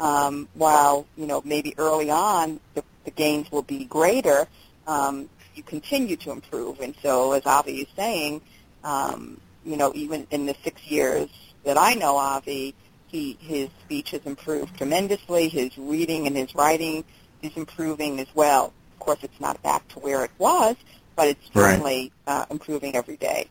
um, 0.00 0.48
while, 0.54 1.06
you 1.16 1.26
know, 1.26 1.42
maybe 1.44 1.74
early 1.78 2.10
on 2.10 2.60
the, 2.74 2.82
the 3.04 3.10
gains 3.10 3.50
will 3.52 3.62
be 3.62 3.84
greater, 3.84 4.46
um, 4.86 5.28
you 5.54 5.62
continue 5.62 6.16
to 6.16 6.30
improve. 6.30 6.80
And 6.80 6.94
so 7.02 7.32
as 7.32 7.44
Avi 7.46 7.82
is 7.82 7.88
saying, 7.94 8.40
um, 8.84 9.40
you 9.64 9.76
know, 9.76 9.92
even 9.94 10.26
in 10.30 10.46
the 10.46 10.56
six 10.64 10.84
years 10.86 11.28
that 11.64 11.76
I 11.78 11.94
know 11.94 12.16
Avi, 12.16 12.74
he, 13.06 13.36
his 13.40 13.68
speech 13.84 14.10
has 14.12 14.22
improved 14.24 14.76
tremendously. 14.76 15.48
His 15.48 15.76
reading 15.76 16.26
and 16.26 16.36
his 16.36 16.54
writing 16.54 17.04
is 17.42 17.52
improving 17.56 18.18
as 18.20 18.26
well. 18.34 18.72
Of 18.94 18.98
course, 18.98 19.18
it's 19.22 19.40
not 19.40 19.62
back 19.62 19.86
to 19.88 19.98
where 20.00 20.24
it 20.24 20.30
was, 20.38 20.76
but 21.14 21.28
it's 21.28 21.50
Right. 21.54 21.72
certainly 21.72 22.12
uh, 22.26 22.46
improving 22.50 22.96
every 22.96 23.18
day. 23.18 23.48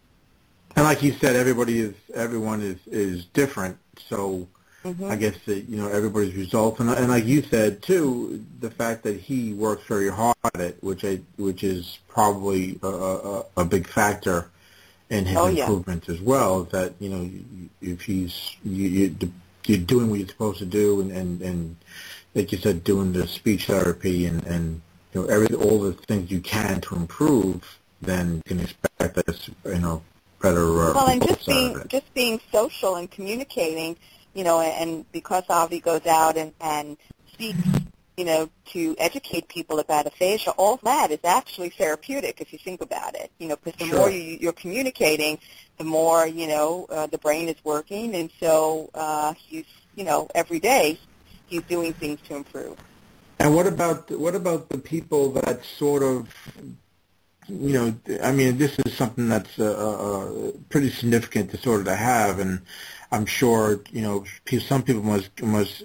And 0.76 0.86
like 0.86 1.04
you 1.04 1.12
said, 1.14 1.36
everybody 1.36 1.80
is 1.80 1.94
everyone 2.14 2.62
is 2.62 2.78
is 2.88 3.26
different. 3.26 3.78
So 4.10 4.48
Mhm. 4.84 5.12
I 5.12 5.16
guess 5.16 5.36
that 5.46 5.70
you 5.70 5.78
know 5.78 5.88
everybody's 5.90 6.34
results, 6.36 6.80
and, 6.80 6.90
and 6.90 7.10
like 7.10 7.26
you 7.26 7.44
said 7.44 7.84
too, 7.84 8.44
the 8.60 8.72
fact 8.72 9.04
that 9.04 9.20
he 9.20 9.54
works 9.54 9.84
very 9.88 10.10
hard 10.10 10.36
at 10.56 10.60
it, 10.62 10.78
which 10.82 11.06
I 11.06 11.20
which 11.38 11.64
is 11.64 12.00
probably 12.08 12.80
a, 12.82 12.88
a, 12.88 13.46
a 13.58 13.66
big 13.66 13.88
factor 13.88 14.50
in 15.12 15.26
his 15.26 15.38
Oh, 15.38 15.48
yeah. 15.48 15.64
improvement 15.64 16.10
as 16.10 16.20
well. 16.22 16.64
Is 16.64 16.72
that 16.72 16.94
you 17.00 17.10
know 17.10 17.30
if 17.82 18.02
he's 18.02 18.56
you, 18.64 18.88
you, 18.88 19.16
you're 19.68 19.78
doing 19.80 20.10
what 20.10 20.20
you're 20.20 20.28
supposed 20.28 20.60
to 20.60 20.66
do, 20.66 21.02
and 21.02 21.12
and, 21.12 21.42
and 21.42 21.76
like 22.34 22.52
you 22.52 22.58
said, 22.58 22.84
doing 22.84 23.14
the 23.14 23.28
speech 23.28 23.68
therapy 23.68 24.26
and 24.26 24.44
and 24.48 24.82
you 25.14 25.22
know 25.22 25.28
every 25.28 25.54
all 25.56 25.80
the 25.80 25.94
things 25.94 26.32
you 26.32 26.40
can 26.42 26.82
to 26.82 26.96
improve, 26.96 27.78
then 28.02 28.38
you 28.38 28.42
can 28.46 28.60
expect 28.62 29.14
this 29.28 29.50
you 29.66 29.80
know 29.80 30.02
better. 30.42 30.66
Uh, 30.66 30.94
well, 30.94 31.08
and 31.08 31.26
just 31.26 31.46
being 31.46 31.82
just 31.88 32.14
being 32.14 32.40
social 32.52 32.96
and 32.96 33.10
communicating, 33.10 33.98
you 34.34 34.44
know, 34.44 34.60
and 34.62 35.10
because 35.12 35.44
Avi 35.50 35.80
goes 35.80 36.06
out 36.06 36.38
and 36.38 36.54
and 36.60 36.98
speaks 37.34 37.60
you 38.18 38.26
know, 38.26 38.50
to 38.66 38.96
educate 39.00 39.48
people 39.48 39.80
about 39.80 40.06
aphasia, 40.06 40.52
all 40.52 40.78
that 40.84 41.12
is 41.12 41.20
actually 41.24 41.70
therapeutic 41.70 42.42
if 42.42 42.52
you 42.54 42.60
think 42.60 42.82
about 42.82 43.16
it. 43.16 43.32
You 43.40 43.48
know, 43.48 43.56
because 43.56 43.80
the 43.80 43.86
sure. 43.86 43.98
more 43.98 44.10
you, 44.12 44.38
you're 44.40 44.54
communicating, 44.54 45.40
the 45.78 45.86
more 45.86 46.28
you 46.28 46.48
know 46.48 46.86
uh, 46.90 47.08
the 47.08 47.18
brain 47.18 47.50
is 47.50 47.56
working, 47.64 48.14
and 48.16 48.30
so 48.40 48.90
uh, 48.94 49.34
he's, 49.34 49.66
you 49.96 50.04
know, 50.04 50.30
every 50.36 50.60
day 50.60 51.00
he's 51.48 51.64
doing 51.64 51.94
things 51.94 52.20
to 52.28 52.36
improve. 52.36 52.78
And 53.40 53.56
what 53.56 53.66
about 53.66 54.12
what 54.12 54.36
about 54.36 54.70
the 54.70 54.78
people 54.78 55.32
that 55.32 55.66
sort 55.66 56.04
of, 56.04 56.30
you 57.48 57.74
know, 57.74 57.96
I 58.24 58.32
mean, 58.32 58.58
this 58.58 58.78
is 58.86 58.94
something 58.94 59.28
that's 59.28 59.60
uh, 59.60 59.66
uh, 59.66 60.52
pretty 60.70 60.90
significant 60.90 61.50
of 61.50 61.86
to 61.86 61.96
have, 61.96 62.40
and 62.40 62.62
I'm 63.12 63.26
sure 63.26 63.82
you 63.92 64.02
know, 64.02 64.26
some 64.60 64.84
people 64.84 65.04
must 65.04 65.42
must 65.42 65.84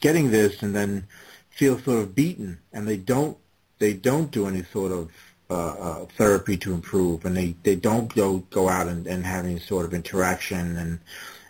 getting 0.00 0.30
this, 0.30 0.62
and 0.62 0.74
then 0.74 1.06
feel 1.50 1.78
sort 1.78 2.02
of 2.02 2.14
beaten, 2.14 2.58
and 2.72 2.86
they 2.86 2.96
don't 2.96 3.36
they 3.78 3.92
don't 3.92 4.30
do 4.30 4.46
any 4.46 4.62
sort 4.64 4.92
of 4.92 5.10
uh, 5.48 5.54
uh, 5.54 6.06
therapy 6.16 6.56
to 6.56 6.74
improve, 6.74 7.24
and 7.24 7.36
they, 7.36 7.54
they 7.62 7.76
don't 7.76 8.14
go 8.14 8.38
go 8.50 8.68
out 8.68 8.88
and, 8.88 9.06
and 9.06 9.24
have 9.24 9.44
any 9.44 9.58
sort 9.60 9.86
of 9.86 9.94
interaction 9.94 10.76
and 10.76 10.98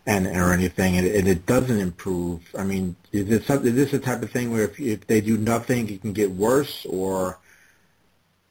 and 0.07 0.27
or 0.27 0.53
anything, 0.53 0.97
and 0.97 1.07
it, 1.07 1.17
and 1.17 1.27
it 1.27 1.47
doesn't 1.47 1.81
improve. 1.81 2.41
I 2.57 2.63
mean, 2.63 2.95
is 3.13 3.27
this 3.27 3.47
something? 3.47 3.69
Is 3.69 3.75
this 3.75 3.91
the 3.93 3.99
type 3.99 4.23
of 4.23 4.31
thing 4.31 4.53
where 4.53 4.65
if 4.65 4.79
if 4.79 5.07
they 5.07 5.21
do 5.21 5.37
nothing, 5.37 5.89
it 5.89 6.03
can 6.03 6.13
get 6.13 6.31
worse, 6.31 6.87
or 6.89 7.39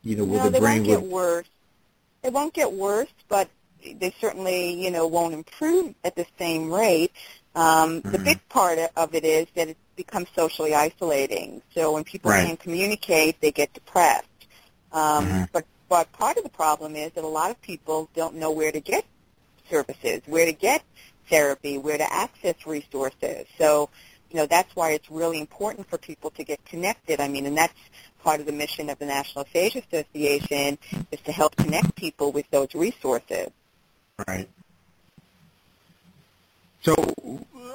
you 0.06 0.16
know, 0.16 0.24
will 0.24 0.38
no, 0.38 0.50
the 0.50 0.60
brain 0.60 0.86
won't 0.86 1.02
get 1.02 1.02
worse. 1.02 1.48
It 2.24 2.32
won't 2.32 2.54
get 2.54 2.72
worse, 2.72 3.14
but 3.28 3.50
they 3.84 4.14
certainly 4.22 4.82
you 4.82 4.92
know 4.92 5.08
won't 5.08 5.34
improve 5.34 5.94
at 6.04 6.16
the 6.16 6.26
same 6.40 6.72
rate. 6.72 7.12
Um, 7.56 8.02
mm-hmm. 8.02 8.12
The 8.12 8.20
big 8.20 8.50
part 8.50 8.80
of 8.96 9.16
it 9.16 9.24
is 9.26 9.48
that 9.56 9.70
it 9.70 9.78
becomes 9.96 10.28
socially 10.36 10.76
isolating. 10.76 11.62
So 11.74 11.94
when 11.94 12.04
people 12.04 12.32
right. 12.32 12.46
can't 12.46 12.60
communicate, 12.60 13.40
they 13.42 13.52
get 13.52 13.74
depressed. 13.74 14.28
Um, 14.92 15.26
mm-hmm. 15.26 15.44
But 15.52 15.66
but 15.90 16.12
part 16.14 16.38
of 16.38 16.44
the 16.44 16.50
problem 16.50 16.96
is 16.96 17.12
that 17.14 17.24
a 17.24 17.28
lot 17.28 17.52
of 17.52 17.62
people 17.62 18.10
don't 18.16 18.36
know 18.36 18.52
where 18.52 18.72
to 18.72 18.80
get 18.80 19.06
services, 19.70 20.22
where 20.26 20.46
to 20.46 20.54
get 20.54 20.84
therapy, 21.30 21.78
where 21.78 21.98
to 21.98 22.14
access 22.14 22.56
resources. 22.66 23.48
So 23.58 23.90
you 24.30 24.38
know 24.38 24.46
that's 24.46 24.76
why 24.76 24.92
it's 24.92 25.10
really 25.10 25.40
important 25.40 25.90
for 25.90 25.98
people 25.98 26.30
to 26.32 26.44
get 26.44 26.64
connected. 26.66 27.20
I 27.20 27.28
mean, 27.28 27.46
and 27.46 27.58
that's 27.58 27.74
part 28.26 28.40
of 28.40 28.48
the 28.48 28.52
mission 28.52 28.90
of 28.90 28.98
the 28.98 29.06
National 29.06 29.44
Aphasia 29.44 29.84
Association 29.88 30.80
is 31.12 31.22
to 31.22 31.32
help 31.32 31.56
connect 31.56 31.96
people 31.96 32.32
with 32.32 32.50
those 32.50 32.74
resources. 32.74 33.50
Right. 34.28 34.50
So, 36.82 36.96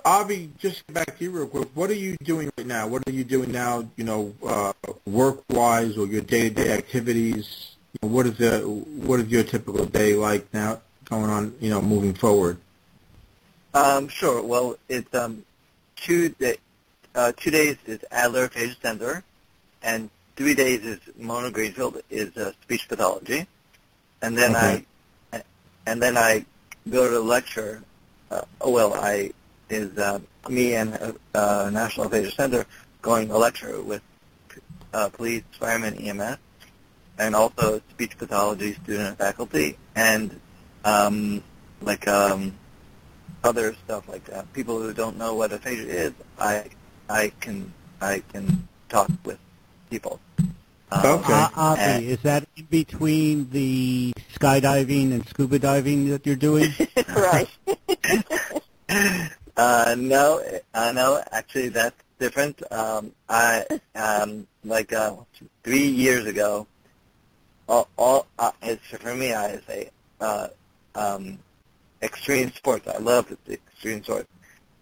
Avi, 0.05 0.51
just 0.59 0.86
back 0.92 1.18
to 1.18 1.24
you 1.24 1.30
real 1.30 1.46
quick. 1.46 1.68
What 1.74 1.88
are 1.90 2.01
you 2.07 2.16
doing 2.24 2.51
right 2.59 2.66
now? 2.66 2.88
What 2.88 3.07
are 3.07 3.12
you 3.12 3.22
doing 3.22 3.53
now? 3.53 3.88
You 3.96 4.05
know, 4.05 4.34
uh, 4.44 4.72
work-wise 5.07 5.96
or 5.96 6.07
your 6.07 6.22
day-to-day 6.22 6.72
activities. 6.72 7.76
You 7.92 8.09
know, 8.09 8.14
what 8.14 8.26
is 8.26 8.36
the 8.38 8.61
what 9.07 9.20
is 9.20 9.28
your 9.28 9.44
typical 9.44 9.84
day 9.86 10.14
like 10.14 10.53
now? 10.53 10.80
Going 11.05 11.30
on, 11.30 11.55
you 11.61 11.70
know, 11.70 11.80
moving 11.80 12.14
forward. 12.14 12.59
Um, 13.74 14.09
sure. 14.09 14.42
Well, 14.42 14.76
it's 14.88 15.12
um, 15.14 15.44
two 15.96 16.30
day, 16.30 16.57
uh, 17.14 17.32
two 17.36 17.51
days 17.51 17.76
is 17.86 18.01
Adler 18.11 18.44
Aphasia 18.44 18.76
Center, 18.80 19.24
and 19.82 20.11
three 20.41 20.55
days 20.55 20.80
is 20.86 21.01
Mona 21.18 21.51
Greenfield 21.51 22.01
is 22.09 22.34
uh, 22.38 22.53
speech 22.62 22.88
pathology, 22.88 23.47
and 24.22 24.38
then 24.38 24.57
okay. 24.57 24.86
I 25.34 25.43
and 25.84 26.01
then 26.01 26.16
I 26.16 26.47
go 26.88 27.11
to 27.11 27.18
a 27.18 27.20
lecture 27.20 27.82
uh, 28.30 28.43
oh, 28.61 28.70
well, 28.70 28.95
I 28.95 29.32
is 29.68 29.97
uh, 29.99 30.20
me 30.49 30.74
and 30.74 30.95
uh, 30.95 31.12
uh, 31.34 31.70
National 31.70 32.07
Aphasia 32.07 32.30
Center 32.30 32.66
going 33.03 33.28
to 33.28 33.36
lecture 33.36 33.82
with 33.82 34.03
uh, 34.95 35.09
police, 35.11 35.43
firemen, 35.59 35.95
EMS, 35.95 36.38
and 37.18 37.34
also 37.34 37.82
speech 37.91 38.16
pathology 38.16 38.74
student 38.74 39.09
and 39.09 39.18
faculty, 39.18 39.76
and 39.95 40.41
um, 40.84 41.43
like 41.82 42.07
um, 42.09 42.55
other 43.45 43.74
stuff 43.84 44.09
like 44.09 44.24
that. 44.24 44.51
People 44.53 44.80
who 44.80 44.95
don't 44.95 45.18
know 45.18 45.34
what 45.34 45.53
aphasia 45.53 45.86
is, 45.86 46.12
I 46.38 46.70
I 47.09 47.32
can 47.41 47.72
I 48.01 48.22
can 48.32 48.68
talk 48.88 49.11
with 49.24 49.38
people. 49.91 50.20
Okay. 50.93 51.32
Uh, 51.32 51.49
Avi, 51.57 52.09
is 52.09 52.20
that 52.22 52.49
in 52.57 52.64
between 52.64 53.49
the 53.51 54.12
skydiving 54.34 55.12
and 55.12 55.26
scuba 55.28 55.59
diving 55.59 56.09
that 56.11 56.26
you're 56.26 56.34
doing? 56.34 56.72
right. 57.14 57.49
uh, 59.57 59.95
no, 59.97 60.43
uh, 60.74 60.93
no. 60.93 61.22
Actually, 61.30 61.68
that's 61.68 61.97
different. 62.18 62.61
Um, 62.72 63.12
I 63.28 63.66
um, 63.95 64.49
like 64.64 64.93
uh, 64.93 65.14
three 65.62 65.86
years 65.86 66.26
ago. 66.26 66.66
All, 67.68 67.88
all 67.97 68.26
uh, 68.38 68.51
it's 68.62 68.84
for 68.86 69.14
me. 69.14 69.32
I 69.32 69.61
say 69.68 69.91
uh, 70.20 70.49
um, 70.97 71.38
extreme 72.03 72.53
sports. 72.53 72.88
I 72.88 72.99
love 72.99 73.32
the 73.45 73.55
extreme 73.55 74.03
sports, 74.03 74.28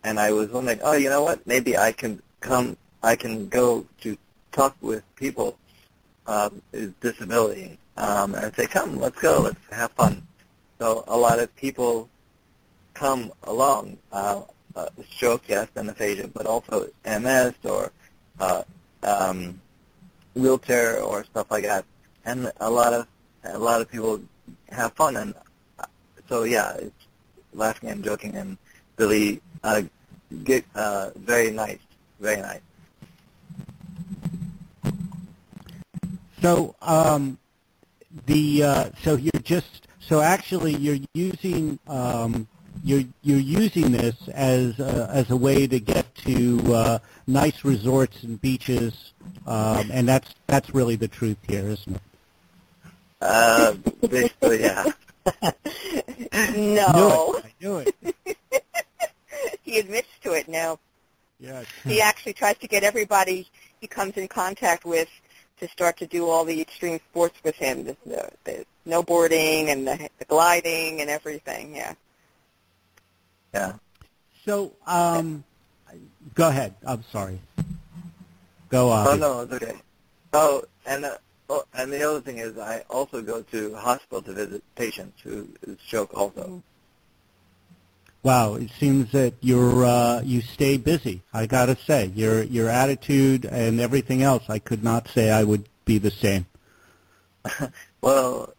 and 0.05 0.19
I 0.19 0.33
was 0.33 0.49
wondering, 0.49 0.81
oh, 0.83 0.95
you 0.95 1.11
know 1.11 1.23
what? 1.23 1.47
Maybe 1.47 1.77
I 1.77 1.93
can 1.93 2.23
come. 2.41 2.79
I 3.03 3.15
can 3.15 3.49
go 3.49 3.85
to 4.01 4.17
talk 4.53 4.75
with 4.81 5.05
people 5.17 5.59
um, 6.29 6.63
is 6.73 6.93
disability. 7.01 7.79
Um, 7.97 8.35
and 8.37 8.55
say, 8.55 8.67
come, 8.67 9.01
let's 9.01 9.19
go, 9.21 9.41
let's 9.41 9.59
have 9.73 9.91
fun. 9.93 10.23
So 10.79 11.03
a 11.09 11.17
lot 11.17 11.41
of 11.41 11.55
people 11.57 12.09
come 12.95 13.33
along, 13.45 13.99
uh, 14.13 14.43
uh, 14.77 14.89
stroke, 15.11 15.43
yes, 15.49 15.67
and 15.75 15.91
aphasia, 15.91 16.29
but 16.29 16.47
also 16.47 16.89
MS 17.05 17.55
or 17.65 17.91
uh, 18.39 18.63
um, 19.03 19.61
wheelchair 20.35 21.01
or 21.03 21.25
stuff 21.25 21.51
like 21.51 21.65
that. 21.65 21.85
And 22.25 22.53
a 22.61 22.71
lot 22.71 22.93
of 22.93 23.09
a 23.45 23.59
lot 23.59 23.81
of 23.81 23.91
people 23.91 24.21
have 24.69 24.93
fun, 24.93 25.17
and 25.17 25.35
uh, 25.79 25.87
so 26.29 26.45
yeah, 26.45 26.75
it's 26.75 27.07
laughing 27.55 27.89
and 27.91 28.05
joking 28.05 28.37
and 28.37 28.59
really 28.99 29.41
uh, 29.65 29.83
get 30.45 30.65
uh, 30.75 31.11
very 31.17 31.51
nice, 31.51 31.79
very 32.21 32.41
nice. 32.41 32.61
So 36.41 36.77
um, 36.83 37.39
the 38.27 38.63
uh, 38.63 38.91
so 39.03 39.17
you're 39.17 39.43
just 39.43 39.89
so 40.01 40.21
actually 40.21 40.75
you're 40.75 40.99
using 41.15 41.79
um, 41.87 42.47
you're 42.85 43.05
you're 43.23 43.39
using 43.39 43.93
this 43.93 44.17
as 44.29 44.79
a, 44.79 45.11
as 45.13 45.31
a 45.31 45.37
way 45.37 45.67
to 45.67 45.81
get 45.81 46.15
to 46.17 46.75
uh, 46.75 46.99
nice 47.27 47.65
resorts 47.65 48.23
and 48.23 48.41
beaches, 48.41 49.13
um, 49.47 49.91
and 49.93 50.09
that's 50.09 50.35
that's 50.47 50.75
really 50.75 50.97
the 50.97 51.09
truth 51.09 51.39
here, 51.49 51.69
isn't 51.69 51.97
it? 51.97 52.03
Uh, 53.21 53.75
basically, 54.09 54.61
yeah. 54.61 54.85
no. 56.57 57.41
I 57.43 57.53
knew 57.61 57.77
it. 57.79 57.95
I 58.03 58.13
knew 58.15 58.23
it. 58.47 58.65
he 59.63 59.79
admits 59.79 60.09
to 60.23 60.33
it 60.33 60.49
now. 60.49 60.79
Yeah. 61.41 61.65
He 61.85 62.01
actually 62.01 62.33
tries 62.33 62.59
to 62.59 62.69
get 62.69 62.85
everybody 62.85 63.49
he 63.81 63.87
comes 63.87 64.17
in 64.17 64.29
contact 64.29 64.85
with 64.85 65.09
to 65.61 65.69
start 65.69 65.97
to 65.99 66.07
do 66.07 66.29
all 66.29 66.45
the 66.45 66.61
extreme 66.61 67.01
sports 67.11 67.37
with 67.45 67.57
him, 67.57 67.85
the, 67.85 67.97
the, 68.07 68.31
the 68.45 68.67
snowboarding 68.87 69.69
and 69.69 69.87
the, 69.87 70.09
the 70.19 70.25
gliding 70.25 71.01
and 71.01 71.11
everything. 71.11 71.75
Yeah. 71.75 71.95
Yeah. 73.55 73.73
So, 74.45 74.73
um, 74.87 75.45
go 76.35 76.49
ahead. 76.49 76.75
I'm 76.87 77.03
sorry. 77.05 77.41
Go 78.69 78.91
on. 78.91 79.07
Oh 79.07 79.17
no, 79.17 79.41
it's 79.41 79.53
okay. 79.53 79.77
Oh, 80.33 80.63
and 80.87 81.05
uh, 81.05 81.17
oh, 81.49 81.65
and 81.75 81.93
the 81.93 82.03
other 82.09 82.21
thing 82.21 82.39
is, 82.39 82.59
I 82.59 82.85
also 82.91 83.23
go 83.23 83.43
to 83.43 83.75
hospital 83.75 84.21
to 84.23 84.33
visit 84.33 84.63
patients 84.75 85.21
who 85.23 85.49
stroke 85.87 86.15
also. 86.15 86.63
Wow, 88.23 88.55
it 88.55 88.71
seems 88.79 89.13
that 89.13 89.35
you're 89.41 89.85
uh, 89.85 90.23
you 90.23 90.41
stay 90.41 90.77
busy. 90.77 91.23
I 91.33 91.47
gotta 91.47 91.77
say, 91.77 92.07
your 92.07 92.43
your 92.43 92.69
attitude 92.69 93.45
and 93.45 93.81
everything 93.81 94.23
else. 94.23 94.45
I 94.49 94.59
could 94.59 94.83
not 94.83 95.09
say 95.09 95.31
I 95.31 95.45
would 95.45 95.69
be 95.85 95.99
the 95.99 96.11
same. 96.11 96.47
well, 98.01 98.53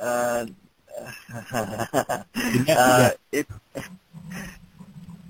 uh, 0.00 0.46
yeah, 1.54 2.24
uh, 2.68 3.10
it. 3.30 3.46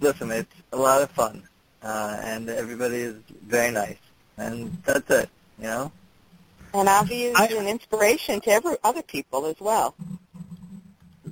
Listen, 0.01 0.31
it's 0.31 0.55
a 0.73 0.77
lot 0.77 1.03
of 1.03 1.11
fun, 1.11 1.43
uh, 1.83 2.21
and 2.23 2.49
everybody 2.49 2.97
is 2.97 3.17
very 3.47 3.73
nice, 3.73 3.99
and 4.37 4.77
that's 4.85 5.11
it. 5.11 5.29
You 5.59 5.65
know. 5.65 5.93
And 6.75 6.89
Avi 6.89 7.25
is 7.25 7.37
I, 7.37 7.47
an 7.49 7.69
inspiration 7.69 8.41
to 8.43 8.51
every 8.51 8.77
other 8.83 9.03
people 9.03 9.47
as 9.47 9.61
well. 9.61 9.95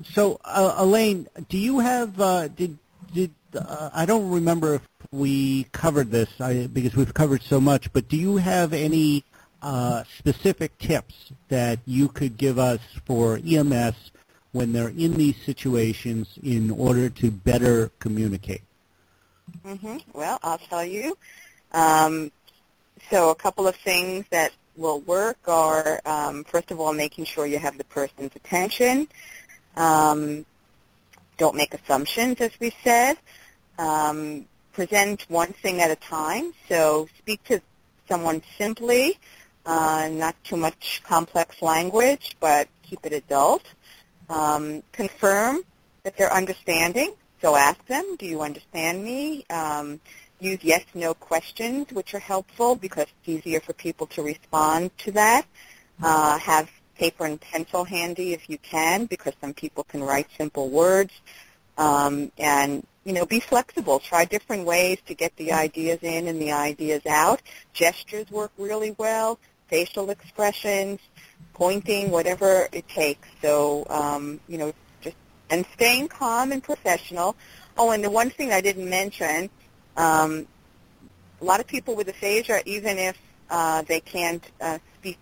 So, 0.05 0.41
uh, 0.45 0.83
Ellayne, 0.83 1.27
do 1.49 1.59
you 1.59 1.81
have 1.81 2.21
uh, 2.21 2.49
did 2.49 2.79
did 3.13 3.33
uh, 3.55 3.91
I 3.93 4.07
don't 4.07 4.31
remember 4.31 4.75
if 4.75 4.83
we 5.11 5.65
covered 5.73 6.11
this 6.11 6.29
I, 6.41 6.69
because 6.73 6.95
we've 6.95 7.13
covered 7.13 7.43
so 7.43 7.61
much, 7.61 7.93
but 7.93 8.09
do 8.09 8.17
you 8.17 8.37
have 8.37 8.73
any 8.73 9.25
uh, 9.63 10.05
specific 10.19 10.79
tips 10.79 11.33
that 11.49 11.81
you 11.87 12.09
could 12.09 12.37
give 12.37 12.59
us 12.59 12.81
for 13.05 13.41
EMS 13.45 13.95
when 14.53 14.73
they're 14.73 14.89
in 14.89 15.15
these 15.15 15.37
situations 15.45 16.29
in 16.43 16.71
order 16.71 17.09
to 17.09 17.31
better 17.31 17.91
communicate? 17.99 18.63
Mm-hmm. 19.65 19.99
Well, 20.13 20.39
I'll 20.43 20.59
tell 20.59 20.85
you. 20.85 21.17
Um, 21.73 22.31
so 23.11 23.31
a 23.31 23.35
couple 23.35 23.67
of 23.67 23.77
things 23.77 24.25
that 24.31 24.53
will 24.77 25.01
work 25.01 25.39
are, 25.47 26.01
um, 26.05 26.45
first 26.45 26.71
of 26.71 26.81
all, 26.81 26.93
making 26.93 27.25
sure 27.25 27.47
you 27.47 27.59
have 27.59 27.77
the 27.79 27.85
person's 27.85 28.35
attention. 28.35 29.09
Um, 29.77 30.45
don't 31.39 31.57
make 31.57 31.75
assumptions, 31.75 32.41
as 32.41 32.51
we 32.61 32.73
said. 32.85 33.17
Um, 33.79 34.47
present 34.73 35.25
one 35.29 35.53
thing 35.53 35.81
at 35.81 35.91
a 35.91 35.97
time. 35.97 36.53
So 36.69 37.09
speak 37.19 37.43
to 37.45 37.61
someone 38.09 38.43
simply, 38.59 39.19
uh, 39.67 40.09
not 40.11 40.37
too 40.45 40.57
much 40.57 41.03
complex 41.05 41.63
language, 41.63 42.37
but 42.41 42.69
keep 42.83 43.05
it 43.05 43.13
adult. 43.13 43.63
Um, 44.29 44.83
confirm 44.93 45.61
that 46.03 46.17
they're 46.17 46.33
understanding. 46.33 47.15
So 47.41 47.57
ask 47.57 47.85
them, 47.87 48.17
do 48.19 48.27
you 48.27 48.43
understand 48.43 49.03
me? 49.03 49.45
Um, 49.49 50.01
use 50.41 50.59
yes-no 50.63 51.15
questions, 51.15 51.91
which 51.93 52.15
are 52.15 52.21
helpful 52.21 52.75
because 52.75 53.05
it's 53.05 53.29
easier 53.29 53.61
for 53.61 53.73
people 53.73 54.07
to 54.09 54.23
respond 54.23 54.91
to 54.99 55.13
that. 55.13 55.47
Uh, 56.03 56.39
have 56.39 56.71
paper 57.01 57.25
and 57.25 57.41
pencil 57.41 57.83
handy 57.85 58.29
if 58.39 58.43
you 58.51 58.59
can 58.59 59.07
because 59.07 59.35
some 59.41 59.55
people 59.55 59.85
can 59.85 60.03
write 60.09 60.29
simple 60.37 60.69
words. 60.69 61.13
Um, 61.79 62.31
and, 62.37 62.87
you 63.07 63.15
know, 63.15 63.25
be 63.25 63.41
flexible. 63.41 63.99
Try 64.01 64.27
different 64.27 64.67
ways 64.67 64.99
to 65.09 65.15
get 65.15 65.35
the 65.37 65.53
ideas 65.53 66.01
in 66.03 66.29
and 66.29 66.39
the 66.45 66.53
ideas 66.53 67.03
out. 67.07 67.41
Gestures 67.73 68.31
work 68.31 68.53
really 68.59 68.95
well. 68.99 69.39
Facial 69.69 70.11
expressions, 70.11 70.99
pointing, 71.55 72.11
whatever 72.11 72.69
it 72.79 72.87
takes. 72.89 73.29
So, 73.41 73.87
um, 73.89 74.41
you 74.47 74.59
know, 74.59 74.71
just, 75.01 75.17
and 75.49 75.65
staying 75.77 76.09
calm 76.09 76.53
and 76.53 76.63
professional. 76.63 77.35
Oh, 77.79 77.93
and 77.93 78.05
the 78.05 78.11
one 78.11 78.29
thing 78.29 78.53
I 78.53 78.61
didn't 78.61 78.91
mention, 78.91 79.49
um, 79.97 80.47
a 81.41 81.45
lot 81.45 81.61
of 81.61 81.67
people 81.67 81.95
with 81.95 82.09
aphasia, 82.09 82.61
even 82.67 82.99
if 82.99 83.17
uh, 83.49 83.81
they 83.91 84.01
can't 84.01 84.45
uh, 84.61 84.79
speak 84.99 85.19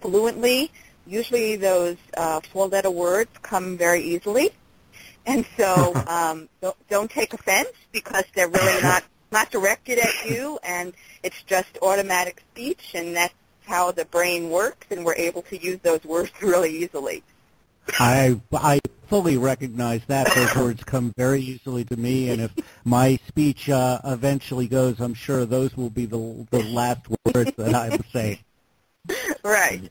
fluently, 0.00 0.70
usually 1.08 1.56
those 1.56 1.96
uh, 2.16 2.40
four-letter 2.52 2.90
words 2.90 3.30
come 3.42 3.76
very 3.76 4.02
easily. 4.02 4.50
And 5.26 5.44
so 5.56 5.94
um, 6.06 6.48
don't, 6.60 6.76
don't 6.88 7.10
take 7.10 7.32
offense 7.32 7.72
because 7.92 8.24
they're 8.34 8.48
really 8.48 8.82
not, 8.82 9.04
not 9.32 9.50
directed 9.50 9.98
at 9.98 10.28
you, 10.28 10.58
and 10.62 10.92
it's 11.22 11.42
just 11.42 11.78
automatic 11.82 12.42
speech, 12.52 12.92
and 12.94 13.16
that's 13.16 13.34
how 13.66 13.92
the 13.92 14.04
brain 14.06 14.50
works, 14.50 14.86
and 14.90 15.04
we're 15.04 15.16
able 15.16 15.42
to 15.42 15.62
use 15.62 15.78
those 15.82 16.02
words 16.04 16.30
really 16.42 16.76
easily. 16.78 17.22
I 17.98 18.38
I 18.52 18.80
fully 19.08 19.38
recognize 19.38 20.02
that 20.08 20.30
those 20.34 20.54
words 20.54 20.84
come 20.84 21.14
very 21.16 21.40
easily 21.40 21.84
to 21.86 21.96
me, 21.96 22.28
and 22.30 22.42
if 22.42 22.52
my 22.84 23.18
speech 23.26 23.70
uh, 23.70 23.98
eventually 24.04 24.68
goes, 24.68 25.00
I'm 25.00 25.14
sure 25.14 25.46
those 25.46 25.74
will 25.74 25.88
be 25.88 26.04
the 26.04 26.46
the 26.50 26.62
last 26.64 27.06
words 27.24 27.52
that 27.56 27.74
I 27.74 27.88
will 27.88 28.04
say. 28.12 28.40
Right. 29.42 29.90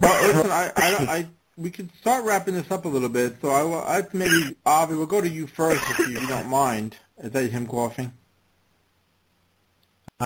Well, 0.00 0.26
listen, 0.26 0.50
I, 0.50 0.72
I, 0.76 1.16
I, 1.16 1.26
we 1.56 1.70
could 1.70 1.90
start 2.00 2.24
wrapping 2.24 2.54
this 2.54 2.70
up 2.70 2.84
a 2.84 2.88
little 2.88 3.08
bit. 3.08 3.36
So 3.40 3.50
I, 3.50 3.98
I 3.98 4.02
maybe 4.12 4.56
Avi, 4.66 4.94
we'll 4.94 5.06
go 5.06 5.20
to 5.20 5.28
you 5.28 5.46
first 5.46 5.82
if 5.90 5.98
you, 6.00 6.20
you 6.20 6.26
don't 6.26 6.48
mind. 6.48 6.96
Is 7.18 7.30
that 7.32 7.50
him 7.50 7.66
coughing? 7.66 8.12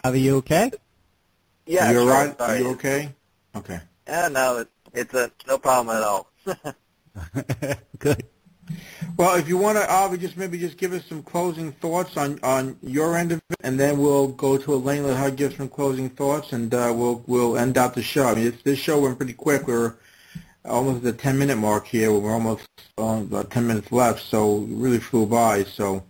Avi, 0.05 0.21
you 0.21 0.37
okay? 0.39 0.71
Yeah, 1.67 1.91
You're 1.91 2.03
sure, 2.03 2.11
right. 2.11 2.41
Are 2.41 2.59
you 2.59 2.69
okay? 2.71 3.15
Okay. 3.55 3.81
Yeah, 4.07 4.29
no, 4.29 4.59
it's 4.59 4.71
it's 4.95 5.15
a 5.15 5.31
no 5.47 5.59
problem 5.59 5.97
at 5.97 6.03
all. 6.03 6.31
Good. 7.99 8.25
Well, 9.17 9.37
if 9.37 9.49
you 9.49 9.57
want 9.57 9.79
to, 9.79 9.91
Avi, 9.91 10.19
just 10.19 10.37
maybe 10.37 10.59
just 10.59 10.77
give 10.77 10.93
us 10.93 11.05
some 11.07 11.23
closing 11.23 11.73
thoughts 11.73 12.17
on 12.17 12.39
on 12.43 12.77
your 12.83 13.17
end 13.17 13.33
of 13.33 13.39
it, 13.51 13.57
and 13.63 13.79
then 13.79 13.99
we'll 13.99 14.29
go 14.29 14.57
to 14.57 14.71
Ellayne. 14.71 15.05
Let 15.05 15.17
her 15.17 15.31
give 15.31 15.55
some 15.55 15.69
closing 15.69 16.09
thoughts, 16.11 16.53
and 16.53 16.73
uh, 16.73 16.93
we'll 16.95 17.25
we'll 17.27 17.59
end 17.59 17.77
out 17.79 17.95
the 17.95 18.03
show. 18.03 18.27
I 18.27 18.35
mean, 18.35 18.45
this, 18.45 18.63
this 18.63 18.79
show 18.79 19.01
went 19.01 19.19
pretty 19.19 19.33
quick. 19.33 19.67
We're 19.67 19.95
almost 20.65 20.99
at 20.99 21.03
the 21.03 21.13
ten 21.13 21.39
minute 21.39 21.57
mark 21.59 21.87
here. 21.87 22.13
We're 22.13 22.33
almost 22.33 22.69
on 22.97 23.23
about 23.23 23.51
ten 23.51 23.67
minutes 23.67 23.91
left, 23.91 24.23
so 24.23 24.63
it 24.63 24.69
really 24.69 25.01
flew 25.01 25.27
by. 25.27 25.65
So 25.65 26.05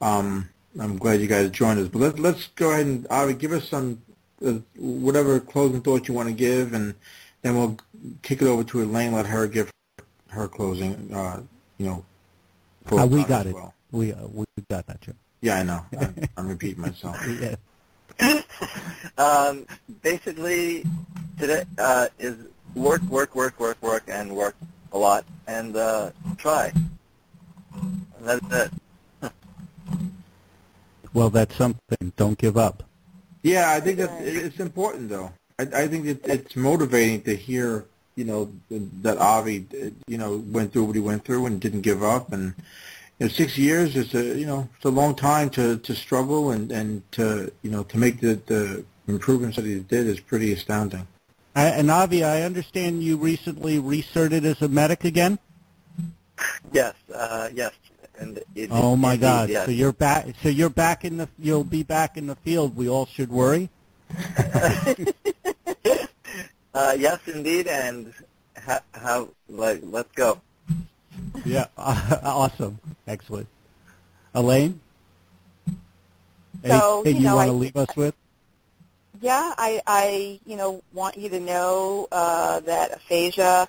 um, 0.00 0.48
I'm 0.80 0.96
glad 0.96 1.20
you 1.20 1.26
guys 1.26 1.50
joined 1.50 1.80
us. 1.80 1.88
But 1.88 1.98
let's 1.98 2.18
let's 2.18 2.46
go 2.48 2.70
ahead 2.70 2.86
and 2.86 3.06
Avi, 3.10 3.34
give 3.34 3.52
us 3.52 3.68
some 3.68 4.00
uh, 4.44 4.54
whatever 4.76 5.38
closing 5.40 5.82
thoughts 5.82 6.08
you 6.08 6.14
want 6.14 6.28
to 6.28 6.34
give, 6.34 6.72
and 6.72 6.94
then 7.42 7.56
we'll 7.56 7.76
kick 8.22 8.40
it 8.40 8.48
over 8.48 8.64
to 8.64 8.78
Ellayne. 8.78 9.12
Let 9.12 9.26
her 9.26 9.46
give 9.46 9.70
her 10.28 10.48
closing. 10.48 11.12
You 11.78 11.86
know. 11.86 12.04
Uh, 12.90 13.06
we 13.06 13.24
got 13.24 13.46
it. 13.46 13.54
well. 13.54 13.74
We 13.90 14.12
uh, 14.12 14.26
we 14.32 14.44
got 14.68 14.86
that, 14.86 15.00
Jim. 15.00 15.16
Yeah, 15.40 15.58
I 15.58 15.62
know. 15.62 15.84
I'm, 16.00 16.14
I'm 16.36 16.48
repeating 16.48 16.82
myself. 16.82 17.16
Yeah. 17.40 17.56
um, 19.18 19.66
basically, 20.02 20.84
today 21.38 21.64
uh, 21.78 22.06
is 22.18 22.36
work, 22.76 23.02
work, 23.02 23.34
work, 23.34 23.58
work, 23.58 23.82
work, 23.82 24.04
and 24.06 24.36
work 24.36 24.54
a 24.92 24.98
lot, 24.98 25.24
and 25.48 25.76
uh, 25.76 26.10
try. 26.36 26.72
That's 28.20 28.52
it. 28.52 28.70
Well, 31.12 31.30
that's 31.30 31.54
something. 31.54 32.12
Don't 32.16 32.36
give 32.36 32.56
up. 32.56 32.82
Yeah, 33.42 33.70
I 33.70 33.80
think 33.80 33.98
that 33.98 34.10
it's 34.20 34.58
important 34.58 35.08
though. 35.08 35.30
I, 35.58 35.62
I 35.62 35.88
think 35.88 36.06
it, 36.06 36.22
it's 36.24 36.56
motivating 36.56 37.22
to 37.22 37.36
hear, 37.36 37.86
you 38.16 38.24
know, 38.24 38.52
that 38.70 39.18
Avi, 39.18 39.66
you 40.06 40.18
know, 40.18 40.36
went 40.48 40.72
through 40.72 40.84
what 40.84 40.94
he 40.94 41.00
went 41.00 41.24
through 41.24 41.46
and 41.46 41.60
didn't 41.60 41.82
give 41.82 42.02
up. 42.02 42.32
And 42.32 42.54
you 43.18 43.26
know, 43.26 43.28
six 43.28 43.58
years 43.58 43.96
is 43.96 44.14
a, 44.14 44.22
you 44.22 44.46
know, 44.46 44.68
it's 44.76 44.84
a 44.84 44.90
long 44.90 45.14
time 45.14 45.50
to 45.50 45.78
to 45.78 45.94
struggle 45.94 46.50
and 46.50 46.70
and 46.70 47.02
to 47.12 47.52
you 47.62 47.70
know 47.70 47.82
to 47.84 47.98
make 47.98 48.20
the 48.20 48.34
the 48.46 48.84
improvements 49.08 49.56
that 49.56 49.64
he 49.64 49.80
did 49.80 50.06
is 50.06 50.20
pretty 50.20 50.52
astounding. 50.52 51.06
I, 51.56 51.66
and 51.66 51.90
Avi, 51.90 52.24
I 52.24 52.42
understand 52.42 53.02
you 53.02 53.16
recently 53.16 53.78
recerted 53.78 54.44
as 54.44 54.60
a 54.60 54.68
medic 54.68 55.04
again. 55.04 55.38
Yes, 56.72 56.94
uh, 57.14 57.48
yes. 57.54 57.72
And 58.18 58.40
it, 58.54 58.68
Oh 58.72 58.96
my 58.96 59.14
indeed, 59.14 59.20
God! 59.20 59.48
Yes. 59.48 59.66
So 59.66 59.72
you're 59.72 59.92
back. 59.92 60.26
So 60.42 60.48
you're 60.48 60.70
back 60.70 61.04
in 61.04 61.16
the. 61.16 61.28
You'll 61.38 61.64
be 61.64 61.82
back 61.82 62.16
in 62.16 62.26
the 62.26 62.36
field. 62.36 62.76
We 62.76 62.88
all 62.88 63.06
should 63.06 63.30
worry. 63.30 63.70
uh, 66.74 66.96
yes, 66.98 67.20
indeed, 67.26 67.66
and 67.68 68.12
ha- 68.56 68.82
how 68.92 69.28
like 69.48 69.80
let's 69.84 70.10
go. 70.12 70.40
Yeah. 71.44 71.66
awesome. 71.78 72.78
Excellent. 73.06 73.46
Ellayne. 74.34 74.78
So, 76.66 76.98
Anything 77.04 77.16
you 77.16 77.22
you, 77.22 77.28
know, 77.28 77.36
want 77.36 77.48
to 77.48 77.52
leave 77.52 77.76
us 77.76 77.96
with? 77.96 78.14
Yeah, 79.20 79.54
I, 79.56 79.80
I, 79.86 80.40
you 80.46 80.56
know, 80.56 80.82
want 80.92 81.16
you 81.16 81.28
to 81.28 81.40
know 81.40 82.08
uh, 82.10 82.60
that 82.60 82.92
aphasia 82.92 83.68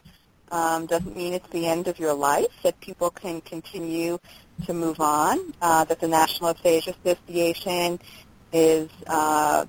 um, 0.52 0.86
doesn't 0.86 1.16
mean 1.16 1.34
it's 1.34 1.48
the 1.50 1.68
end 1.68 1.88
of 1.88 2.00
your 2.00 2.14
life. 2.14 2.48
That 2.64 2.80
people 2.80 3.10
can 3.10 3.42
continue 3.42 4.20
to 4.66 4.74
move 4.74 5.00
on. 5.00 5.54
Uh, 5.62 5.84
that 5.86 6.00
the 6.00 6.08
National 6.08 6.52
Aphasia 6.52 6.96
Association 7.04 8.00
is 8.54 8.90
uh, 9.08 9.66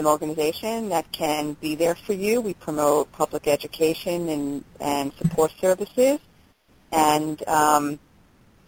an 0.00 0.06
organization 0.06 0.88
that 0.88 1.10
can 1.12 1.52
be 1.60 1.76
there 1.76 1.94
for 1.94 2.14
you. 2.14 2.40
We 2.40 2.54
promote 2.54 3.12
public 3.12 3.46
education 3.46 4.28
and 4.28 4.64
and 4.80 5.12
support 5.14 5.52
services, 5.60 6.18
and 6.90 7.46
um, 7.46 8.00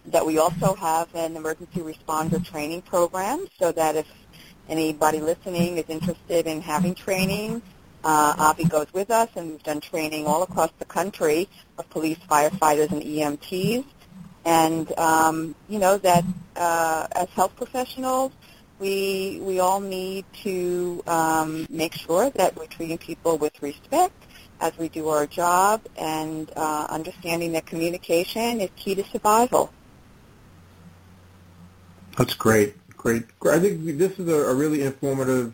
that 0.05 0.25
we 0.25 0.37
also 0.37 0.75
have 0.75 1.13
an 1.15 1.35
emergency 1.35 1.81
responder 1.81 2.43
training 2.45 2.83
program, 2.83 3.47
so 3.59 3.71
that 3.73 3.95
if 3.97 4.07
anybody 4.69 5.19
listening 5.19 5.77
is 5.77 5.85
interested 5.89 6.47
in 6.47 6.61
having 6.61 6.95
training, 6.95 7.61
uh, 8.03 8.35
Avi 8.37 8.65
goes 8.65 8.87
with 8.93 9.09
us, 9.11 9.29
and 9.35 9.51
we've 9.51 9.63
done 9.63 9.81
training 9.81 10.25
all 10.27 10.43
across 10.43 10.71
the 10.79 10.85
country 10.85 11.49
of 11.77 11.89
police, 11.89 12.19
firefighters, 12.29 12.91
and 12.91 13.01
EMTs. 13.01 13.83
And 14.45 14.91
um, 14.99 15.55
you 15.69 15.79
know 15.79 15.97
that 15.97 16.23
uh, 16.55 17.07
as 17.13 17.29
health 17.29 17.55
professionals, 17.55 18.31
we 18.79 19.39
we 19.41 19.59
all 19.59 19.79
need 19.79 20.25
to 20.43 21.03
um, 21.07 21.65
make 21.69 21.93
sure 21.93 22.29
that 22.31 22.55
we're 22.55 22.67
treating 22.67 22.97
people 22.97 23.37
with 23.37 23.61
respect 23.61 24.13
as 24.61 24.77
we 24.77 24.89
do 24.89 25.09
our 25.09 25.27
job, 25.27 25.81
and 25.97 26.51
uh, 26.55 26.87
understanding 26.89 27.51
that 27.53 27.65
communication 27.65 28.61
is 28.61 28.69
key 28.75 28.95
to 28.95 29.03
survival. 29.05 29.71
That's 32.17 32.33
great. 32.33 32.75
Great. 32.97 33.25
I 33.49 33.59
think 33.59 33.97
this 33.97 34.17
is 34.19 34.27
a, 34.29 34.51
a 34.51 34.55
really 34.55 34.83
informative 34.83 35.53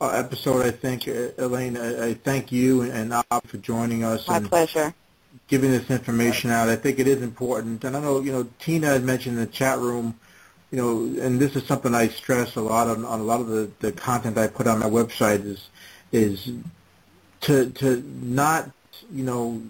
uh, 0.00 0.08
episode. 0.10 0.64
I 0.64 0.70
think, 0.70 1.06
uh, 1.08 1.32
Ellayne. 1.36 1.76
I, 1.78 2.08
I 2.08 2.14
thank 2.14 2.50
you 2.50 2.82
and, 2.82 3.12
and 3.12 3.42
for 3.44 3.58
joining 3.58 4.04
us. 4.04 4.26
My 4.26 4.38
and, 4.38 4.48
pleasure. 4.48 4.94
giving 5.48 5.70
this 5.70 5.90
information 5.90 6.50
out. 6.50 6.68
I 6.68 6.76
think 6.76 6.98
it 6.98 7.06
is 7.06 7.22
important. 7.22 7.84
And 7.84 7.96
I 7.96 8.00
know, 8.00 8.20
you 8.20 8.32
know, 8.32 8.44
Tena 8.60 8.84
had 8.84 9.04
mentioned 9.04 9.36
in 9.36 9.44
the 9.44 9.50
chat 9.50 9.78
room, 9.78 10.18
you 10.70 10.78
know, 10.78 11.22
and 11.22 11.40
this 11.40 11.56
is 11.56 11.64
something 11.66 11.94
I 11.94 12.08
stress 12.08 12.56
a 12.56 12.60
lot 12.60 12.88
on, 12.88 13.04
on 13.04 13.20
a 13.20 13.24
lot 13.24 13.40
of 13.40 13.48
the, 13.48 13.70
the 13.80 13.92
content 13.92 14.38
I 14.38 14.46
put 14.46 14.66
on 14.66 14.78
my 14.78 14.86
website 14.86 15.44
is 15.44 15.68
is 16.12 16.50
to 17.42 17.70
to 17.70 18.02
not, 18.22 18.70
you 19.12 19.24
know, 19.24 19.62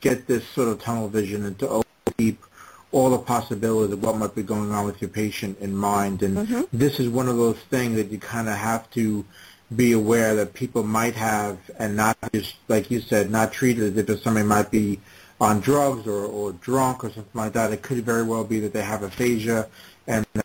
get 0.00 0.26
this 0.26 0.46
sort 0.48 0.68
of 0.68 0.80
tunnel 0.80 1.08
vision 1.08 1.44
and 1.46 1.58
to 1.58 1.82
keep 2.18 2.44
all 2.90 3.10
the 3.10 3.18
possibilities 3.18 3.94
of 3.94 4.02
what 4.02 4.16
might 4.16 4.34
be 4.34 4.42
going 4.42 4.70
on 4.70 4.84
with 4.84 5.00
your 5.00 5.08
patient 5.08 5.58
in 5.60 5.74
mind. 5.74 6.22
And 6.22 6.36
mm-hmm. 6.36 6.62
this 6.72 7.00
is 7.00 7.08
one 7.08 7.28
of 7.28 7.38
those 7.38 7.58
things 7.70 7.96
that 7.96 8.10
you 8.10 8.18
kind 8.18 8.48
of 8.48 8.56
have 8.56 8.90
to 8.90 9.24
be 9.74 9.92
aware 9.92 10.34
that 10.34 10.52
people 10.52 10.82
might 10.82 11.14
have 11.14 11.58
and 11.78 11.96
not 11.96 12.18
just, 12.34 12.56
like 12.68 12.90
you 12.90 13.00
said, 13.00 13.30
not 13.30 13.52
treated 13.52 13.96
as 13.96 14.08
if 14.08 14.22
somebody 14.22 14.46
might 14.46 14.70
be 14.70 15.00
on 15.40 15.60
drugs 15.60 16.06
or, 16.06 16.26
or 16.26 16.52
drunk 16.52 17.02
or 17.02 17.10
something 17.10 17.32
like 17.34 17.54
that. 17.54 17.72
It 17.72 17.80
could 17.80 18.04
very 18.04 18.22
well 18.22 18.44
be 18.44 18.60
that 18.60 18.74
they 18.74 18.82
have 18.82 19.02
aphasia, 19.02 19.68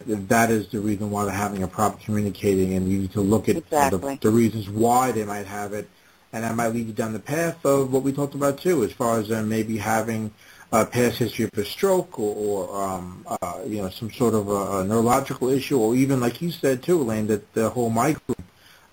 that 0.07 0.49
is 0.49 0.69
the 0.69 0.79
reason 0.79 1.11
why 1.11 1.25
they're 1.25 1.33
having 1.33 1.63
a 1.63 1.67
problem 1.67 2.01
communicating, 2.03 2.73
and 2.73 2.91
you 2.91 2.99
need 2.99 3.11
to 3.13 3.21
look 3.21 3.49
at 3.49 3.57
exactly. 3.57 4.15
the, 4.15 4.29
the 4.29 4.35
reasons 4.35 4.69
why 4.69 5.11
they 5.11 5.25
might 5.25 5.45
have 5.45 5.73
it, 5.73 5.89
and 6.33 6.43
that 6.43 6.55
might 6.55 6.69
lead 6.69 6.87
you 6.87 6.93
down 6.93 7.13
the 7.13 7.19
path 7.19 7.65
of 7.65 7.91
what 7.91 8.03
we 8.03 8.11
talked 8.11 8.35
about 8.35 8.57
too, 8.59 8.83
as 8.83 8.91
far 8.91 9.19
as 9.19 9.27
them 9.27 9.49
maybe 9.49 9.77
having 9.77 10.31
a 10.71 10.85
past 10.85 11.17
history 11.17 11.45
of 11.45 11.57
a 11.57 11.63
stroke 11.63 12.19
or, 12.19 12.35
or 12.35 12.83
um, 12.83 13.25
uh, 13.41 13.59
you 13.65 13.81
know 13.81 13.89
some 13.89 14.11
sort 14.11 14.33
of 14.33 14.49
a, 14.49 14.79
a 14.79 14.83
neurological 14.83 15.49
issue, 15.49 15.79
or 15.79 15.95
even 15.95 16.19
like 16.19 16.41
you 16.41 16.51
said 16.51 16.83
too, 16.83 16.99
Ellayne, 16.99 17.27
that 17.27 17.53
the 17.53 17.69
whole 17.69 17.89
migraine 17.89 18.35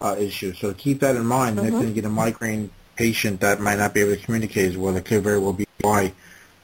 uh, 0.01 0.15
issue. 0.19 0.53
So 0.53 0.73
keep 0.75 1.01
that 1.01 1.17
in 1.17 1.27
mind. 1.27 1.57
Mm-hmm. 1.57 1.65
Next 1.67 1.77
time 1.77 1.89
you 1.89 1.95
get 1.95 2.05
a 2.05 2.11
migraine 2.11 2.71
patient 2.97 3.41
that 3.41 3.61
might 3.61 3.79
not 3.79 3.95
be 3.95 4.01
able 4.01 4.15
to 4.15 4.23
communicate 4.23 4.71
as 4.71 4.77
well, 4.77 4.97
it 4.97 5.05
could 5.05 5.23
very 5.23 5.39
well 5.39 5.53
be 5.53 5.67
why 5.81 6.13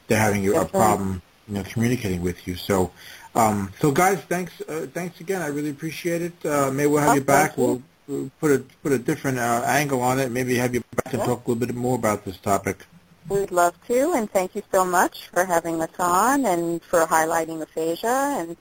they're 0.07 0.19
having 0.19 0.47
a 0.55 0.65
problem, 0.65 1.21
you 1.47 1.55
know, 1.55 1.63
communicating 1.63 2.21
with 2.21 2.47
you. 2.47 2.55
So, 2.55 2.91
um, 3.35 3.71
so 3.79 3.91
guys, 3.91 4.19
thanks, 4.21 4.59
uh, 4.61 4.87
thanks 4.93 5.19
again. 5.21 5.41
I 5.41 5.47
really 5.47 5.69
appreciate 5.69 6.21
it. 6.21 6.45
Uh, 6.45 6.69
maybe 6.71 6.87
we'll 6.87 7.01
have 7.01 7.11
oh, 7.11 7.15
you 7.15 7.21
back. 7.21 7.57
We'll, 7.57 7.81
we'll, 8.07 8.29
put 8.41 8.51
a 8.51 8.59
put 8.83 8.91
a 8.91 8.99
different 8.99 9.39
uh, 9.39 9.63
angle 9.65 10.01
on 10.01 10.19
it. 10.19 10.31
Maybe 10.31 10.55
have 10.57 10.73
you 10.73 10.83
back 10.95 11.13
and 11.13 11.23
talk 11.23 11.47
a 11.47 11.51
little 11.51 11.67
bit 11.67 11.73
more 11.75 11.95
about 11.95 12.25
this 12.25 12.37
topic. 12.37 12.85
We'd 13.29 13.51
love 13.51 13.75
to, 13.87 14.13
and 14.13 14.29
thank 14.29 14.55
you 14.55 14.63
so 14.71 14.83
much 14.83 15.27
for 15.29 15.45
having 15.45 15.81
us 15.81 15.91
on 15.99 16.45
and 16.45 16.81
for 16.83 17.05
highlighting 17.05 17.61
aphasia. 17.61 18.35
And 18.37 18.57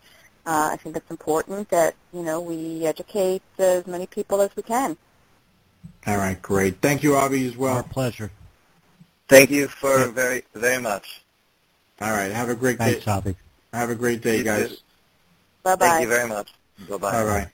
uh, 0.47 0.71
I 0.73 0.77
think 0.77 0.97
it's 0.97 1.11
important 1.11 1.69
that 1.71 1.97
you 2.13 2.23
know 2.23 2.41
we 2.41 2.87
educate 2.87 3.43
as 3.59 3.87
many 3.89 4.07
people 4.07 4.41
as 4.41 4.55
we 4.55 4.63
can. 4.63 4.97
All 6.07 6.17
right, 6.17 6.41
great. 6.41 6.81
Thank 6.81 7.03
you, 7.03 7.17
Avi, 7.17 7.47
as 7.47 7.57
well. 7.57 7.77
Our 7.77 7.83
pleasure. 7.83 8.31
Thank 9.27 9.51
you 9.51 9.67
for 9.67 10.07
very 10.07 10.45
very 10.55 10.81
much. 10.81 11.23
All 12.01 12.13
right, 12.13 12.31
have 12.31 12.49
a 12.49 12.55
great 12.55 12.79
Thanks, 12.79 13.05
day. 13.05 13.11
Avi. 13.11 13.37
Have 13.73 13.91
a 13.91 13.95
great 13.95 14.21
day, 14.23 14.39
You 14.39 14.45
guys. 14.45 14.69
too. 14.71 14.77
Bye 15.63 15.77
bye. 15.77 15.89
Thank 15.89 16.03
you 16.03 16.09
very 16.09 16.29
much. 16.29 16.53
Bye 16.89 16.97
bye. 16.97 17.17
All 17.19 17.27
right. 17.27 17.49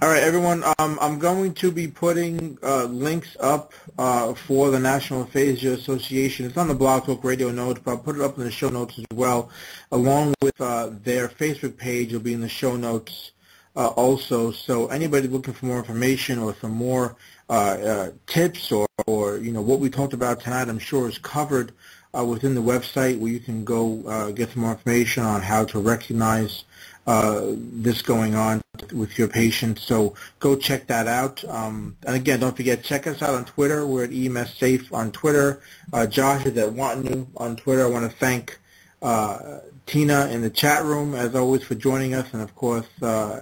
All 0.00 0.08
right, 0.08 0.22
everyone. 0.22 0.62
Um, 0.78 0.96
I'm 1.00 1.18
going 1.18 1.54
to 1.54 1.72
be 1.72 1.88
putting 1.88 2.56
uh, 2.62 2.84
links 2.84 3.36
up 3.40 3.72
uh, 3.98 4.32
for 4.32 4.70
the 4.70 4.78
National 4.78 5.22
Aphasia 5.22 5.72
Association. 5.72 6.46
It's 6.46 6.56
on 6.56 6.68
the 6.68 6.74
Blog 6.74 7.04
Talk 7.04 7.24
Radio 7.24 7.50
notes, 7.50 7.80
but 7.84 7.90
I'll 7.92 7.98
put 7.98 8.14
it 8.14 8.22
up 8.22 8.38
in 8.38 8.44
the 8.44 8.50
show 8.52 8.68
notes 8.68 8.96
as 8.96 9.06
well, 9.12 9.50
along 9.90 10.34
with 10.40 10.60
uh, 10.60 10.90
their 11.02 11.26
Facebook 11.26 11.76
page. 11.76 12.12
will 12.12 12.20
be 12.20 12.32
in 12.32 12.40
the 12.40 12.48
show 12.48 12.76
notes 12.76 13.32
uh, 13.74 13.88
also. 13.88 14.52
So 14.52 14.86
anybody 14.86 15.26
looking 15.26 15.52
for 15.54 15.66
more 15.66 15.78
information 15.78 16.38
or 16.38 16.52
for 16.52 16.68
more 16.68 17.16
uh, 17.48 17.52
uh, 17.52 18.10
tips 18.28 18.70
or, 18.70 18.86
or 19.08 19.38
you 19.38 19.50
know 19.50 19.62
what 19.62 19.80
we 19.80 19.90
talked 19.90 20.12
about 20.12 20.38
tonight, 20.40 20.68
I'm 20.68 20.78
sure 20.78 21.08
is 21.08 21.18
covered 21.18 21.72
within 22.12 22.54
the 22.54 22.62
website 22.62 23.18
where 23.18 23.30
you 23.30 23.40
can 23.40 23.64
go 23.64 24.32
get 24.32 24.50
some 24.50 24.62
more 24.62 24.72
information 24.72 25.22
on 25.22 25.42
how 25.42 25.64
to 25.64 25.78
recognize 25.78 26.64
uh, 27.08 27.54
this 27.56 28.02
going 28.02 28.34
on 28.34 28.60
with 28.92 29.18
your 29.18 29.28
patients. 29.28 29.82
So 29.82 30.14
go 30.40 30.54
check 30.56 30.88
that 30.88 31.06
out. 31.06 31.42
Um, 31.48 31.96
and 32.06 32.14
again, 32.14 32.40
don't 32.40 32.54
forget, 32.54 32.84
check 32.84 33.06
us 33.06 33.22
out 33.22 33.34
on 33.34 33.46
Twitter. 33.46 33.86
We're 33.86 34.04
at 34.04 34.12
EMS 34.12 34.54
Safe 34.54 34.92
on 34.92 35.10
Twitter. 35.10 35.62
Uh, 35.90 36.06
Josh 36.06 36.44
is 36.44 36.56
at 36.58 36.68
Wantonu 36.74 37.26
on 37.38 37.56
Twitter. 37.56 37.86
I 37.86 37.88
want 37.88 38.10
to 38.10 38.14
thank 38.18 38.58
uh, 39.00 39.60
Tena 39.86 40.30
in 40.30 40.42
the 40.42 40.50
chat 40.50 40.84
room, 40.84 41.14
as 41.14 41.34
always, 41.34 41.62
for 41.62 41.74
joining 41.74 42.12
us. 42.12 42.28
And, 42.34 42.42
of 42.42 42.54
course, 42.54 42.86
uh, 43.00 43.40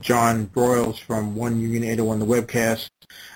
John 0.00 0.46
Broyles 0.46 0.98
from 0.98 1.36
One 1.36 1.60
Union 1.60 1.84
801, 1.84 2.18
the 2.20 2.24
webcast, 2.24 2.88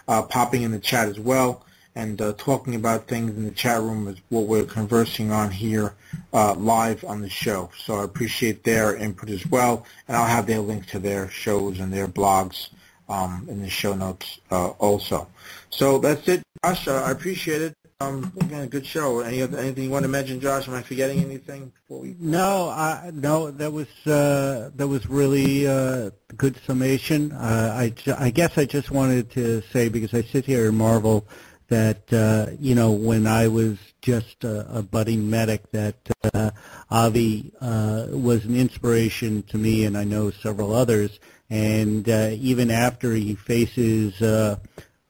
uh, 0.09 0.23
popping 0.23 0.63
in 0.63 0.71
the 0.71 0.81
chat 0.81 1.07
as 1.07 1.21
well 1.21 1.67
and 2.01 2.23
uh, 2.23 2.33
talking 2.39 2.75
about 2.75 3.07
things 3.07 3.37
in 3.37 3.45
the 3.45 3.51
chat 3.51 3.79
room 3.83 4.09
is 4.09 4.17
what 4.31 4.47
we're 4.47 4.65
conversing 4.65 5.31
on 5.31 5.51
here 5.51 5.95
uh, 6.33 6.55
live 6.55 7.05
on 7.05 7.21
the 7.21 7.29
show. 7.29 7.71
So 7.77 8.01
I 8.01 8.05
appreciate 8.05 8.65
their 8.65 8.97
input 8.97 9.29
as 9.29 9.47
well, 9.47 9.85
and 10.09 10.17
I'll 10.17 10.27
have 10.27 10.47
their 10.47 10.61
link 10.61 10.87
to 10.87 10.99
their 10.99 11.29
shows 11.29 11.79
and 11.79 11.93
their 11.93 12.09
blogs 12.09 12.71
um, 13.11 13.47
in 13.51 13.61
the 13.61 13.69
show 13.69 13.95
notes 13.95 14.41
uh, 14.51 14.69
also. 14.71 15.29
So 15.69 15.99
that's 15.99 16.27
it, 16.27 16.43
Josh. 16.65 16.89
Uh, 16.89 17.03
I 17.03 17.11
appreciate 17.11 17.61
it. 17.61 17.75
Um, 18.03 18.33
again, 18.41 18.63
a 18.63 18.67
good 18.67 18.87
show. 18.87 19.21
Any 19.21 19.43
other, 19.43 19.59
anything 19.59 19.85
you 19.85 19.91
want 19.91 20.05
to 20.05 20.09
mention, 20.09 20.41
Josh? 20.41 20.67
Am 20.67 20.73
I 20.73 20.81
forgetting 20.81 21.23
anything? 21.23 21.71
We... 21.91 22.17
No, 22.19 22.71
I, 22.71 23.11
no. 23.13 23.51
That 23.51 23.75
was 23.75 23.89
uh, 24.07 24.71
that 24.75 24.89
was 24.89 25.07
really 25.07 25.67
uh, 25.67 26.09
good 26.35 26.57
summation. 26.65 27.33
Uh, 27.33 27.75
I, 27.77 27.93
I 28.19 28.31
guess 28.31 28.57
I 28.57 28.65
just 28.65 28.91
wanted 28.91 29.31
to 29.33 29.61
say 29.71 29.91
because 29.91 30.15
I 30.15 30.23
sit 30.23 30.47
here 30.47 30.67
and 30.69 30.79
marvel 30.79 31.27
that 31.71 32.13
uh, 32.13 32.53
you 32.59 32.75
know 32.75 32.93
when 32.93 33.27
I 33.27 33.49
was 33.49 33.79
just 34.03 34.45
a, 34.45 34.79
a 34.79 34.83
budding 34.83 35.31
medic 35.31 35.71
that 35.71 35.97
uh, 36.35 36.51
Avi 36.91 37.53
uh, 37.61 38.07
was 38.11 38.45
an 38.45 38.57
inspiration 38.57 39.43
to 39.45 39.59
me 39.59 39.85
and 39.85 39.97
I 39.97 40.05
know 40.05 40.31
several 40.31 40.75
others. 40.75 41.19
And 41.49 42.09
uh, 42.09 42.31
even 42.33 42.71
after 42.71 43.13
he 43.13 43.35
faces 43.35 44.21
uh, 44.23 44.57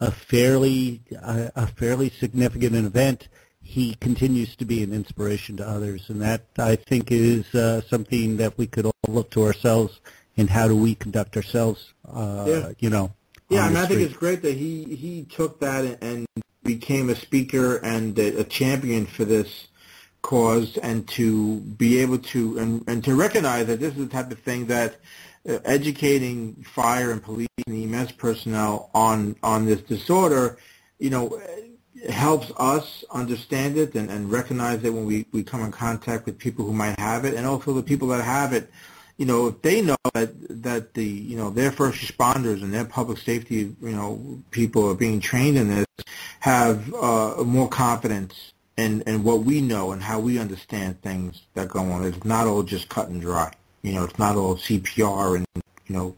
a 0.00 0.10
fairly 0.10 1.02
a, 1.12 1.50
a 1.56 1.66
fairly 1.66 2.10
significant 2.10 2.76
event 2.76 3.28
he 3.62 3.94
continues 3.94 4.56
to 4.56 4.64
be 4.64 4.82
an 4.82 4.92
inspiration 4.92 5.56
to 5.56 5.68
others. 5.68 6.10
And 6.10 6.20
that 6.22 6.46
I 6.58 6.74
think 6.76 7.12
is 7.12 7.54
uh, 7.54 7.82
something 7.82 8.36
that 8.38 8.58
we 8.58 8.66
could 8.66 8.86
all 8.86 8.92
look 9.06 9.30
to 9.32 9.44
ourselves 9.44 10.00
in 10.36 10.48
how 10.48 10.66
do 10.68 10.76
we 10.76 10.94
conduct 10.94 11.36
ourselves 11.36 11.92
uh, 12.12 12.44
yeah. 12.46 12.72
you 12.78 12.90
know 12.90 13.12
yeah, 13.50 13.64
I 13.64 13.68
mean, 13.68 13.76
I 13.78 13.86
think 13.86 14.00
it's 14.00 14.16
great 14.16 14.42
that 14.42 14.56
he 14.56 14.84
he 14.84 15.24
took 15.24 15.58
that 15.58 15.98
and 16.00 16.24
became 16.62 17.10
a 17.10 17.14
speaker 17.14 17.76
and 17.76 18.18
a, 18.18 18.44
champion 18.44 19.06
for 19.06 19.24
this 19.24 19.68
cause 20.22 20.76
and 20.78 21.08
to 21.08 21.60
be 21.60 21.98
able 21.98 22.18
to 22.18 22.58
and, 22.58 22.84
and 22.86 23.02
to 23.04 23.14
recognize 23.14 23.66
that 23.66 23.80
this 23.80 23.94
is 23.94 23.98
the 23.98 24.06
type 24.06 24.30
of 24.30 24.38
thing 24.40 24.66
that 24.66 24.96
uh, 25.48 25.58
educating 25.64 26.54
fire 26.74 27.12
and 27.12 27.22
police 27.22 27.48
and 27.66 27.94
EMS 27.94 28.12
personnel 28.12 28.90
on 28.94 29.36
on 29.42 29.64
this 29.64 29.80
disorder, 29.80 30.58
you 30.98 31.08
know, 31.08 31.40
helps 32.08 32.52
us 32.58 33.04
understand 33.10 33.76
it 33.76 33.94
and, 33.94 34.10
and 34.10 34.30
recognize 34.30 34.82
it 34.84 34.92
when 34.92 35.06
we, 35.06 35.26
we 35.32 35.42
come 35.42 35.62
in 35.62 35.70
contact 35.70 36.26
with 36.26 36.38
people 36.38 36.64
who 36.64 36.72
might 36.72 36.98
have 36.98 37.24
it 37.24 37.34
and 37.34 37.46
also 37.46 37.72
the 37.72 37.82
people 37.82 38.08
that 38.08 38.22
have 38.22 38.52
it. 38.52 38.70
You 39.16 39.26
know, 39.26 39.48
if 39.48 39.60
they 39.60 39.82
know 39.82 39.96
that 40.14 40.32
that 40.62 40.94
the 40.94 41.04
you 41.04 41.36
know 41.36 41.50
their 41.50 41.70
first 41.70 42.00
responders 42.00 42.62
and 42.62 42.72
their 42.72 42.86
public 42.86 43.18
safety 43.18 43.74
you 43.80 43.92
know 43.92 44.42
people 44.50 44.88
are 44.90 44.94
being 44.94 45.20
trained 45.20 45.58
in 45.58 45.68
this, 45.68 45.86
have 46.40 46.92
uh, 46.94 47.36
more 47.44 47.68
confidence 47.68 48.52
in 48.76 49.02
in 49.02 49.22
what 49.22 49.44
we 49.44 49.60
know 49.60 49.92
and 49.92 50.02
how 50.02 50.18
we 50.18 50.38
understand 50.38 51.00
things 51.02 51.42
that 51.54 51.68
go 51.68 51.80
on. 51.80 52.04
It's 52.04 52.24
not 52.24 52.46
all 52.46 52.62
just 52.62 52.88
cut 52.88 53.08
and 53.08 53.20
dry. 53.20 53.52
You 53.82 53.94
know, 53.94 54.04
it's 54.04 54.18
not 54.18 54.36
all 54.36 54.56
CPR 54.56 55.36
and 55.36 55.46
you 55.86 55.94
know 55.94 56.16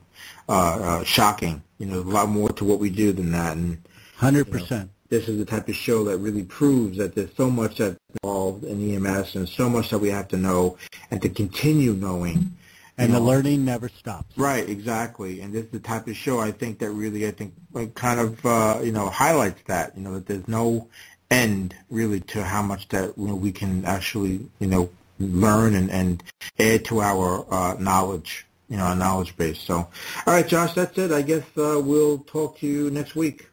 uh, 0.48 0.78
uh, 0.80 1.04
shocking. 1.04 1.62
You 1.78 1.86
know, 1.86 1.94
there's 1.94 2.06
a 2.06 2.10
lot 2.10 2.28
more 2.28 2.48
to 2.50 2.64
what 2.64 2.78
we 2.78 2.90
do 2.90 3.12
than 3.12 3.32
that. 3.32 3.56
And 3.56 3.82
hundred 4.16 4.46
you 4.46 4.54
know, 4.54 4.60
percent. 4.60 4.90
This 5.08 5.28
is 5.28 5.38
the 5.38 5.44
type 5.44 5.68
of 5.68 5.74
show 5.74 6.04
that 6.04 6.18
really 6.18 6.44
proves 6.44 6.96
that 6.96 7.14
there's 7.14 7.34
so 7.36 7.50
much 7.50 7.78
that's 7.78 7.98
involved 8.14 8.64
in 8.64 9.06
EMS 9.06 9.34
and 9.34 9.46
so 9.46 9.68
much 9.68 9.90
that 9.90 9.98
we 9.98 10.08
have 10.08 10.28
to 10.28 10.38
know 10.38 10.78
and 11.10 11.20
to 11.20 11.28
continue 11.28 11.92
knowing 11.92 12.56
and 12.98 13.12
the 13.12 13.20
learning 13.20 13.64
never 13.64 13.88
stops. 13.88 14.36
Right, 14.36 14.68
exactly. 14.68 15.40
And 15.40 15.52
this 15.52 15.64
is 15.64 15.70
the 15.70 15.80
type 15.80 16.06
of 16.06 16.16
show 16.16 16.40
I 16.40 16.52
think 16.52 16.78
that 16.80 16.90
really, 16.90 17.26
I 17.26 17.30
think, 17.30 17.54
kind 17.94 18.20
of, 18.20 18.44
uh, 18.44 18.80
you 18.82 18.92
know, 18.92 19.08
highlights 19.08 19.62
that. 19.66 19.96
You 19.96 20.02
know, 20.02 20.14
that 20.14 20.26
there's 20.26 20.46
no 20.46 20.88
end 21.30 21.74
really 21.90 22.20
to 22.20 22.44
how 22.44 22.62
much 22.62 22.88
that 22.88 23.16
you 23.16 23.28
know, 23.28 23.34
we 23.34 23.52
can 23.52 23.84
actually, 23.84 24.48
you 24.58 24.66
know, 24.66 24.90
learn 25.18 25.74
and, 25.74 25.90
and 25.90 26.22
add 26.58 26.84
to 26.86 27.00
our 27.00 27.46
uh, 27.50 27.74
knowledge, 27.78 28.46
you 28.68 28.76
know, 28.76 28.84
our 28.84 28.96
knowledge 28.96 29.36
base. 29.36 29.58
So, 29.58 29.76
all 29.76 29.88
right, 30.26 30.46
Josh, 30.46 30.74
that's 30.74 30.96
it. 30.98 31.12
I 31.12 31.22
guess 31.22 31.44
uh, 31.56 31.80
we'll 31.82 32.18
talk 32.18 32.58
to 32.58 32.66
you 32.66 32.90
next 32.90 33.16
week. 33.16 33.48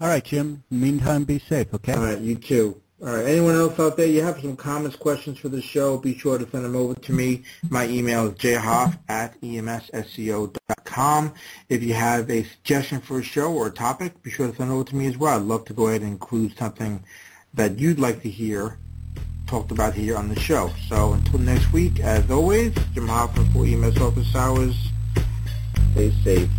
All 0.00 0.08
right, 0.08 0.22
Jim. 0.22 0.62
Meantime, 0.70 1.24
be 1.24 1.38
safe. 1.38 1.72
Okay. 1.74 1.94
All 1.94 2.04
right, 2.04 2.18
you 2.18 2.36
too. 2.36 2.80
All 3.02 3.08
right. 3.08 3.26
Anyone 3.26 3.54
else 3.56 3.78
out 3.78 3.98
there, 3.98 4.06
you 4.06 4.22
have 4.22 4.40
some 4.40 4.56
comments, 4.56 4.96
questions 4.96 5.38
for 5.38 5.50
the 5.50 5.60
show, 5.60 5.98
be 5.98 6.16
sure 6.16 6.38
to 6.38 6.48
send 6.48 6.64
them 6.64 6.74
over 6.74 6.94
to 6.94 7.12
me. 7.12 7.42
My 7.68 7.86
email 7.86 8.28
is 8.28 8.38
jhoff 8.38 8.98
at 9.08 9.38
emsseo.com. 9.42 11.34
If 11.68 11.82
you 11.82 11.92
have 11.92 12.30
a 12.30 12.44
suggestion 12.44 13.02
for 13.02 13.18
a 13.18 13.22
show 13.22 13.52
or 13.52 13.66
a 13.66 13.70
topic, 13.70 14.22
be 14.22 14.30
sure 14.30 14.48
to 14.48 14.56
send 14.56 14.70
it 14.70 14.74
over 14.74 14.84
to 14.84 14.96
me 14.96 15.06
as 15.06 15.18
well. 15.18 15.36
I'd 15.36 15.42
love 15.42 15.66
to 15.66 15.74
go 15.74 15.88
ahead 15.88 16.00
and 16.00 16.12
include 16.12 16.56
something 16.56 17.04
that 17.52 17.78
you'd 17.78 17.98
like 17.98 18.22
to 18.22 18.30
hear 18.30 18.78
talked 19.46 19.70
about 19.70 19.94
here 19.94 20.16
on 20.16 20.28
the 20.28 20.40
show. 20.40 20.70
So 20.88 21.12
until 21.12 21.40
next 21.40 21.72
week, 21.72 22.00
as 22.00 22.30
always, 22.30 22.74
Jim 22.94 23.08
Hoffman 23.08 23.46
for 23.52 23.64
EMS 23.64 24.00
Office 24.00 24.34
Hours. 24.34 24.74
Stay 25.92 26.10
safe. 26.24 26.50